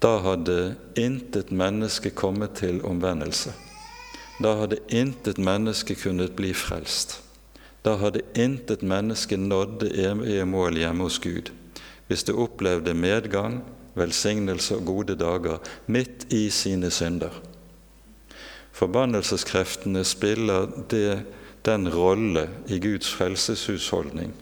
Da 0.00 0.14
hadde 0.24 0.56
intet 0.96 1.52
menneske 1.52 2.14
kommet 2.16 2.56
til 2.62 2.80
omvendelse. 2.88 3.52
Da 4.40 4.54
hadde 4.62 4.80
intet 4.88 5.36
menneske 5.36 5.98
kunnet 6.00 6.32
bli 6.36 6.56
frelst. 6.56 7.18
Da 7.84 7.98
hadde 8.00 8.24
intet 8.40 8.80
menneske 8.80 9.36
nådd 9.36 9.78
det 9.84 9.94
evige 10.08 10.48
mål 10.48 10.80
hjemme 10.80 11.10
hos 11.10 11.20
Gud 11.20 11.52
hvis 12.06 12.24
det 12.24 12.34
opplevde 12.34 12.94
medgang, 12.94 13.60
velsignelse 13.96 14.76
og 14.76 14.84
gode 14.86 15.16
dager 15.16 15.58
midt 15.86 16.26
i 16.32 16.50
sine 16.50 16.90
synder. 16.90 17.32
Forbannelseskreftene 18.76 20.04
spiller 20.04 20.68
det, 20.90 21.22
den 21.66 21.88
rolle 21.90 22.48
i 22.70 22.78
Guds 22.78 23.08
frelseshusholdning 23.10 24.34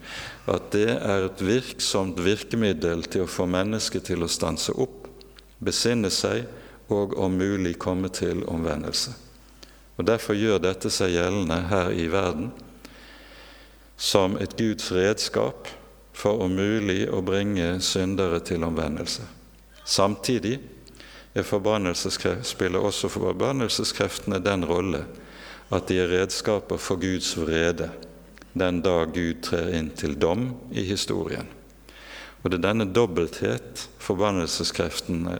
at 0.45 0.67
det 0.75 0.91
er 0.93 1.25
et 1.25 1.41
virksomt 1.41 2.19
virkemiddel 2.21 3.05
til 3.09 3.23
å 3.25 3.31
få 3.31 3.47
mennesket 3.49 4.05
til 4.11 4.21
å 4.21 4.29
stanse 4.29 4.75
opp, 4.77 5.07
besinne 5.57 6.11
seg 6.13 6.45
og 6.93 7.15
om 7.17 7.33
mulig 7.33 7.79
komme 7.81 8.11
til 8.13 8.43
omvendelse. 8.45 9.15
Og 9.97 10.05
Derfor 10.05 10.37
gjør 10.37 10.61
dette 10.61 10.91
seg 10.93 11.15
gjeldende 11.15 11.57
her 11.71 11.89
i 11.95 12.05
verden 12.11 12.51
som 13.97 14.35
et 14.37 14.53
Guds 14.59 14.91
redskap 14.93 15.69
for 16.15 16.45
om 16.45 16.55
mulig 16.55 17.09
å 17.11 17.21
bringe 17.25 17.75
syndere 17.83 18.39
til 18.45 18.63
omvendelse. 18.63 19.25
Samtidig 19.85 20.57
spiller 21.35 22.79
også 22.79 23.11
forbannelseskreftene 23.11 24.39
den 24.39 24.63
rolle 24.65 25.03
at 25.75 25.89
de 25.89 25.99
er 25.99 26.11
redskaper 26.13 26.79
for 26.79 27.01
Guds 27.01 27.33
vrede 27.37 27.89
den 28.55 28.79
dag 28.81 29.11
Gud 29.11 29.41
trer 29.43 29.73
inn 29.75 29.89
til 29.91 30.15
dom 30.15 30.47
i 30.71 30.85
historien. 30.87 31.49
Og 32.43 32.51
Det 32.51 32.59
er 32.59 32.67
denne 32.69 32.85
dobbelthet 32.93 33.87
forbannelseskreftene 33.99 35.39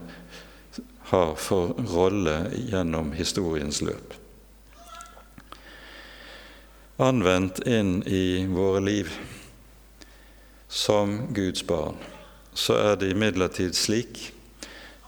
har 1.11 1.35
for 1.37 1.77
rolle 1.93 2.49
gjennom 2.57 3.13
historiens 3.15 3.79
løp. 3.85 4.15
Anvendt 6.99 7.61
inn 7.67 8.01
i 8.07 8.43
våre 8.49 8.81
liv 8.83 9.11
som 10.67 11.33
Guds 11.33 11.63
barn, 11.67 11.95
så 12.53 12.77
er 12.79 12.95
det 12.99 13.11
imidlertid 13.11 13.75
slik 13.75 14.31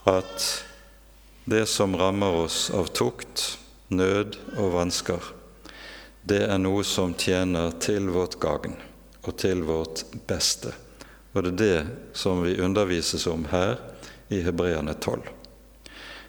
at 0.08 0.48
det 1.46 1.66
som 1.66 1.96
rammer 1.98 2.44
oss 2.44 2.68
av 2.76 2.90
tukt, 2.92 3.58
nød 3.88 4.36
og 4.58 4.74
vansker, 4.74 5.32
det 6.28 6.42
er 6.44 6.60
noe 6.60 6.84
som 6.84 7.14
tjener 7.16 7.72
til 7.80 8.10
vårt 8.12 8.36
gagn 8.44 8.76
og 9.24 9.38
til 9.40 9.64
vårt 9.64 10.04
beste. 10.28 10.74
Og 11.32 11.44
det 11.44 11.52
er 11.52 11.60
det 11.62 12.18
som 12.18 12.42
vi 12.44 12.58
undervises 12.60 13.28
om 13.32 13.46
her 13.52 13.78
i 14.28 14.42
Hebreane 14.44 14.94
12. 15.00 15.22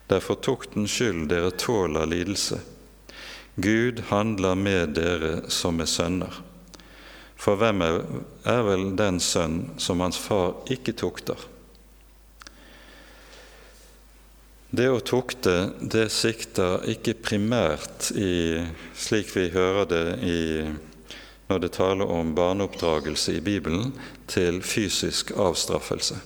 Det 0.07 0.17
er 0.17 0.25
for 0.25 0.39
tuktens 0.41 0.95
skyld 0.95 1.27
dere 1.33 1.51
tåler 1.51 2.07
lidelse. 2.07 2.61
Gud 3.59 4.05
handler 4.13 4.55
med 4.55 4.95
dere 4.95 5.33
som 5.51 5.83
er 5.83 5.91
sønner. 5.91 6.39
For 7.39 7.59
hvem 7.59 7.85
er, 7.87 8.01
er 8.51 8.65
vel 8.67 8.91
den 8.99 9.21
sønn 9.23 9.61
som 9.79 10.03
hans 10.03 10.19
far 10.19 10.57
ikke 10.75 10.97
tukter? 10.99 11.39
Det 14.69 14.89
å 14.93 14.99
tukte, 15.01 15.71
det 15.81 16.11
sikter 16.13 16.83
ikke 16.93 17.15
primært 17.25 18.11
i, 18.13 18.61
slik 18.93 19.31
vi 19.33 19.47
hører 19.55 19.89
det 19.89 20.03
i, 20.29 20.41
når 21.49 21.63
det 21.63 21.71
taler 21.79 22.11
om 22.13 22.35
barneoppdragelse 22.37 23.39
i 23.39 23.45
Bibelen, 23.45 23.95
til 24.29 24.61
fysisk 24.61 25.33
avstraffelse. 25.41 26.19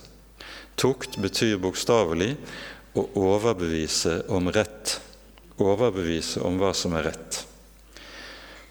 Tukt 0.75 1.15
betyr 1.23 1.61
bokstavelig 1.61 2.33
å 2.99 3.05
overbevise 3.21 4.25
om 4.33 4.51
rett, 4.51 4.97
overbevise 5.63 6.43
om 6.43 6.59
hva 6.59 6.73
som 6.75 6.97
er 6.99 7.13
rett. 7.13 7.43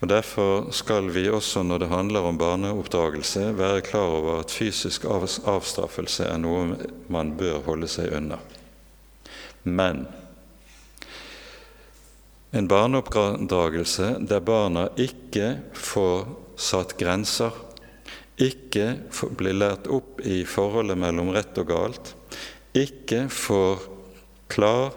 Og 0.03 0.09
Derfor 0.11 0.73
skal 0.75 1.13
vi 1.15 1.29
også 1.31 1.63
når 1.63 1.85
det 1.85 1.89
handler 1.93 2.25
om 2.27 2.39
barneoppdragelse, 2.39 3.53
være 3.55 3.85
klar 3.87 4.17
over 4.17 4.41
at 4.41 4.51
fysisk 4.51 5.05
avstraffelse 5.07 6.27
er 6.27 6.41
noe 6.43 6.75
man 7.07 7.31
bør 7.39 7.61
holde 7.69 7.87
seg 7.87 8.11
unna. 8.19 8.41
Men 9.63 10.09
en 12.51 12.67
barneoppdragelse 12.67 14.17
der 14.27 14.43
barna 14.43 14.89
ikke 14.99 15.55
får 15.79 16.27
satt 16.59 16.99
grenser, 16.99 17.55
ikke 18.43 18.97
blir 19.39 19.55
lært 19.55 19.87
opp 19.87 20.19
i 20.27 20.43
forholdet 20.43 20.99
mellom 20.99 21.31
rett 21.31 21.63
og 21.63 21.71
galt, 21.71 22.15
ikke 22.75 23.29
får 23.31 23.87
klar 24.51 24.97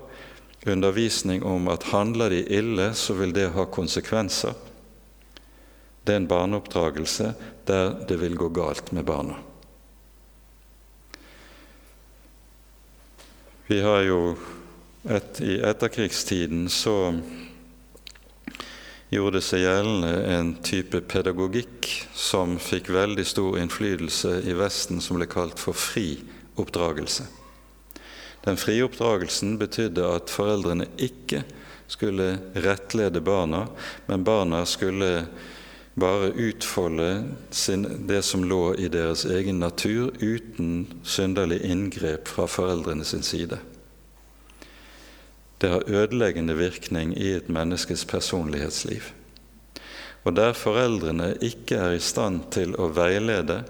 undervisning 0.65 1.45
om 1.45 1.69
at 1.69 1.91
handler 1.93 2.33
de 2.33 2.41
ille, 2.57 2.95
så 2.97 3.13
vil 3.13 3.37
det 3.37 3.51
ha 3.53 3.69
konsekvenser. 3.69 4.64
Det 6.05 6.13
er 6.13 6.21
en 6.21 6.29
barneoppdragelse 6.29 7.31
der 7.65 7.95
det 8.05 8.19
vil 8.21 8.37
gå 8.37 8.51
galt 8.53 8.91
med 8.93 9.07
barna. 9.07 9.39
Vi 13.65 13.79
har 13.81 14.03
jo 14.05 14.19
et, 15.09 15.39
I 15.41 15.57
etterkrigstiden 15.65 16.67
så 16.69 17.15
gjorde 19.09 19.39
det 19.39 19.45
seg 19.47 19.63
gjeldende 19.63 20.11
en 20.35 20.51
type 20.65 21.01
pedagogikk 21.09 21.89
som 22.13 22.59
fikk 22.61 22.91
veldig 22.93 23.25
stor 23.25 23.57
innflytelse 23.61 24.35
i 24.45 24.53
Vesten, 24.57 25.01
som 25.01 25.17
ble 25.17 25.25
kalt 25.29 25.61
for 25.61 25.77
fri 25.77 26.19
oppdragelse. 26.61 27.25
Den 28.45 28.61
frie 28.61 28.85
oppdragelsen 28.85 29.57
betydde 29.57 30.05
at 30.05 30.29
foreldrene 30.29 30.85
ikke 31.01 31.41
skulle 31.89 32.35
rettlede 32.61 33.21
barna, 33.25 33.65
men 34.05 34.25
barna 34.25 34.61
skulle 34.69 35.25
bare 35.95 36.27
utfolde 36.27 37.23
sin, 37.49 38.07
det 38.07 38.21
som 38.21 38.43
lå 38.43 38.75
i 38.75 38.89
deres 38.91 39.25
egen 39.25 39.59
natur, 39.59 40.11
uten 40.19 40.87
synderlig 41.03 41.61
inngrep 41.63 42.27
fra 42.27 42.47
foreldrene 42.51 43.05
sin 43.07 43.23
side. 43.23 43.59
Det 45.57 45.69
har 45.71 45.87
ødeleggende 45.87 46.57
virkning 46.59 47.15
i 47.17 47.31
et 47.37 47.47
menneskes 47.47 48.03
personlighetsliv. 48.05 49.07
Og 50.27 50.35
der 50.35 50.57
foreldrene 50.57 51.31
ikke 51.41 51.79
er 51.79 51.95
i 51.95 52.03
stand 52.03 52.49
til 52.51 52.75
å 52.75 52.89
veilede, 52.91 53.61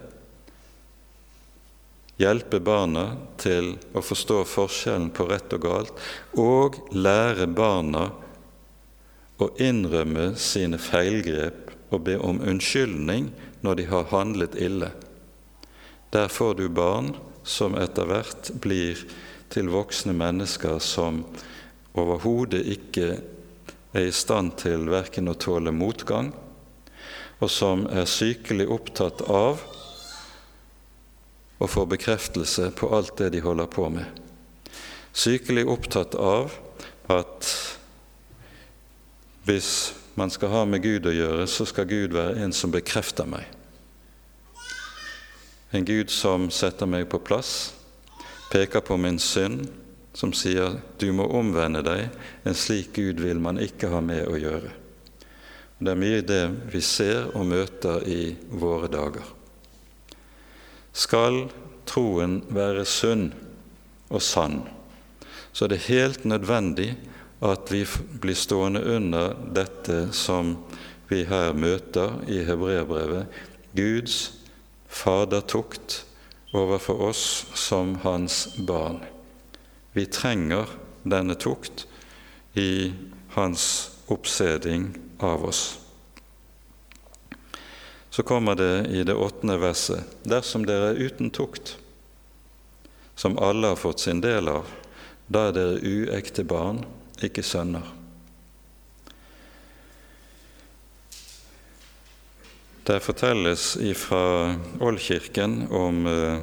hjelpe 2.17 2.61
barna 2.63 3.05
til 3.38 3.76
å 3.93 4.01
forstå 4.01 4.39
forskjellen 4.47 5.11
på 5.13 5.28
rett 5.30 5.53
og 5.53 5.65
galt, 5.67 6.05
og 6.39 6.80
lære 6.95 7.45
barna 7.53 8.07
å 9.38 9.51
innrømme 9.61 10.32
sine 10.39 10.80
feilgrep 10.82 11.64
og 11.94 12.06
be 12.08 12.18
om 12.18 12.42
unnskyldning 12.42 13.30
når 13.66 13.80
de 13.80 13.86
har 13.90 14.10
handlet 14.12 14.58
ille. 14.58 14.92
Der 16.14 16.28
får 16.32 16.56
du 16.60 16.68
barn 16.70 17.14
som 17.46 17.76
etter 17.78 18.08
hvert 18.10 18.52
blir 18.62 19.00
til 19.54 19.70
voksne 19.74 20.16
mennesker 20.18 20.80
som 20.82 21.24
overhodet 21.96 22.64
ikke 22.76 23.18
er 23.96 24.10
i 24.10 24.16
stand 24.16 24.58
til 24.60 24.90
verken 24.92 25.30
å 25.32 25.38
tåle 25.40 25.72
motgang, 25.72 26.34
og 27.40 27.52
som 27.52 27.86
er 27.92 28.08
sykelig 28.10 28.68
opptatt 28.72 29.22
av 29.32 29.62
å 31.60 31.68
få 31.72 31.86
bekreftelse 31.88 32.72
på 32.76 32.90
alt 32.96 33.16
det 33.22 33.32
de 33.36 33.44
holder 33.44 33.70
på 33.72 33.88
med. 33.94 34.08
Sykelig 35.16 35.64
opptatt 35.72 36.16
av 36.20 36.52
at 37.12 37.52
hvis 39.48 39.70
man 40.16 40.32
skal 40.32 40.49
ha 40.49 40.66
med 40.66 40.84
Gud 40.84 41.05
å 41.05 41.13
gjøre, 41.13 41.47
så 41.47 41.68
skal 41.68 41.88
Gud 41.89 42.16
være 42.16 42.39
en 42.43 42.53
som 42.55 42.72
bekrefter 42.72 43.28
meg. 43.28 43.45
En 45.76 45.86
Gud 45.86 46.11
som 46.13 46.47
setter 46.53 46.88
meg 46.88 47.09
på 47.11 47.20
plass, 47.20 47.74
peker 48.51 48.84
på 48.86 48.95
min 48.97 49.20
synd, 49.20 49.68
som 50.16 50.32
sier 50.34 50.80
'du 50.97 51.11
må 51.11 51.28
omvende 51.28 51.84
deg'. 51.84 52.09
En 52.45 52.55
slik 52.55 52.93
Gud 52.93 53.20
vil 53.20 53.39
man 53.39 53.59
ikke 53.59 53.89
ha 53.91 53.99
med 53.99 54.28
å 54.28 54.39
gjøre. 54.39 54.72
Det 55.80 55.91
er 55.91 55.99
mye 55.99 56.22
det 56.22 56.72
vi 56.72 56.82
ser 56.82 57.36
og 57.36 57.45
møter 57.45 58.07
i 58.07 58.36
våre 58.49 58.88
dager. 58.88 59.26
Skal 60.93 61.49
troen 61.86 62.39
være 62.49 62.86
sunn 62.86 63.34
og 64.09 64.22
sann, 64.22 64.61
så 65.51 65.66
er 65.66 65.68
det 65.68 65.88
helt 65.89 66.26
nødvendig 66.26 66.95
at 67.40 67.72
vi 67.72 67.86
blir 68.22 68.38
stående 68.38 68.82
under 68.82 69.36
dette 69.56 70.08
som 70.16 70.56
vi 71.10 71.24
her 71.28 71.54
møter 71.54 72.18
i 72.32 72.42
hebreerbrevet, 72.48 73.28
Guds 73.76 74.34
fadertukt 74.88 76.06
overfor 76.56 77.02
oss 77.10 77.46
som 77.54 77.98
hans 78.06 78.56
barn. 78.58 79.02
Vi 79.94 80.06
trenger 80.06 80.70
denne 81.04 81.36
tukt 81.36 81.86
i 82.56 82.94
hans 83.36 83.92
oppseding 84.08 84.94
av 85.20 85.46
oss. 85.46 85.80
Så 88.10 88.24
kommer 88.24 88.56
det 88.56 88.88
i 88.96 89.04
det 89.04 89.14
åttende 89.14 89.58
verset. 89.60 90.04
Dersom 90.24 90.64
dere 90.66 90.94
er 90.94 91.02
uten 91.04 91.30
tukt, 91.36 91.76
som 93.16 93.36
alle 93.38 93.74
har 93.74 93.80
fått 93.80 94.00
sin 94.00 94.22
del 94.24 94.48
av, 94.48 94.70
da 95.28 95.50
er 95.50 95.56
dere 95.58 95.82
uekte 95.84 96.46
barn, 96.48 96.86
ikke 97.24 97.43
sønner. 97.43 97.86
Det 102.86 102.99
fortelles 103.01 103.78
fra 103.97 104.55
Oldkirken 104.80 105.68
om 105.74 106.03
eh, 106.05 106.38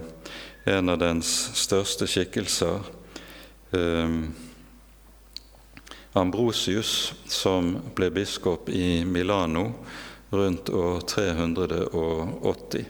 en 0.75 0.89
av 0.91 0.99
dens 0.99 1.29
største 1.55 2.09
skikkelser, 2.11 2.83
eh, 3.79 4.17
Ambrosius, 6.19 7.13
som 7.31 7.77
ble 7.95 8.11
biskop 8.11 8.69
i 8.69 9.05
Milano 9.05 9.69
rundt 10.33 10.69
år 10.69 11.01
380. 11.01 12.85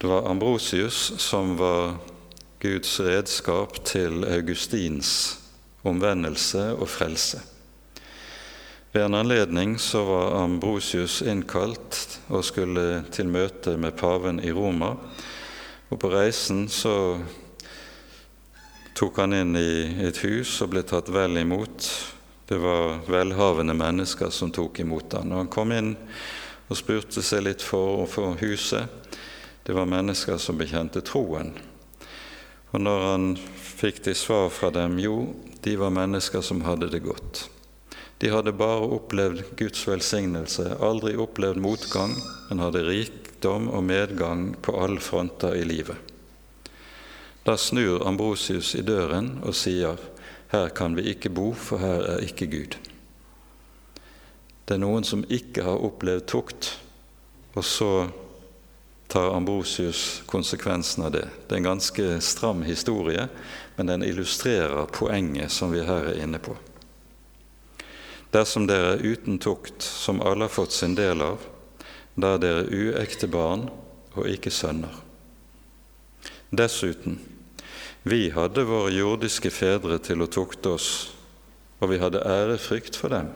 Det 0.00 0.10
var 0.10 0.26
Ambrosius 0.30 1.12
som 1.22 1.54
var 1.56 2.00
Guds 2.58 3.00
redskap 3.00 3.78
til 3.84 4.24
Augustins 4.24 5.39
omvendelse 5.86 6.70
og 6.76 6.88
frelse. 6.90 7.40
Ved 8.92 9.06
en 9.06 9.14
anledning 9.14 9.76
så 9.78 10.02
var 10.04 10.38
Ambrosius 10.42 11.20
innkalt 11.22 12.18
og 12.28 12.44
skulle 12.44 13.04
til 13.14 13.30
møte 13.30 13.76
med 13.78 13.94
paven 13.98 14.40
i 14.42 14.50
Roma. 14.52 14.96
Og 15.90 16.00
på 16.00 16.10
reisen 16.10 16.66
så 16.68 16.94
tok 18.98 19.22
han 19.22 19.36
inn 19.36 19.54
i 19.56 20.06
et 20.08 20.18
hus 20.26 20.56
og 20.64 20.72
ble 20.74 20.82
tatt 20.86 21.08
vel 21.14 21.38
imot 21.38 21.86
det 22.50 22.58
var 22.58 22.98
velhavende 23.06 23.74
mennesker 23.78 24.30
som 24.34 24.50
tok 24.50 24.80
imot 24.82 25.12
ham. 25.14 25.28
Og 25.30 25.38
han 25.38 25.50
kom 25.54 25.70
inn 25.70 25.92
og 26.66 26.78
spurte 26.78 27.22
seg 27.22 27.44
litt 27.46 27.62
for 27.62 28.00
å 28.02 28.08
få 28.10 28.32
huset, 28.40 28.90
det 29.62 29.76
var 29.76 29.86
mennesker 29.86 30.34
som 30.42 30.58
bekjente 30.58 30.98
troen. 31.06 31.52
Og 32.74 32.82
når 32.82 33.04
han 33.06 33.28
fikk 33.38 34.02
de 34.02 34.16
svar 34.18 34.50
fra 34.50 34.72
dem, 34.74 34.98
jo, 34.98 35.28
de 35.64 35.76
var 35.76 35.92
mennesker 35.94 36.44
som 36.44 36.62
hadde 36.64 36.88
det 36.92 37.02
godt. 37.04 37.48
De 38.20 38.28
hadde 38.28 38.52
bare 38.52 38.88
opplevd 38.96 39.42
Guds 39.56 39.86
velsignelse, 39.88 40.74
aldri 40.80 41.14
opplevd 41.16 41.60
motgang, 41.64 42.12
men 42.48 42.60
hadde 42.60 42.84
rikdom 42.84 43.70
og 43.72 43.84
medgang 43.88 44.50
på 44.60 44.74
alle 44.76 45.00
fronter 45.00 45.56
i 45.56 45.64
livet. 45.64 45.96
Da 47.46 47.56
snur 47.56 48.04
Ambrosius 48.06 48.74
i 48.76 48.84
døren 48.84 49.38
og 49.42 49.56
sier:" 49.56 49.96
Her 50.50 50.68
kan 50.68 50.96
vi 50.96 51.02
ikke 51.12 51.30
bo, 51.30 51.52
for 51.54 51.78
her 51.78 52.02
er 52.02 52.24
ikke 52.26 52.46
Gud. 52.50 52.74
Det 54.66 54.74
er 54.74 54.82
noen 54.82 55.04
som 55.06 55.22
ikke 55.30 55.62
har 55.62 55.78
opplevd 55.78 56.26
tukt, 56.26 56.78
og 57.54 57.64
så 57.64 58.10
tar 59.08 59.34
Ambrosius 59.34 60.22
konsekvensen 60.26 61.04
av 61.06 61.12
det. 61.14 61.24
Det 61.46 61.54
er 61.54 61.62
en 61.62 61.70
ganske 61.72 62.20
stram 62.22 62.62
historie, 62.62 63.28
men 63.80 63.86
den 63.86 64.02
illustrerer 64.02 64.84
poenget 64.92 65.50
som 65.50 65.70
vi 65.72 65.80
her 65.80 66.10
er 66.10 66.18
inne 66.20 66.36
på. 66.36 66.52
Dersom 68.28 68.66
dere 68.68 68.90
er 68.98 69.04
uten 69.08 69.38
tukt, 69.40 69.80
som 69.80 70.20
alle 70.20 70.44
har 70.44 70.52
fått 70.52 70.74
sin 70.76 70.92
del 70.98 71.22
av, 71.24 71.40
da 72.12 72.34
er 72.36 72.42
dere 72.42 72.66
uekte 72.68 73.24
barn 73.32 73.70
og 74.12 74.28
ikke 74.28 74.52
sønner. 74.52 74.92
Dessuten, 76.52 77.16
vi 78.04 78.26
hadde 78.36 78.66
våre 78.68 78.92
jordiske 78.92 79.48
fedre 79.48 79.96
til 80.04 80.20
å 80.20 80.28
tukte 80.28 80.76
oss, 80.76 80.90
og 81.80 81.94
vi 81.94 82.02
hadde 82.04 82.20
ærefrykt 82.20 83.00
for 83.00 83.16
dem. 83.16 83.32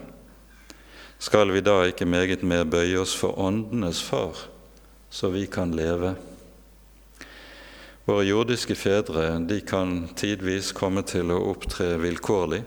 Skal 1.16 1.56
vi 1.56 1.64
da 1.64 1.86
ikke 1.88 2.04
meget 2.04 2.44
mer 2.44 2.68
bøye 2.68 3.00
oss 3.00 3.16
for 3.16 3.40
åndenes 3.40 4.04
far, 4.04 4.44
så 5.08 5.32
vi 5.32 5.46
kan 5.48 5.72
leve? 5.72 6.12
Våre 8.04 8.24
jordiske 8.24 8.74
fedre 8.76 9.38
de 9.48 9.60
kan 9.64 10.10
tidvis 10.12 10.74
komme 10.76 11.00
til 11.08 11.30
å 11.32 11.38
opptre 11.54 11.94
vilkårlig. 12.02 12.58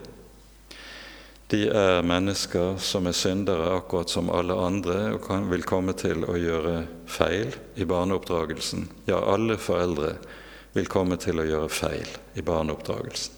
De 1.53 1.59
er 1.69 2.01
mennesker 2.01 2.79
som 2.81 3.05
er 3.05 3.13
syndere, 3.13 3.69
akkurat 3.77 4.09
som 4.09 4.31
alle 4.33 4.57
andre, 4.57 4.97
og 5.13 5.21
kan, 5.27 5.45
vil 5.53 5.61
komme 5.61 5.93
til 5.93 6.25
å 6.25 6.39
gjøre 6.41 6.81
feil 7.05 7.53
i 7.77 7.85
barneoppdragelsen. 7.85 8.89
Ja, 9.05 9.21
alle 9.21 9.59
foreldre 9.61 10.15
vil 10.73 10.89
komme 10.89 11.21
til 11.21 11.37
å 11.37 11.45
gjøre 11.45 11.69
feil 11.69 12.17
i 12.33 12.41
barneoppdragelsen. 12.41 13.37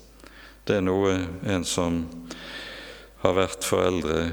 Det 0.63 0.79
er 0.79 0.87
noe 0.87 1.17
en 1.51 1.67
som 1.67 2.05
har 3.25 3.41
vært 3.43 3.67
foreldre, 3.67 4.29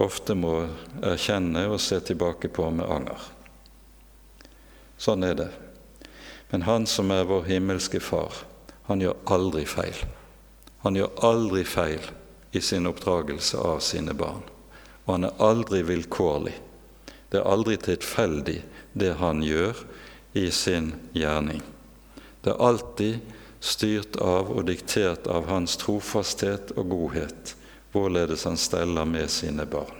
ofte 0.00 0.32
må 0.32 0.62
erkjenne 1.04 1.68
og 1.68 1.82
se 1.84 2.00
tilbake 2.00 2.48
på 2.48 2.72
med 2.72 2.88
anger. 2.88 3.32
Sånn 4.96 5.28
er 5.28 5.44
det. 5.44 5.52
Men 6.50 6.62
Han 6.62 6.86
som 6.86 7.10
er 7.10 7.24
vår 7.24 7.42
himmelske 7.46 8.00
Far, 8.00 8.34
han 8.90 9.00
gjør 9.00 9.16
aldri 9.30 9.66
feil. 9.70 9.98
Han 10.82 10.96
gjør 10.96 11.10
aldri 11.22 11.64
feil 11.64 12.10
i 12.52 12.60
sin 12.60 12.88
oppdragelse 12.90 13.58
av 13.58 13.78
sine 13.86 14.14
barn. 14.14 14.42
Og 15.04 15.12
han 15.14 15.28
er 15.28 15.42
aldri 15.46 15.82
vilkårlig. 15.86 16.56
Det 17.30 17.38
er 17.38 17.46
aldri 17.46 17.76
tilfeldig, 17.78 18.56
det 18.92 19.12
han 19.20 19.44
gjør 19.46 19.78
i 20.32 20.48
sin 20.50 20.94
gjerning. 21.14 21.62
Det 22.42 22.50
er 22.50 22.66
alltid 22.66 23.20
styrt 23.60 24.16
av 24.16 24.50
og 24.50 24.66
diktert 24.66 25.28
av 25.30 25.46
hans 25.52 25.76
trofasthet 25.78 26.72
og 26.74 26.90
godhet, 26.90 27.54
hvorledes 27.92 28.46
han 28.48 28.58
steller 28.58 29.06
med 29.06 29.30
sine 29.30 29.66
barn. 29.70 29.99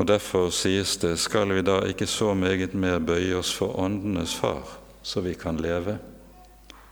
Og 0.00 0.06
Derfor 0.08 0.48
sies 0.48 0.94
det, 0.96 1.18
skal 1.20 1.50
vi 1.52 1.60
da 1.60 1.82
ikke 1.84 2.06
så 2.08 2.32
meget 2.32 2.72
mer 2.72 3.02
bøye 3.04 3.34
oss 3.36 3.50
for 3.52 3.76
åndenes 3.76 4.32
far, 4.32 4.64
så 5.02 5.20
vi 5.20 5.34
kan 5.36 5.60
leve? 5.60 5.98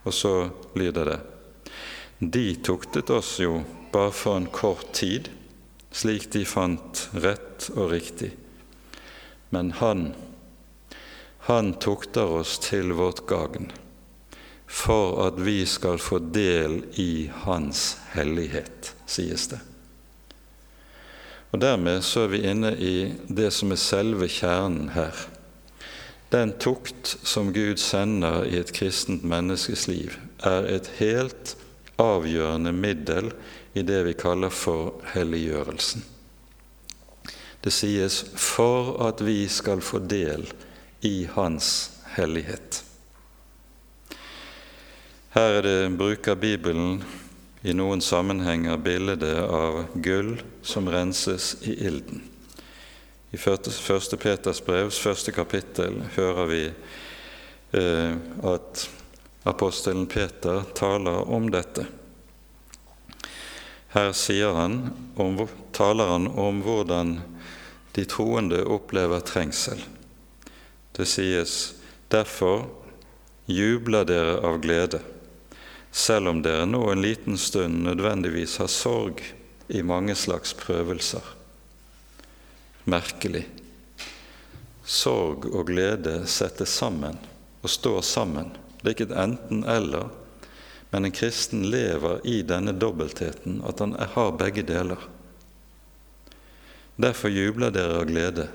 Og 0.04 0.12
så 0.12 0.32
lyder 0.76 1.08
det, 1.08 1.18
de 2.20 2.44
tuktet 2.60 3.08
oss 3.08 3.38
jo 3.40 3.62
bare 3.94 4.12
for 4.12 4.36
en 4.36 4.50
kort 4.52 4.92
tid, 4.92 5.30
slik 5.88 6.28
de 6.34 6.44
fant 6.44 7.06
rett 7.16 7.70
og 7.72 7.94
riktig. 7.94 8.34
Men 9.56 9.72
Han, 9.80 10.12
Han 11.48 11.72
tukter 11.80 12.28
oss 12.28 12.58
til 12.60 12.92
vårt 12.92 13.24
gagn 13.24 13.72
for 14.68 15.22
at 15.24 15.40
vi 15.40 15.62
skal 15.64 15.96
få 15.96 16.18
del 16.20 16.82
i 17.00 17.30
Hans 17.46 17.96
hellighet, 18.12 18.92
sies 19.08 19.48
det. 19.48 19.62
Og 21.52 21.60
Dermed 21.60 22.02
så 22.04 22.26
er 22.26 22.32
vi 22.34 22.44
inne 22.44 22.74
i 22.76 22.94
det 23.28 23.50
som 23.56 23.72
er 23.72 23.80
selve 23.80 24.28
kjernen 24.28 24.90
her. 24.92 25.16
Den 26.32 26.52
tukt 26.60 27.14
som 27.24 27.54
Gud 27.56 27.80
sender 27.80 28.44
i 28.44 28.58
et 28.60 28.72
kristent 28.76 29.24
menneskes 29.24 29.86
liv, 29.88 30.18
er 30.44 30.68
et 30.68 30.90
helt 30.98 31.54
avgjørende 31.98 32.72
middel 32.76 33.32
i 33.74 33.82
det 33.82 34.02
vi 34.04 34.12
kaller 34.18 34.52
for 34.52 35.00
helliggjørelsen. 35.14 36.04
Det 37.64 37.72
sies 37.72 38.24
'for 38.34 39.08
at 39.08 39.24
vi 39.26 39.48
skal 39.48 39.80
få 39.80 39.98
del 39.98 40.52
i 41.02 41.28
Hans 41.34 41.90
hellighet'. 42.16 42.84
Her 45.30 45.58
er 45.58 45.62
det 45.62 45.98
bruker 45.98 46.34
Bibelen 46.34 47.04
i 47.62 47.74
noen 47.74 48.00
sammenhenger 48.00 48.76
bildet 48.76 49.24
av 49.50 49.84
gull 49.94 50.36
som 50.62 50.88
renses 50.88 51.56
i 51.62 51.74
ilden. 51.86 52.22
I 53.30 53.36
1. 53.36 54.20
Peters 54.20 54.60
brevs 54.64 54.98
første 55.02 55.32
kapittel 55.32 56.00
hører 56.14 56.46
vi 56.48 56.62
eh, 57.76 58.14
at 58.46 58.84
apostelen 59.48 60.06
Peter 60.06 60.62
taler 60.74 61.28
om 61.28 61.50
dette. 61.50 61.84
Her 63.92 64.12
han 64.54 64.80
om, 65.16 65.42
taler 65.72 66.14
han 66.14 66.28
om 66.28 66.62
hvordan 66.62 67.18
de 67.96 68.04
troende 68.04 68.62
opplever 68.64 69.20
trengsel. 69.20 69.80
Det 70.96 71.06
sies 71.08 71.74
derfor 72.08 72.68
jubler 73.46 74.04
dere 74.08 74.40
av 74.44 74.60
glede 74.62 75.00
selv 75.90 76.28
om 76.28 76.42
dere 76.42 76.66
nå 76.68 76.82
en 76.92 77.02
liten 77.02 77.38
stund 77.38 77.82
nødvendigvis 77.86 78.56
har 78.60 78.70
sorg 78.72 79.22
i 79.68 79.82
mange 79.82 80.14
slags 80.14 80.54
prøvelser. 80.56 81.24
Merkelig. 82.88 83.44
Sorg 84.84 85.44
og 85.52 85.66
glede 85.68 86.22
settes 86.26 86.72
sammen 86.80 87.18
og 87.62 87.70
står 87.70 88.00
sammen. 88.06 88.54
Det 88.80 88.86
er 88.86 88.96
ikke 88.96 89.08
et 89.10 89.18
enten-eller, 89.20 90.08
men 90.90 91.04
en 91.04 91.12
kristen 91.12 91.66
lever 91.68 92.22
i 92.24 92.40
denne 92.46 92.72
dobbeltheten, 92.72 93.60
at 93.68 93.82
han 93.82 93.92
har 93.98 94.36
begge 94.40 94.64
deler. 94.64 95.02
Derfor 96.96 97.28
jubler 97.28 97.74
dere 97.74 98.00
av 98.00 98.08
glede, 98.08 98.48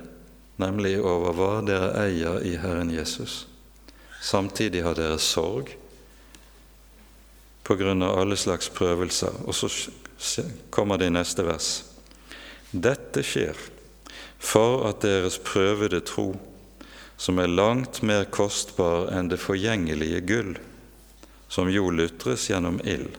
nemlig 0.60 0.98
over 1.00 1.36
hva 1.38 1.52
dere 1.66 1.94
eier 2.08 2.42
i 2.44 2.56
Herren 2.60 2.90
Jesus. 2.92 3.44
Samtidig 4.24 4.82
har 4.84 4.98
dere 4.98 5.20
sorg 5.22 5.76
av 7.70 8.20
alle 8.20 8.38
slags 8.38 8.70
prøvelser. 8.70 9.34
Og 9.46 9.56
så 9.56 9.70
kommer 10.70 10.98
det 10.98 11.08
i 11.08 11.16
neste 11.16 11.46
vers. 11.46 11.84
Dette 12.72 13.24
skjer 13.24 13.58
for 14.44 14.88
at 14.90 15.04
deres 15.06 15.38
prøvede 15.40 16.02
tro, 16.04 16.34
som 17.18 17.40
er 17.40 17.48
langt 17.48 18.02
mer 18.04 18.26
kostbar 18.26 19.12
enn 19.16 19.30
det 19.32 19.40
forgjengelige 19.40 20.22
gull, 20.28 20.58
som 21.48 21.70
jo 21.70 21.90
lutres 21.94 22.50
gjennom 22.50 22.82
ild, 22.84 23.14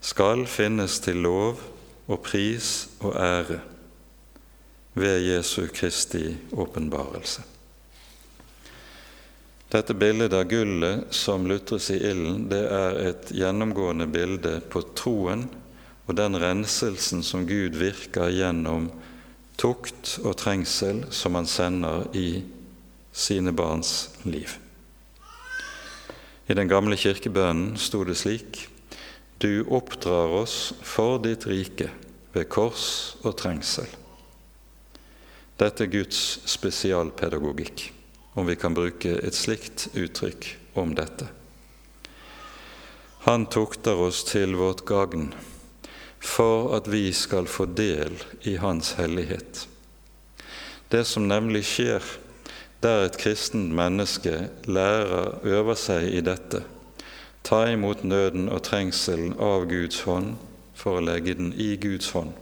skal 0.00 0.46
finnes 0.50 0.98
til 1.04 1.22
lov 1.24 1.60
og 2.08 2.20
pris 2.24 2.88
og 3.00 3.14
ære 3.16 3.60
ved 4.94 5.20
Jesu 5.28 5.66
Kristi 5.72 6.36
åpenbarelse. 6.52 7.53
Dette 9.74 9.94
bildet 9.94 10.32
av 10.32 10.44
gullet 10.44 11.00
som 11.10 11.48
lutres 11.50 11.88
i 11.90 11.96
ilden, 11.98 12.44
det 12.46 12.60
er 12.70 12.98
et 13.08 13.30
gjennomgående 13.34 14.06
bilde 14.06 14.60
på 14.70 14.84
troen 14.94 15.48
og 16.06 16.14
den 16.14 16.38
renselsen 16.38 17.24
som 17.26 17.42
Gud 17.48 17.74
virker 17.80 18.30
gjennom 18.30 18.86
tukt 19.58 20.12
og 20.22 20.36
trengsel 20.38 21.00
som 21.10 21.34
han 21.34 21.48
sender 21.50 22.06
i 22.14 22.44
sine 23.10 23.50
barns 23.50 24.12
liv. 24.22 24.54
I 26.46 26.54
den 26.54 26.70
gamle 26.70 26.94
kirkebønnen 26.94 27.74
sto 27.74 28.04
det 28.06 28.14
slik:" 28.20 28.68
Du 29.42 29.66
oppdrar 29.66 30.30
oss 30.38 30.70
for 30.82 31.18
ditt 31.18 31.48
rike 31.50 31.90
ved 32.32 32.46
kors 32.46 33.16
og 33.24 33.34
trengsel. 33.42 33.90
Dette 35.58 35.84
er 35.84 35.90
Guds 35.98 36.22
spesialpedagogikk 36.46 37.88
om 38.34 38.46
vi 38.46 38.56
kan 38.56 38.74
bruke 38.74 39.16
et 39.22 39.34
slikt 39.34 39.88
uttrykk 39.94 40.48
om 40.74 40.94
dette. 40.98 41.28
Han 43.24 43.46
tukter 43.46 43.96
oss 43.96 44.24
til 44.28 44.56
vårt 44.58 44.82
gagn 44.84 45.30
for 46.24 46.74
at 46.76 46.88
vi 46.92 47.06
skal 47.12 47.46
få 47.48 47.66
del 47.72 48.18
i 48.42 48.56
Hans 48.60 48.94
hellighet. 48.98 49.66
Det 50.88 51.04
som 51.08 51.28
nemlig 51.28 51.64
skjer 51.68 52.04
der 52.84 53.06
et 53.06 53.16
kristent 53.16 53.72
menneske 53.72 54.50
lærer, 54.68 55.38
øver 55.40 55.78
seg 55.78 56.10
i 56.12 56.20
dette, 56.24 56.60
ta 57.44 57.62
imot 57.72 58.04
nøden 58.04 58.50
og 58.52 58.60
trengselen 58.66 59.32
av 59.40 59.64
Guds 59.70 60.02
hånd 60.04 60.34
for 60.76 60.98
å 60.98 61.04
legge 61.04 61.36
den 61.38 61.54
i 61.56 61.74
Guds 61.80 62.10
hånd. 62.12 62.34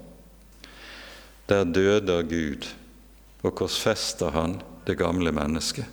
Der 1.47 1.63
døder 1.65 2.27
Gud 2.27 2.67
og 3.43 3.55
korsfester 3.59 4.35
Han 4.35 4.59
det 4.87 4.95
gamle 4.95 5.33
mennesket. 5.33 5.87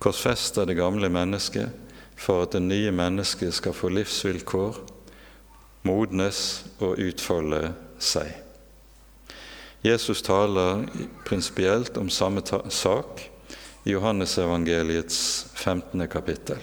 Korsfester 0.00 0.66
det 0.66 0.74
gamle 0.78 1.10
mennesket 1.12 1.68
for 2.20 2.44
at 2.44 2.54
det 2.56 2.62
nye 2.64 2.92
mennesket 2.92 3.54
skal 3.56 3.76
få 3.76 3.90
livsvilkår, 3.92 4.78
modnes 5.88 6.40
og 6.80 7.00
utfolde 7.00 7.70
seg. 8.00 8.32
Jesus 9.84 10.20
taler 10.24 10.84
prinsipielt 11.24 11.96
om 11.96 12.10
samme 12.12 12.42
sak 12.44 13.22
i 13.84 13.94
Johannesevangeliets 13.94 15.46
15. 15.54 16.04
kapittel, 16.08 16.60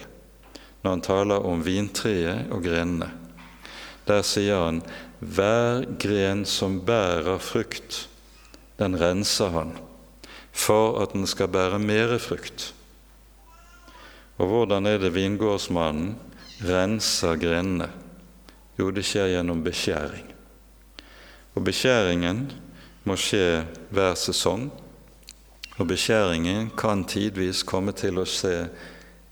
når 0.82 0.90
han 0.90 1.02
taler 1.02 1.46
om 1.46 1.64
vintreet 1.66 2.52
og 2.54 2.62
grenene. 2.62 3.10
Der 4.06 4.22
sier 4.22 4.62
han 4.68 4.82
hver 5.18 5.82
gren 5.98 6.46
som 6.46 6.78
bærer 6.86 7.42
frukt, 7.42 8.06
den 8.78 8.94
renser 8.98 9.50
han 9.54 9.74
for 10.58 10.98
at 11.02 11.14
den 11.14 11.26
skal 11.30 11.50
bære 11.54 11.78
mere 11.78 12.18
frukt. 12.18 12.72
Og 14.38 14.50
hvordan 14.50 14.86
er 14.86 14.98
det 14.98 15.14
vingårdsmannen 15.14 16.16
renser 16.66 17.38
grenene? 17.38 17.88
Jo, 18.78 18.90
det 18.94 19.04
skjer 19.06 19.32
gjennom 19.34 19.62
beskjæring. 19.64 20.26
Og 21.54 21.64
beskjæringen 21.66 22.44
må 23.06 23.16
skje 23.18 23.64
hver 23.94 24.14
sesong. 24.18 24.68
Og 25.78 25.86
beskjæringen 25.86 26.70
kan 26.78 27.04
tidvis 27.06 27.64
komme 27.66 27.94
til 27.94 28.18
å 28.18 28.26
se 28.26 28.68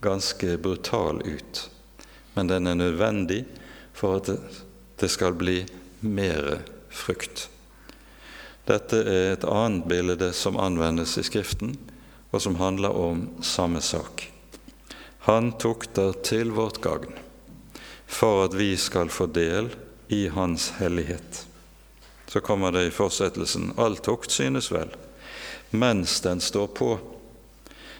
ganske 0.03 0.57
brutal 0.61 1.19
ut, 1.25 1.61
men 2.35 2.47
den 2.51 2.67
er 2.69 2.77
nødvendig 2.77 3.41
for 3.97 4.19
at 4.19 4.29
det 4.99 5.09
skal 5.11 5.35
bli 5.35 5.63
mere 6.01 6.61
frukt. 6.89 7.47
Dette 8.67 8.99
er 8.99 9.33
et 9.33 9.45
annet 9.47 9.85
bilde 9.87 10.31
som 10.35 10.57
anvendes 10.59 11.15
i 11.19 11.23
Skriften, 11.23 11.77
og 12.31 12.41
som 12.43 12.57
handler 12.59 12.91
om 12.91 13.23
samme 13.39 13.79
sak. 13.81 14.25
Han 15.27 15.53
tukter 15.59 16.13
til 16.23 16.51
vårt 16.55 16.81
gagn, 16.83 17.13
for 18.07 18.45
at 18.45 18.55
vi 18.59 18.73
skal 18.79 19.11
få 19.11 19.29
del 19.31 19.71
i 20.11 20.27
Hans 20.31 20.73
hellighet. 20.79 21.45
Så 22.27 22.43
kommer 22.43 22.71
det 22.75 22.89
i 22.89 22.95
fortsettelsen 22.95 23.73
all 23.79 23.95
tukt 24.03 24.31
synes 24.35 24.67
vel, 24.71 24.91
mens 25.71 26.19
den 26.23 26.43
står 26.43 26.67
på, 26.75 26.91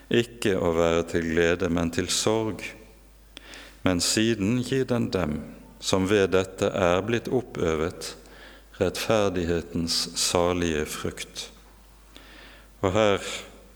ikke 0.07 0.55
å 0.59 0.71
være 0.75 1.03
til 1.11 1.31
glede, 1.31 1.69
men 1.71 1.91
til 1.91 2.11
sorg. 2.11 2.63
men 3.83 4.01
siden 4.01 4.59
gir 4.67 4.83
den 4.85 5.09
dem 5.11 5.39
som 5.79 6.09
ved 6.09 6.33
dette 6.33 6.67
er 6.67 7.01
blitt 7.07 7.27
oppøvet, 7.31 8.15
rettferdighetens 8.81 10.09
salige 10.15 10.85
frukt. 10.85 11.51
Og 12.81 12.91
her 12.93 13.23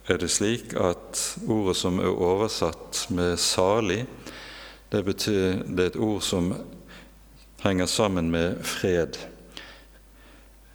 er 0.08 0.16
det 0.16 0.30
slik 0.30 0.74
at 0.78 1.38
ordet 1.48 1.76
som 1.76 1.98
er 1.98 2.10
oversatt 2.10 3.06
med 3.10 3.36
'salig', 3.36 4.06
det 4.92 5.04
betyr 5.04 5.62
det 5.64 5.80
er 5.80 5.86
et 5.86 5.96
ord 5.96 6.20
som 6.20 6.54
henger 7.62 7.86
sammen 7.86 8.30
med 8.30 8.64
fred. 8.64 9.16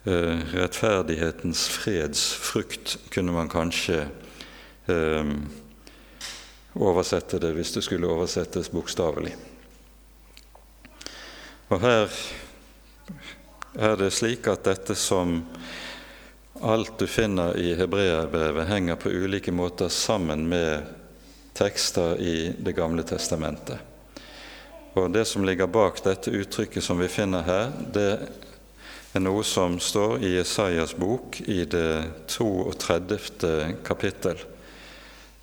Eh, 0.06 0.40
rettferdighetens 0.54 1.70
fredsfrukt 1.70 2.98
kunne 3.12 3.32
man 3.32 3.50
kanskje 3.50 4.10
eh, 4.88 5.32
oversette 6.76 7.40
det 7.40 7.52
hvis 7.54 7.72
det 7.72 7.84
skulle 7.84 8.08
oversettes 8.08 8.70
bokstavelig. 8.70 9.36
Og 11.70 11.82
her 11.82 12.08
er 13.78 13.98
det 13.98 14.12
slik 14.12 14.48
at 14.50 14.66
dette 14.66 14.96
som 14.98 15.44
alt 16.62 16.98
du 16.98 17.06
finner 17.08 17.58
i 17.58 17.76
hebreerbrevet, 17.78 18.68
henger 18.68 18.96
på 18.96 19.10
ulike 19.10 19.54
måter 19.54 19.90
sammen 19.94 20.48
med 20.50 20.88
tekster 21.54 22.18
i 22.18 22.54
Det 22.58 22.74
gamle 22.74 23.04
testamentet. 23.04 23.78
Og 24.94 25.12
Det 25.12 25.26
som 25.26 25.46
ligger 25.46 25.68
bak 25.68 26.02
dette 26.04 26.32
uttrykket 26.34 26.84
som 26.84 26.98
vi 26.98 27.08
finner 27.08 27.46
her, 27.46 27.70
det 27.94 28.20
er 29.14 29.22
noe 29.22 29.44
som 29.46 29.78
står 29.80 30.24
i 30.26 30.34
Jesajas 30.38 30.96
bok 30.98 31.42
i 31.46 31.64
det 31.66 32.10
32. 32.28 33.78
kapittel, 33.86 34.42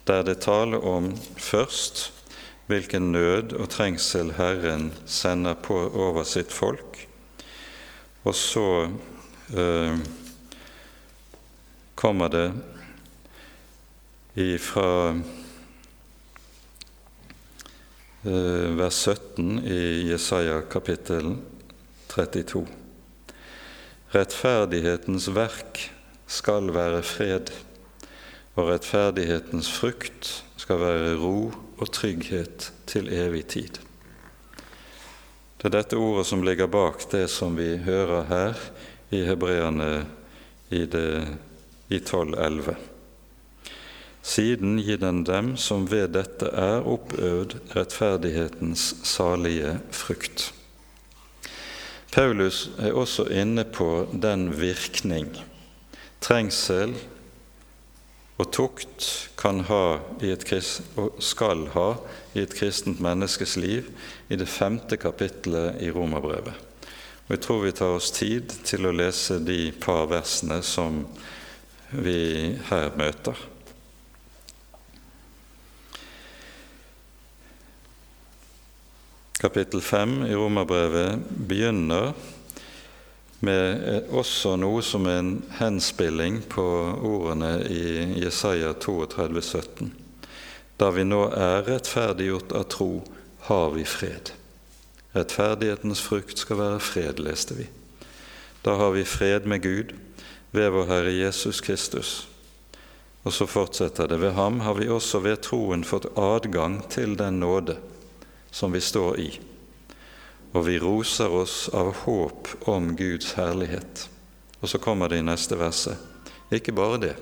der 0.04 0.22
det 0.22 0.40
taler 0.42 0.82
om 0.84 1.12
først 1.36 2.10
hvilken 2.66 3.12
nød 3.12 3.54
og 3.54 3.68
trengsel 3.70 4.34
Herren 4.38 4.90
sender 5.06 5.54
på 5.54 5.76
over 5.94 6.24
sitt 6.26 6.52
folk, 6.52 7.06
og 8.24 8.34
så 8.34 8.68
eh, 9.52 9.98
kommer 11.94 12.32
det 12.32 12.46
fra 14.58 14.88
eh, 18.24 18.70
vers 18.80 19.02
17 19.04 19.60
i 19.68 19.82
Jesaja 20.08 20.62
kapittel 20.72 21.36
32. 22.08 22.64
Rettferdighetens 24.14 25.28
verk 25.36 25.84
skal 26.26 26.72
være 26.72 27.02
fred, 27.04 27.52
og 28.56 28.70
rettferdighetens 28.72 29.68
frukt 29.68 30.32
skal 30.56 30.80
være 30.80 31.16
ro 31.20 31.50
og 31.52 31.90
trygghet 31.92 32.72
til 32.88 33.12
evig 33.12 33.46
tid. 33.52 33.83
Det 35.64 35.70
er 35.70 35.78
dette 35.78 35.96
ordet 35.96 36.26
som 36.28 36.42
ligger 36.44 36.68
bak 36.68 37.06
det 37.08 37.22
som 37.32 37.54
vi 37.56 37.78
hører 37.80 38.26
her 38.28 38.58
i 39.16 39.22
Hebreerne 39.24 40.02
i, 40.68 40.82
i 41.88 42.00
12.11. 42.04 42.74
Siden 44.20 44.74
gir 44.84 45.00
den 45.00 45.22
dem 45.24 45.54
som 45.56 45.86
ved 45.88 46.12
dette 46.18 46.50
er 46.52 46.84
oppøvd 46.84 47.56
rettferdighetens 47.78 48.84
salige 49.08 49.78
frukt. 49.88 50.50
Paulus 52.12 52.66
er 52.76 52.92
også 52.92 53.24
inne 53.32 53.64
på 53.64 54.04
den 54.12 54.50
virkning 54.60 55.32
trengsel 56.20 56.92
og 58.34 58.50
tukt 58.50 59.06
kan 59.38 59.60
ha 59.68 60.00
et, 60.24 60.44
og 60.98 61.22
skal 61.22 61.68
ha 61.74 61.88
i 62.34 62.42
et 62.42 62.54
kristent 62.56 63.02
menneskes 63.02 63.54
liv 63.62 63.90
i 64.28 64.38
det 64.38 64.48
femte 64.50 64.98
kapittelet 64.98 65.78
i 65.82 65.90
Romerbrevet. 65.94 66.54
Og 67.24 67.30
Jeg 67.30 67.40
tror 67.40 67.62
vi 67.62 67.72
tar 67.72 67.94
oss 67.94 68.10
tid 68.10 68.50
til 68.66 68.86
å 68.86 68.92
lese 68.92 69.38
de 69.40 69.70
par 69.80 70.08
versene 70.10 70.58
som 70.66 71.04
vi 71.94 72.58
her 72.68 72.90
møter. 72.98 73.38
Kapittel 79.38 79.82
5 79.84 80.24
i 80.26 80.34
Romerbrevet 80.34 81.22
begynner 81.48 82.14
med 83.44 83.84
eh, 83.88 84.08
også 84.14 84.56
noe 84.60 84.82
som 84.82 85.06
en 85.06 85.36
henspilling 85.58 86.40
på 86.50 86.64
ordene 87.04 87.58
i 87.68 87.84
Jesaja 88.22 88.72
32, 88.80 89.42
17. 89.42 89.92
Da 90.80 90.90
vi 90.90 91.04
nå 91.06 91.20
er 91.30 91.62
rettferdiggjort 91.68 92.54
av 92.56 92.66
tro, 92.72 92.90
har 93.46 93.70
vi 93.76 93.84
fred. 93.86 94.32
Rettferdighetens 95.14 96.02
frukt 96.02 96.40
skal 96.40 96.58
være 96.58 96.82
fred, 96.82 97.22
leste 97.22 97.58
vi. 97.60 97.68
Da 98.64 98.74
har 98.80 98.94
vi 98.96 99.06
fred 99.06 99.46
med 99.46 99.62
Gud 99.62 99.94
ved 100.56 100.72
vår 100.74 100.90
Herre 100.90 101.12
Jesus 101.14 101.60
Kristus. 101.60 102.12
Og 103.22 103.32
så 103.32 103.46
fortsetter 103.46 104.08
det. 104.08 104.20
Ved 104.20 104.34
ham 104.36 104.60
har 104.64 104.80
vi 104.80 104.90
også 104.90 105.22
ved 105.24 105.44
troen 105.44 105.84
fått 105.84 106.10
adgang 106.18 106.80
til 106.90 107.16
den 107.20 107.40
nåde 107.44 107.78
som 108.50 108.72
vi 108.72 108.80
står 108.80 109.20
i 109.20 109.32
og 110.54 110.66
vi 110.68 110.78
roser 110.78 111.32
oss 111.34 111.66
av 111.74 111.90
håp 112.04 112.48
om 112.70 112.92
Guds 112.96 113.34
herlighet. 113.34 114.08
Og 114.62 114.70
så 114.70 114.78
kommer 114.78 115.10
det 115.10 115.18
i 115.18 115.26
neste 115.26 115.58
verset. 115.58 115.98
Ikke 116.54 116.74
bare 116.76 117.00
det, 117.02 117.14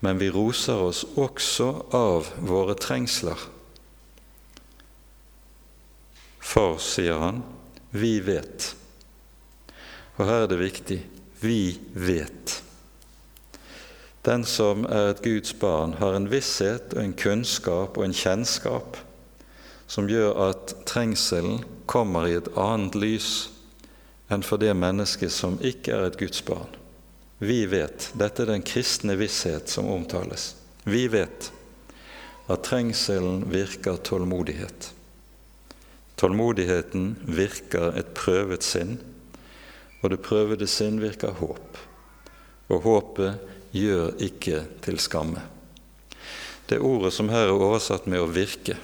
men 0.00 0.18
vi 0.18 0.30
roser 0.32 0.80
oss 0.82 1.04
også 1.14 1.68
av 1.94 2.32
våre 2.42 2.74
trengsler. 2.80 3.38
For, 6.42 6.80
sier 6.82 7.20
han, 7.20 7.42
vi 7.94 8.16
vet. 8.24 8.72
Og 10.16 10.26
her 10.26 10.46
er 10.46 10.50
det 10.50 10.58
viktig 10.58 10.98
vi 11.42 11.76
vet. 11.94 12.58
Den 14.26 14.46
som 14.46 14.86
er 14.86 15.12
et 15.12 15.22
Guds 15.22 15.54
barn, 15.58 15.96
har 15.98 16.16
en 16.16 16.28
visshet 16.30 16.94
og 16.96 17.02
en 17.02 17.14
kunnskap 17.18 17.98
og 17.98 18.06
en 18.06 18.16
kjennskap 18.16 18.98
som 19.90 20.10
gjør 20.10 20.34
at 20.48 20.74
trengselen 20.88 21.62
kommer 21.86 22.28
i 22.28 22.36
et 22.38 22.50
annet 22.58 22.96
lys 22.98 23.32
enn 24.32 24.44
for 24.46 24.60
det 24.62 24.72
mennesket 24.76 25.32
som 25.32 25.58
ikke 25.60 25.94
er 25.96 26.08
et 26.08 26.18
Guds 26.20 26.42
barn. 26.46 26.70
Vi 27.42 27.64
vet, 27.66 28.12
dette 28.14 28.44
er 28.44 28.52
den 28.52 28.62
kristne 28.62 29.16
visshet 29.18 29.68
som 29.68 29.90
omtales, 29.90 30.54
vi 30.84 31.08
vet 31.10 31.50
at 32.50 32.64
trengselen 32.66 33.44
virker 33.50 33.96
tålmodighet. 33.96 34.92
Tålmodigheten 36.18 37.16
virker 37.26 37.96
et 37.98 38.12
prøvet 38.14 38.62
sinn, 38.66 38.98
og 40.02 40.12
det 40.12 40.22
prøvede 40.22 40.68
sinn 40.70 41.00
virker 41.02 41.34
håp. 41.38 41.78
Og 42.70 42.84
håpet 42.86 43.74
gjør 43.74 44.14
ikke 44.22 44.62
til 44.84 45.00
skamme. 45.02 45.42
Det 46.70 46.78
ordet 46.78 47.12
som 47.14 47.30
her 47.32 47.48
er 47.48 47.56
oversatt 47.56 48.06
med 48.06 48.20
'å 48.20 48.30
virke', 48.30 48.78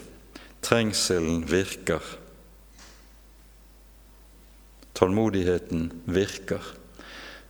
trengselen 0.62 1.44
virker 1.46 2.02
Tålmodigheten 4.98 5.92
virker. 6.10 6.62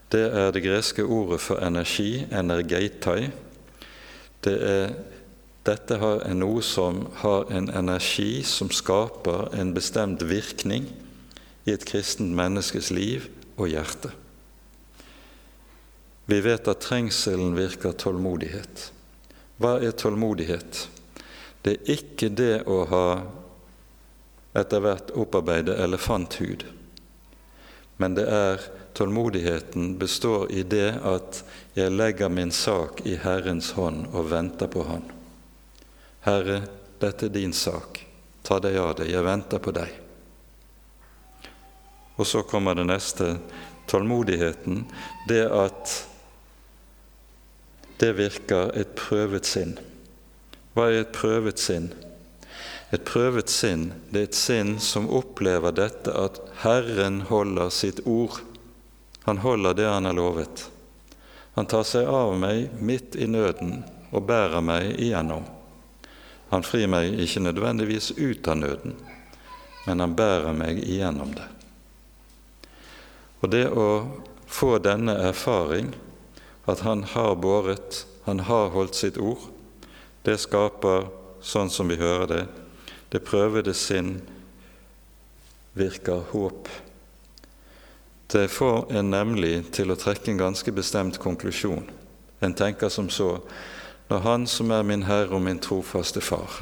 Det 0.09 0.21
er 0.21 0.51
det 0.53 0.61
greske 0.61 1.01
ordet 1.01 1.39
for 1.41 1.61
energi, 1.65 2.27
energeitai. 2.29 3.31
Det 4.45 4.53
er, 4.65 4.93
dette 5.65 5.97
er 5.97 6.37
noe 6.37 6.61
som 6.65 7.07
har 7.23 7.49
en 7.53 7.71
energi 7.73 8.43
som 8.45 8.69
skaper 8.73 9.49
en 9.57 9.73
bestemt 9.73 10.21
virkning 10.29 10.87
i 11.65 11.73
et 11.73 11.85
kristent 11.89 12.33
menneskes 12.37 12.93
liv 12.93 13.25
og 13.57 13.69
hjerte. 13.73 14.13
Vi 16.29 16.41
vet 16.45 16.69
at 16.69 16.85
trengselen 16.85 17.57
virker 17.57 17.97
tålmodighet. 17.97 18.89
Hva 19.57 19.79
er 19.81 19.97
tålmodighet? 19.97 20.85
Det 21.65 21.79
er 21.79 21.95
ikke 21.97 22.29
det 22.29 22.55
å 22.69 22.83
ha 22.89 23.05
etter 24.57 24.85
hvert 24.85 25.09
opparbeide 25.17 25.77
elefanthud 25.81 26.65
men 27.99 28.15
det 28.15 28.25
er 28.31 28.61
tålmodigheten 28.95 29.97
består 29.99 30.47
i 30.51 30.63
det 30.63 30.93
at 31.03 31.41
jeg 31.75 31.91
legger 31.91 32.31
min 32.31 32.51
sak 32.55 33.01
i 33.03 33.17
Herrens 33.19 33.73
hånd 33.75 34.05
og 34.13 34.29
venter 34.31 34.71
på 34.71 34.85
Han. 34.87 35.03
Herre, 36.23 36.61
dette 36.99 37.27
er 37.27 37.35
din 37.35 37.55
sak. 37.55 37.99
Ta 38.43 38.59
deg 38.63 38.79
av 38.79 38.93
det. 38.99 39.09
Jeg 39.11 39.23
venter 39.23 39.59
på 39.59 39.75
deg. 39.75 39.91
Og 42.19 42.27
så 42.27 42.43
kommer 42.47 42.75
det 42.75 42.87
neste 42.87 43.33
tålmodigheten. 43.91 44.85
Det 45.27 45.43
at 45.51 45.95
det 47.99 48.13
virker 48.15 48.71
et 48.79 48.95
prøvet 48.95 49.47
sinn. 49.47 49.75
Hva 50.75 50.87
er 50.87 51.03
et 51.03 51.15
prøvet 51.15 51.59
sinn? 51.59 51.91
Et 52.89 53.05
prøvet 53.05 53.51
sinn 53.53 53.91
det 54.09 54.19
er 54.19 54.27
et 54.29 54.37
sinn 54.37 54.73
som 54.81 55.09
opplever 55.13 55.75
dette 55.77 56.13
at 56.13 56.39
Herren 56.63 57.21
holder 57.29 57.69
sitt 57.73 58.01
ord. 58.09 58.39
Han 59.27 59.43
holder 59.45 59.77
det 59.77 59.85
han 59.85 60.09
har 60.09 60.17
lovet. 60.17 60.65
Han 61.53 61.69
tar 61.69 61.85
seg 61.85 62.09
av 62.09 62.33
meg 62.39 62.73
midt 62.81 63.17
i 63.19 63.27
nøden 63.29 63.83
og 64.09 64.25
bærer 64.25 64.63
meg 64.65 64.95
igjennom. 64.95 65.45
Han 66.49 66.65
frir 66.65 66.89
meg 66.89 67.13
ikke 67.21 67.43
nødvendigvis 67.45 68.11
ut 68.17 68.47
av 68.49 68.57
nøden, 68.57 68.95
men 69.85 70.01
han 70.01 70.15
bærer 70.17 70.55
meg 70.57 70.81
igjennom 70.81 71.35
det. 71.37 71.45
Og 73.39 73.51
det 73.53 73.67
å 73.69 73.89
få 74.49 74.79
denne 74.81 75.13
erfaring, 75.29 75.91
at 76.65 76.81
han 76.85 77.03
har 77.13 77.35
båret, 77.37 78.05
han 78.25 78.41
har 78.49 78.73
holdt 78.73 78.97
sitt 78.97 79.17
ord, 79.21 79.45
det 80.25 80.39
skaper, 80.41 81.05
sånn 81.41 81.69
som 81.71 81.87
vi 81.89 81.99
hører 82.01 82.27
det, 82.33 82.41
det 83.09 83.23
prøvede 83.25 83.73
sinn 83.73 84.19
virker 85.73 86.23
håp. 86.31 86.69
Det 88.29 88.47
får 88.51 88.91
en 88.93 89.09
nemlig 89.09 89.71
til 89.73 89.89
å 89.89 89.97
trekke 89.97 90.29
en 90.29 90.41
ganske 90.43 90.71
bestemt 90.75 91.17
konklusjon. 91.21 91.87
En 92.39 92.53
tenker 92.53 92.91
som 92.93 93.09
så 93.09 93.39
når 94.09 94.19
Han 94.25 94.45
som 94.49 94.71
er 94.73 94.85
min 94.85 95.05
Herre 95.05 95.37
og 95.37 95.43
min 95.45 95.61
trofaste 95.61 96.21
Far, 96.21 96.61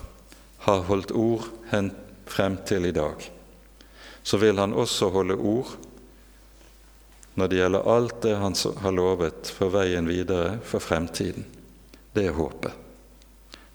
har 0.67 0.87
holdt 0.87 1.11
ord 1.15 1.47
frem 2.27 2.57
til 2.67 2.87
i 2.87 2.95
dag, 2.95 3.23
så 4.23 4.37
vil 4.37 4.59
Han 4.59 4.73
også 4.73 5.11
holde 5.15 5.35
ord 5.35 5.75
når 7.37 7.47
det 7.47 7.59
gjelder 7.59 7.87
alt 7.93 8.21
det 8.23 8.35
Han 8.35 8.55
har 8.81 8.91
lovet 8.91 9.51
for 9.53 9.69
veien 9.69 10.07
videre 10.09 10.57
for 10.63 10.79
fremtiden. 10.79 11.45
Det 12.13 12.25
er 12.25 12.33
håpet. 12.33 12.73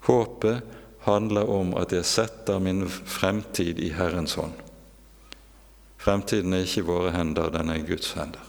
Håpet 0.03 0.81
handler 1.03 1.49
om 1.49 1.73
at 1.79 1.93
jeg 1.93 2.05
setter 2.07 2.59
min 2.63 2.85
fremtid 2.89 3.79
i 3.79 3.91
Herrens 3.95 4.37
hånd. 4.39 4.55
Fremtiden 6.03 6.53
er 6.53 6.65
ikke 6.65 6.81
i 6.81 6.87
våre 6.87 7.13
hender, 7.15 7.51
den 7.51 7.71
er 7.71 7.79
i 7.79 7.87
Guds 7.87 8.11
hender. 8.17 8.43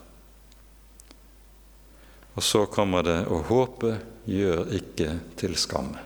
Og 2.34 2.42
så 2.42 2.64
kommer 2.66 3.06
det 3.06 3.20
og 3.30 3.46
håpet 3.50 4.02
gjør 4.26 4.66
ikke 4.74 5.12
til 5.38 5.54
skamme. 5.58 6.00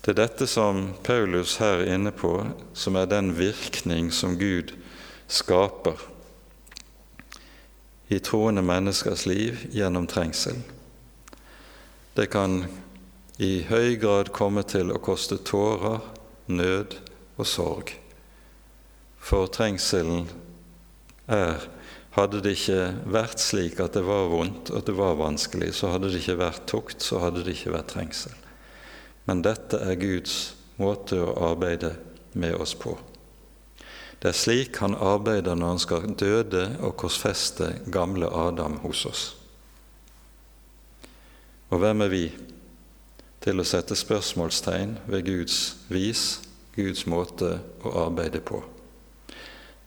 Det 0.00 0.14
er 0.14 0.22
dette 0.22 0.46
som 0.48 0.94
Paulus 1.04 1.58
her 1.60 1.82
er 1.82 1.94
inne 1.96 2.12
på, 2.14 2.32
som 2.72 2.96
er 2.96 3.10
den 3.10 3.34
virkning 3.36 4.08
som 4.14 4.38
Gud 4.40 4.72
skaper 5.28 5.98
i 8.10 8.18
troende 8.18 8.62
menneskers 8.64 9.26
liv 9.28 9.58
gjennom 9.74 10.06
trengsel. 10.10 10.56
Det 12.16 12.30
kan 12.32 12.64
i 13.40 13.62
høy 13.64 13.96
grad 13.96 14.28
komme 14.36 14.62
til 14.68 14.92
å 14.92 15.00
koste 15.00 15.38
tårer, 15.48 16.02
nød 16.52 16.98
og 17.40 17.46
sorg. 17.48 17.94
For 19.20 19.48
trengselen 19.52 20.28
er 21.30 21.68
Hadde 22.10 22.40
det 22.42 22.56
ikke 22.56 22.88
vært 23.06 23.38
slik 23.38 23.78
at 23.78 23.94
det 23.94 24.02
var 24.02 24.24
vondt, 24.32 24.72
at 24.74 24.88
det 24.88 24.96
var 24.98 25.14
vanskelig, 25.20 25.68
så 25.78 25.92
hadde 25.92 26.08
det 26.10 26.18
ikke 26.24 26.40
vært 26.40 26.64
tukt, 26.66 27.04
så 27.06 27.20
hadde 27.22 27.44
det 27.46 27.54
ikke 27.54 27.74
vært 27.76 27.92
trengsel. 27.92 28.34
Men 29.30 29.44
dette 29.46 29.78
er 29.78 30.00
Guds 30.00 30.56
måte 30.82 31.20
å 31.22 31.36
arbeide 31.52 31.92
med 32.34 32.56
oss 32.58 32.74
på. 32.74 32.96
Det 34.18 34.32
er 34.32 34.36
slik 34.36 34.80
han 34.82 34.98
arbeider 34.98 35.54
når 35.54 35.76
han 35.76 35.82
skal 35.86 36.08
døde 36.18 36.64
og 36.82 36.96
korsfeste 36.98 37.70
gamle 37.94 38.26
Adam 38.26 38.80
hos 38.82 39.04
oss. 39.06 39.24
Og 41.70 41.78
hvem 41.78 42.02
er 42.08 42.10
vi 42.10 42.24
til 43.40 43.60
å 43.60 43.66
sette 43.66 43.96
spørsmålstegn 43.96 44.98
ved 45.08 45.24
Guds 45.28 45.58
vis, 45.88 46.40
Guds 46.76 47.06
måte 47.08 47.56
å 47.84 47.94
arbeide 48.04 48.42
på? 48.44 48.60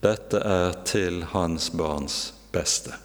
Dette 0.03 0.41
er 0.41 0.73
til 0.89 1.21
hans 1.31 1.69
barns 1.71 2.33
beste. 2.53 2.97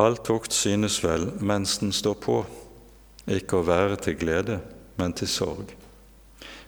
All 0.00 0.16
tukt 0.24 0.56
synes 0.56 1.02
vel 1.04 1.28
mens 1.44 1.76
den 1.82 1.92
står 1.92 2.18
på, 2.24 2.40
ikke 3.28 3.60
å 3.60 3.68
være 3.68 4.00
til 4.02 4.16
glede, 4.18 4.58
men 4.96 5.12
til 5.14 5.28
sorg. 5.30 5.76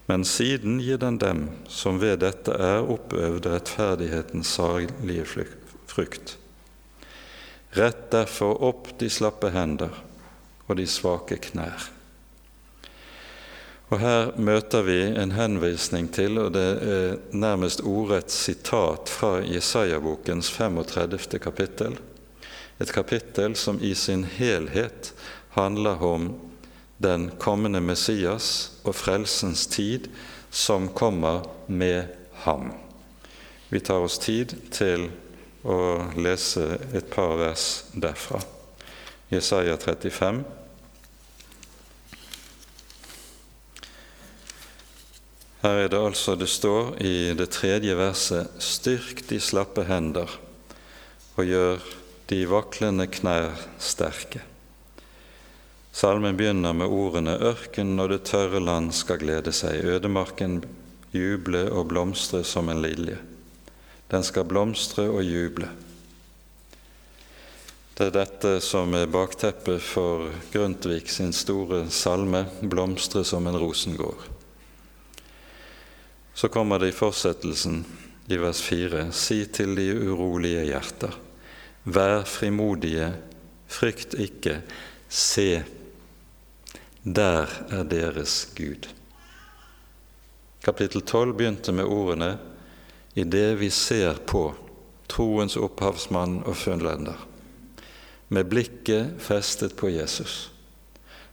Men 0.06 0.26
siden 0.28 0.76
gir 0.84 1.00
den 1.00 1.16
dem 1.18 1.46
som 1.72 1.96
ved 2.02 2.20
dette 2.20 2.52
er 2.52 2.84
oppøvd 2.92 3.48
rettferdighetens 3.48 4.52
salige 4.58 5.46
frukt. 5.88 6.36
Rett 7.74 8.10
derfor 8.12 8.60
opp 8.68 8.92
de 9.00 9.08
slappe 9.10 9.48
hender 9.50 10.03
og 10.66 10.78
de 10.78 10.86
svake 10.88 11.38
knær. 11.50 11.90
Og 13.92 14.00
Her 14.00 14.32
møter 14.40 14.82
vi 14.86 14.98
en 15.06 15.34
henvisning 15.36 16.08
til, 16.12 16.38
og 16.40 16.54
det 16.56 16.68
er 16.82 17.18
nærmest 17.36 17.84
ordrett 17.84 18.32
sitat 18.32 19.12
fra 19.12 19.36
Jesaja-bokens 19.44 20.48
35. 20.50 21.38
kapittel. 21.38 21.98
Et 22.80 22.90
kapittel 22.90 23.54
som 23.56 23.78
i 23.78 23.92
sin 23.94 24.24
helhet 24.24 25.12
handler 25.54 26.02
om 26.02 26.32
den 26.98 27.28
kommende 27.38 27.80
Messias 27.80 28.72
og 28.84 28.96
frelsens 28.96 29.66
tid 29.70 30.08
som 30.50 30.88
kommer 30.88 31.44
med 31.66 32.08
ham. 32.46 32.72
Vi 33.68 33.80
tar 33.80 34.02
oss 34.06 34.18
tid 34.18 34.56
til 34.74 35.08
å 35.62 35.78
lese 36.18 36.66
et 36.94 37.08
par 37.10 37.36
vers 37.38 37.84
derfra. 37.94 38.42
Jesaja 39.35 39.76
35, 39.76 40.45
Her 45.64 45.78
er 45.80 45.89
det 45.89 45.97
altså 45.97 46.35
det 46.37 46.51
står 46.53 46.91
i 47.01 47.32
det 47.32 47.47
tredje 47.57 47.95
verset 47.97 48.51
Styrk 48.61 49.22
de 49.30 49.39
slappe 49.41 49.87
hender 49.89 50.28
og 51.39 51.47
gjør 51.49 51.87
de 52.28 52.41
vaklende 52.51 53.07
knær 53.09 53.62
sterke. 53.80 54.43
Salmen 55.95 56.37
begynner 56.37 56.76
med 56.76 56.93
ordene 56.93 57.39
Ørken 57.49 57.97
og 57.97 58.11
det 58.12 58.26
tørre 58.28 58.61
land 58.61 58.93
skal 58.93 59.22
glede 59.22 59.55
seg, 59.57 59.80
ødemarken 59.89 60.61
juble 61.16 61.64
og 61.72 61.89
blomstre 61.95 62.43
som 62.45 62.68
en 62.68 62.85
lilje. 62.85 63.16
Den 64.12 64.26
skal 64.26 64.45
blomstre 64.45 65.09
og 65.09 65.24
juble. 65.24 65.70
Det 67.95 68.09
er 68.09 68.14
dette 68.16 68.57
som 68.59 68.90
er 68.99 69.07
bakteppet 69.07 69.82
for 69.82 70.26
Grundtvig 70.51 71.05
sin 71.11 71.30
store 71.32 71.84
salme 71.95 72.40
'Blomstre 72.61 73.22
som 73.24 73.47
en 73.47 73.55
rosengård'. 73.55 74.24
Så 76.34 76.49
kommer 76.49 76.78
det 76.78 76.88
i 76.88 76.97
fortsettelsen 76.97 77.84
i 78.26 78.36
vers 78.36 78.62
4.: 78.62 79.12
Si 79.12 79.45
til 79.47 79.76
de 79.76 79.92
urolige 80.11 80.64
hjerter, 80.66 81.14
vær 81.84 82.24
frimodige, 82.24 83.12
frykt 83.68 84.14
ikke, 84.18 84.62
se, 85.09 85.62
der 87.05 87.47
er 87.70 87.84
deres 87.84 88.49
Gud. 88.57 88.88
Kapittel 90.64 91.03
12 91.03 91.34
begynte 91.36 91.72
med 91.72 91.84
ordene 91.84 92.38
i 93.14 93.22
det 93.22 93.61
vi 93.61 93.70
ser 93.70 94.18
på 94.26 94.55
troens 95.09 95.57
opphavsmann 95.57 96.40
og 96.42 96.57
funnlender, 96.57 97.20
med 98.35 98.51
blikket 98.51 99.14
festet 99.22 99.76
på 99.78 99.93
Jesus. 99.95 100.51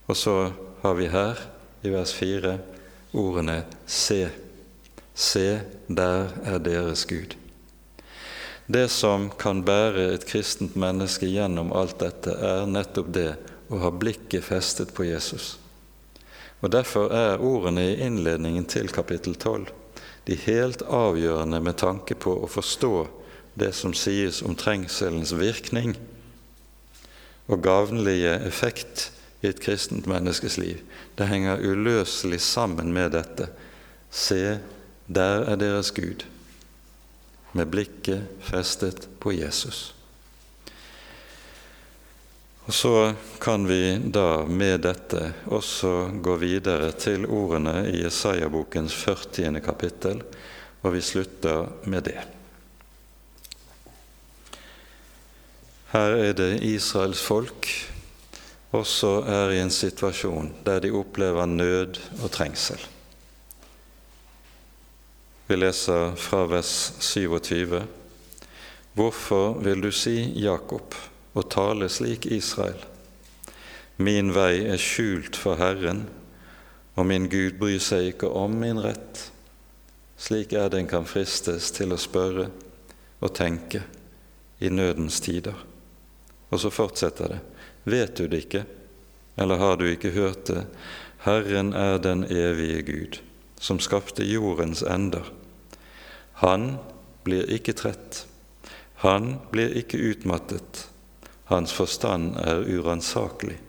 Og 0.05 0.17
så 0.17 0.35
har 0.83 0.97
vi 0.97 1.09
her, 1.09 1.39
i 1.81 1.89
vers 1.89 2.13
4, 2.13 2.57
ordene 3.13 3.63
'se'. 3.87 4.29
Se, 5.13 5.61
der 5.87 6.29
er 6.45 6.57
deres 6.57 7.05
Gud. 7.05 7.35
Det 8.67 8.89
som 8.89 9.29
kan 9.39 9.63
bære 9.65 10.13
et 10.13 10.25
kristent 10.25 10.75
menneske 10.75 11.27
gjennom 11.27 11.73
alt 11.75 11.99
dette, 11.99 12.31
er 12.31 12.65
nettopp 12.65 13.11
det 13.13 13.35
å 13.69 13.81
ha 13.83 13.91
blikket 13.91 14.43
festet 14.43 14.93
på 14.93 15.03
Jesus. 15.03 15.57
Og 16.61 16.71
Derfor 16.71 17.11
er 17.11 17.41
ordene 17.41 17.91
i 17.91 17.99
innledningen 18.05 18.65
til 18.65 18.87
kapittel 18.87 19.35
12 19.35 19.67
de 20.27 20.35
helt 20.45 20.81
avgjørende 20.81 21.59
med 21.59 21.77
tanke 21.81 22.15
på 22.15 22.35
å 22.43 22.47
forstå 22.47 23.07
det 23.53 23.73
som 23.75 23.93
sies 23.93 24.41
om 24.45 24.55
trengselens 24.55 25.33
virkning 25.33 25.95
og 27.51 27.61
gavnlige 27.63 28.37
effekt 28.47 29.09
i 29.41 29.49
et 29.49 29.59
kristent 29.61 30.07
menneskes 30.07 30.57
liv. 30.61 30.79
Det 31.17 31.27
henger 31.27 31.59
uløselig 31.59 32.39
sammen 32.41 32.93
med 32.93 33.11
dette. 33.17 33.49
Se, 34.11 34.59
der 35.07 35.43
er 35.51 35.59
deres 35.59 35.91
Gud, 35.91 36.23
med 37.53 37.67
blikket 37.71 38.27
festet 38.47 39.09
på 39.19 39.33
Jesus. 39.35 39.91
Og 42.65 42.73
Så 42.73 43.13
kan 43.41 43.65
vi 43.67 43.97
da 44.13 44.45
med 44.47 44.83
dette 44.85 45.33
også 45.51 46.11
gå 46.23 46.35
videre 46.39 46.91
til 46.91 47.25
ordene 47.25 47.89
i 47.89 48.03
Jesaja-bokens 48.05 48.93
40. 48.95 49.59
kapittel, 49.65 50.21
og 50.81 50.93
vi 50.93 51.01
slutter 51.01 51.67
med 51.83 52.05
det. 52.07 52.40
Her 55.91 56.13
er 56.15 56.33
det 56.33 56.61
Israels 56.63 57.19
folk 57.19 57.67
også 58.71 59.09
er 59.27 59.49
i 59.51 59.59
en 59.59 59.71
situasjon 59.75 60.53
der 60.63 60.79
de 60.79 60.91
opplever 60.95 61.45
nød 61.45 61.97
og 62.23 62.29
trengsel. 62.31 62.79
Vi 65.49 65.57
leser 65.57 66.13
fra 66.15 66.45
vers 66.47 66.93
27. 67.03 67.81
Hvorfor 68.95 69.59
vil 69.59 69.83
du 69.83 69.91
si 69.91 70.31
Jakob 70.39 70.95
og 71.33 71.49
tale 71.51 71.89
slik 71.91 72.25
Israel? 72.25 72.79
Min 73.99 74.31
vei 74.31 74.63
er 74.63 74.79
skjult 74.79 75.35
for 75.35 75.59
Herren, 75.59 76.05
og 76.95 77.05
min 77.05 77.27
Gud 77.27 77.57
bryr 77.59 77.83
seg 77.83 78.13
ikke 78.13 78.29
om 78.31 78.55
min 78.63 78.79
rett. 78.79 79.25
Slik 80.15 80.55
er 80.55 80.71
det 80.71 80.79
en 80.79 80.89
kan 80.93 81.09
fristes 81.09 81.67
til 81.75 81.91
å 81.91 81.99
spørre 81.99 82.47
og 83.19 83.35
tenke 83.35 83.83
i 84.63 84.71
nødens 84.71 85.19
tider. 85.19 85.70
Og 86.51 86.59
så 86.59 86.71
fortsetter 86.71 87.35
det. 87.35 87.39
Vet 87.83 88.15
du 88.19 88.27
det 88.27 88.45
ikke, 88.45 88.65
eller 89.39 89.57
har 89.57 89.77
du 89.79 89.87
ikke 89.89 90.13
hørt 90.13 90.45
det? 90.51 90.65
Herren 91.25 91.73
er 91.73 91.97
den 92.01 92.25
evige 92.27 92.81
Gud, 92.85 93.19
som 93.59 93.79
skapte 93.79 94.25
jordens 94.25 94.83
ender. 94.83 95.25
Han 96.43 96.75
blir 97.23 97.49
ikke 97.53 97.75
trett, 97.77 98.25
han 99.05 99.35
blir 99.51 99.73
ikke 99.77 100.01
utmattet, 100.11 100.87
hans 101.49 101.73
forstand 101.73 102.35
er 102.41 102.65
uransakelig. 102.65 103.59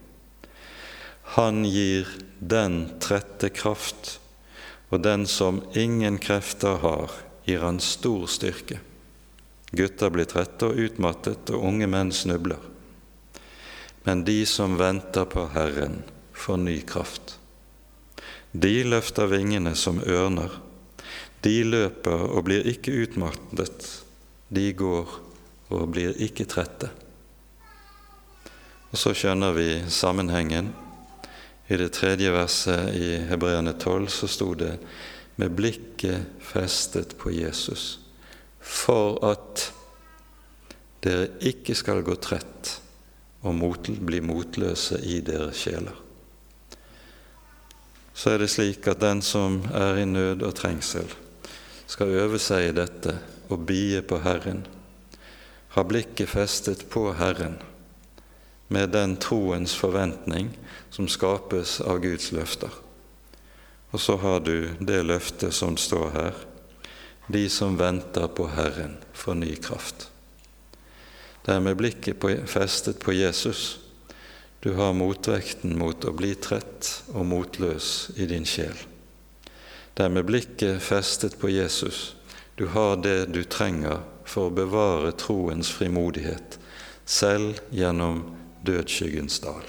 Han 1.36 1.64
gir 1.64 2.08
den 2.38 2.98
trette 3.00 3.48
kraft, 3.52 4.18
og 4.92 5.04
den 5.04 5.24
som 5.28 5.62
ingen 5.76 6.18
krefter 6.20 6.80
har, 6.82 7.12
gir 7.44 7.64
han 7.64 7.80
stor 7.80 8.26
styrke. 8.28 8.80
Gutter 9.72 10.12
blir 10.12 10.28
trette 10.28 10.68
og 10.68 10.76
utmattet, 10.76 11.48
og 11.48 11.64
unge 11.68 11.88
menn 11.88 12.12
snubler. 12.12 12.71
Men 14.02 14.24
de 14.24 14.46
som 14.46 14.76
venter 14.76 15.24
på 15.24 15.46
Herren, 15.54 16.02
får 16.32 16.56
ny 16.56 16.80
kraft. 16.80 17.38
De 18.52 18.82
løfter 18.84 19.30
vingene 19.30 19.74
som 19.78 20.00
ørner. 20.02 20.50
De 21.42 21.62
løper 21.64 22.26
og 22.26 22.44
blir 22.48 22.66
ikke 22.68 22.94
utmattet. 23.04 23.86
De 24.48 24.66
går 24.74 25.14
og 25.72 25.86
blir 25.94 26.18
ikke 26.20 26.48
trette. 26.50 26.90
Og 28.92 28.98
så 29.00 29.14
skjønner 29.16 29.54
vi 29.56 29.68
sammenhengen. 29.88 30.74
I 31.70 31.78
det 31.80 31.94
tredje 31.96 32.34
verset 32.34 32.92
i 32.98 33.14
Hebreane 33.30 33.72
12 33.78 34.10
så 34.12 34.28
sto 34.28 34.50
det 34.58 34.74
med 35.40 35.54
blikket 35.56 36.42
festet 36.44 37.14
på 37.16 37.32
Jesus, 37.32 38.02
for 38.60 39.16
at 39.24 39.70
dere 41.02 41.30
ikke 41.48 41.74
skal 41.78 42.02
gå 42.04 42.18
trett 42.20 42.81
og 43.42 43.54
mot, 43.54 43.88
bli 43.88 44.20
motløse 44.22 45.00
i 45.02 45.20
deres 45.24 45.64
sjeler. 45.64 45.96
Så 48.14 48.34
er 48.34 48.42
det 48.42 48.50
slik 48.52 48.86
at 48.90 49.00
den 49.02 49.22
som 49.24 49.62
er 49.74 50.02
i 50.02 50.06
nød 50.06 50.44
og 50.46 50.54
trengsel, 50.54 51.08
skal 51.86 52.14
øve 52.22 52.38
seg 52.40 52.68
i 52.68 52.76
dette 52.76 53.16
og 53.52 53.66
bie 53.68 54.02
på 54.04 54.20
Herren, 54.24 54.62
ha 55.74 55.84
blikket 55.88 56.30
festet 56.30 56.86
på 56.92 57.08
Herren, 57.16 57.58
med 58.72 58.92
den 58.94 59.16
troens 59.20 59.74
forventning 59.76 60.52
som 60.92 61.08
skapes 61.08 61.80
av 61.80 62.00
Guds 62.04 62.30
løfter. 62.32 62.72
Og 63.92 64.00
så 64.00 64.16
har 64.16 64.40
du 64.40 64.70
det 64.80 65.02
løftet 65.04 65.52
som 65.52 65.76
står 65.76 66.08
her. 66.14 66.38
De 67.32 67.44
som 67.52 67.76
venter 67.76 68.28
på 68.32 68.48
Herren, 68.54 68.96
får 69.12 69.36
ny 69.40 69.52
kraft. 69.60 70.11
Det 71.42 71.54
er 71.54 71.60
med 71.60 71.76
blikket 71.76 72.20
på, 72.22 72.34
festet 72.46 73.00
på 73.02 73.12
Jesus 73.12 73.78
du 74.62 74.72
har 74.78 74.92
motvekten 74.94 75.74
mot 75.74 76.04
å 76.06 76.12
bli 76.14 76.36
trett 76.38 76.86
og 77.10 77.26
motløs 77.26 78.12
i 78.14 78.28
din 78.30 78.44
sjel. 78.46 78.76
Det 79.94 80.04
er 80.06 80.12
med 80.14 80.28
blikket 80.28 80.78
festet 80.86 81.34
på 81.40 81.50
Jesus 81.50 82.12
du 82.54 82.68
har 82.70 83.00
det 83.02 83.32
du 83.34 83.42
trenger 83.42 84.04
for 84.22 84.46
å 84.46 84.54
bevare 84.54 85.10
troens 85.18 85.72
frimodighet, 85.74 86.60
selv 87.04 87.58
gjennom 87.74 88.22
dødsskyggens 88.62 89.40
dal. 89.42 89.66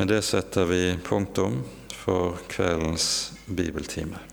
Med 0.00 0.08
det 0.08 0.22
setter 0.24 0.64
vi 0.72 0.96
punktum 1.04 1.66
for 1.92 2.40
kveldens 2.48 3.34
bibeltime. 3.44 4.24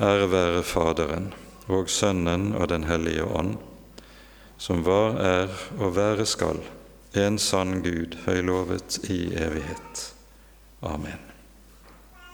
Ære 0.00 0.32
være 0.32 0.64
Faderen 0.64 1.34
og 1.68 1.90
Sønnen 1.90 2.52
og 2.54 2.68
Den 2.68 2.84
hellige 2.84 3.24
ånd, 3.24 3.56
som 4.58 4.84
var, 4.86 5.18
er 5.20 5.54
og 5.78 5.96
være 5.96 6.26
skal, 6.26 6.60
en 7.14 7.38
sann 7.38 7.80
Gud, 7.82 8.18
høylovet 8.26 8.98
i 9.10 9.28
evighet. 9.34 10.10
Amen. 10.82 11.33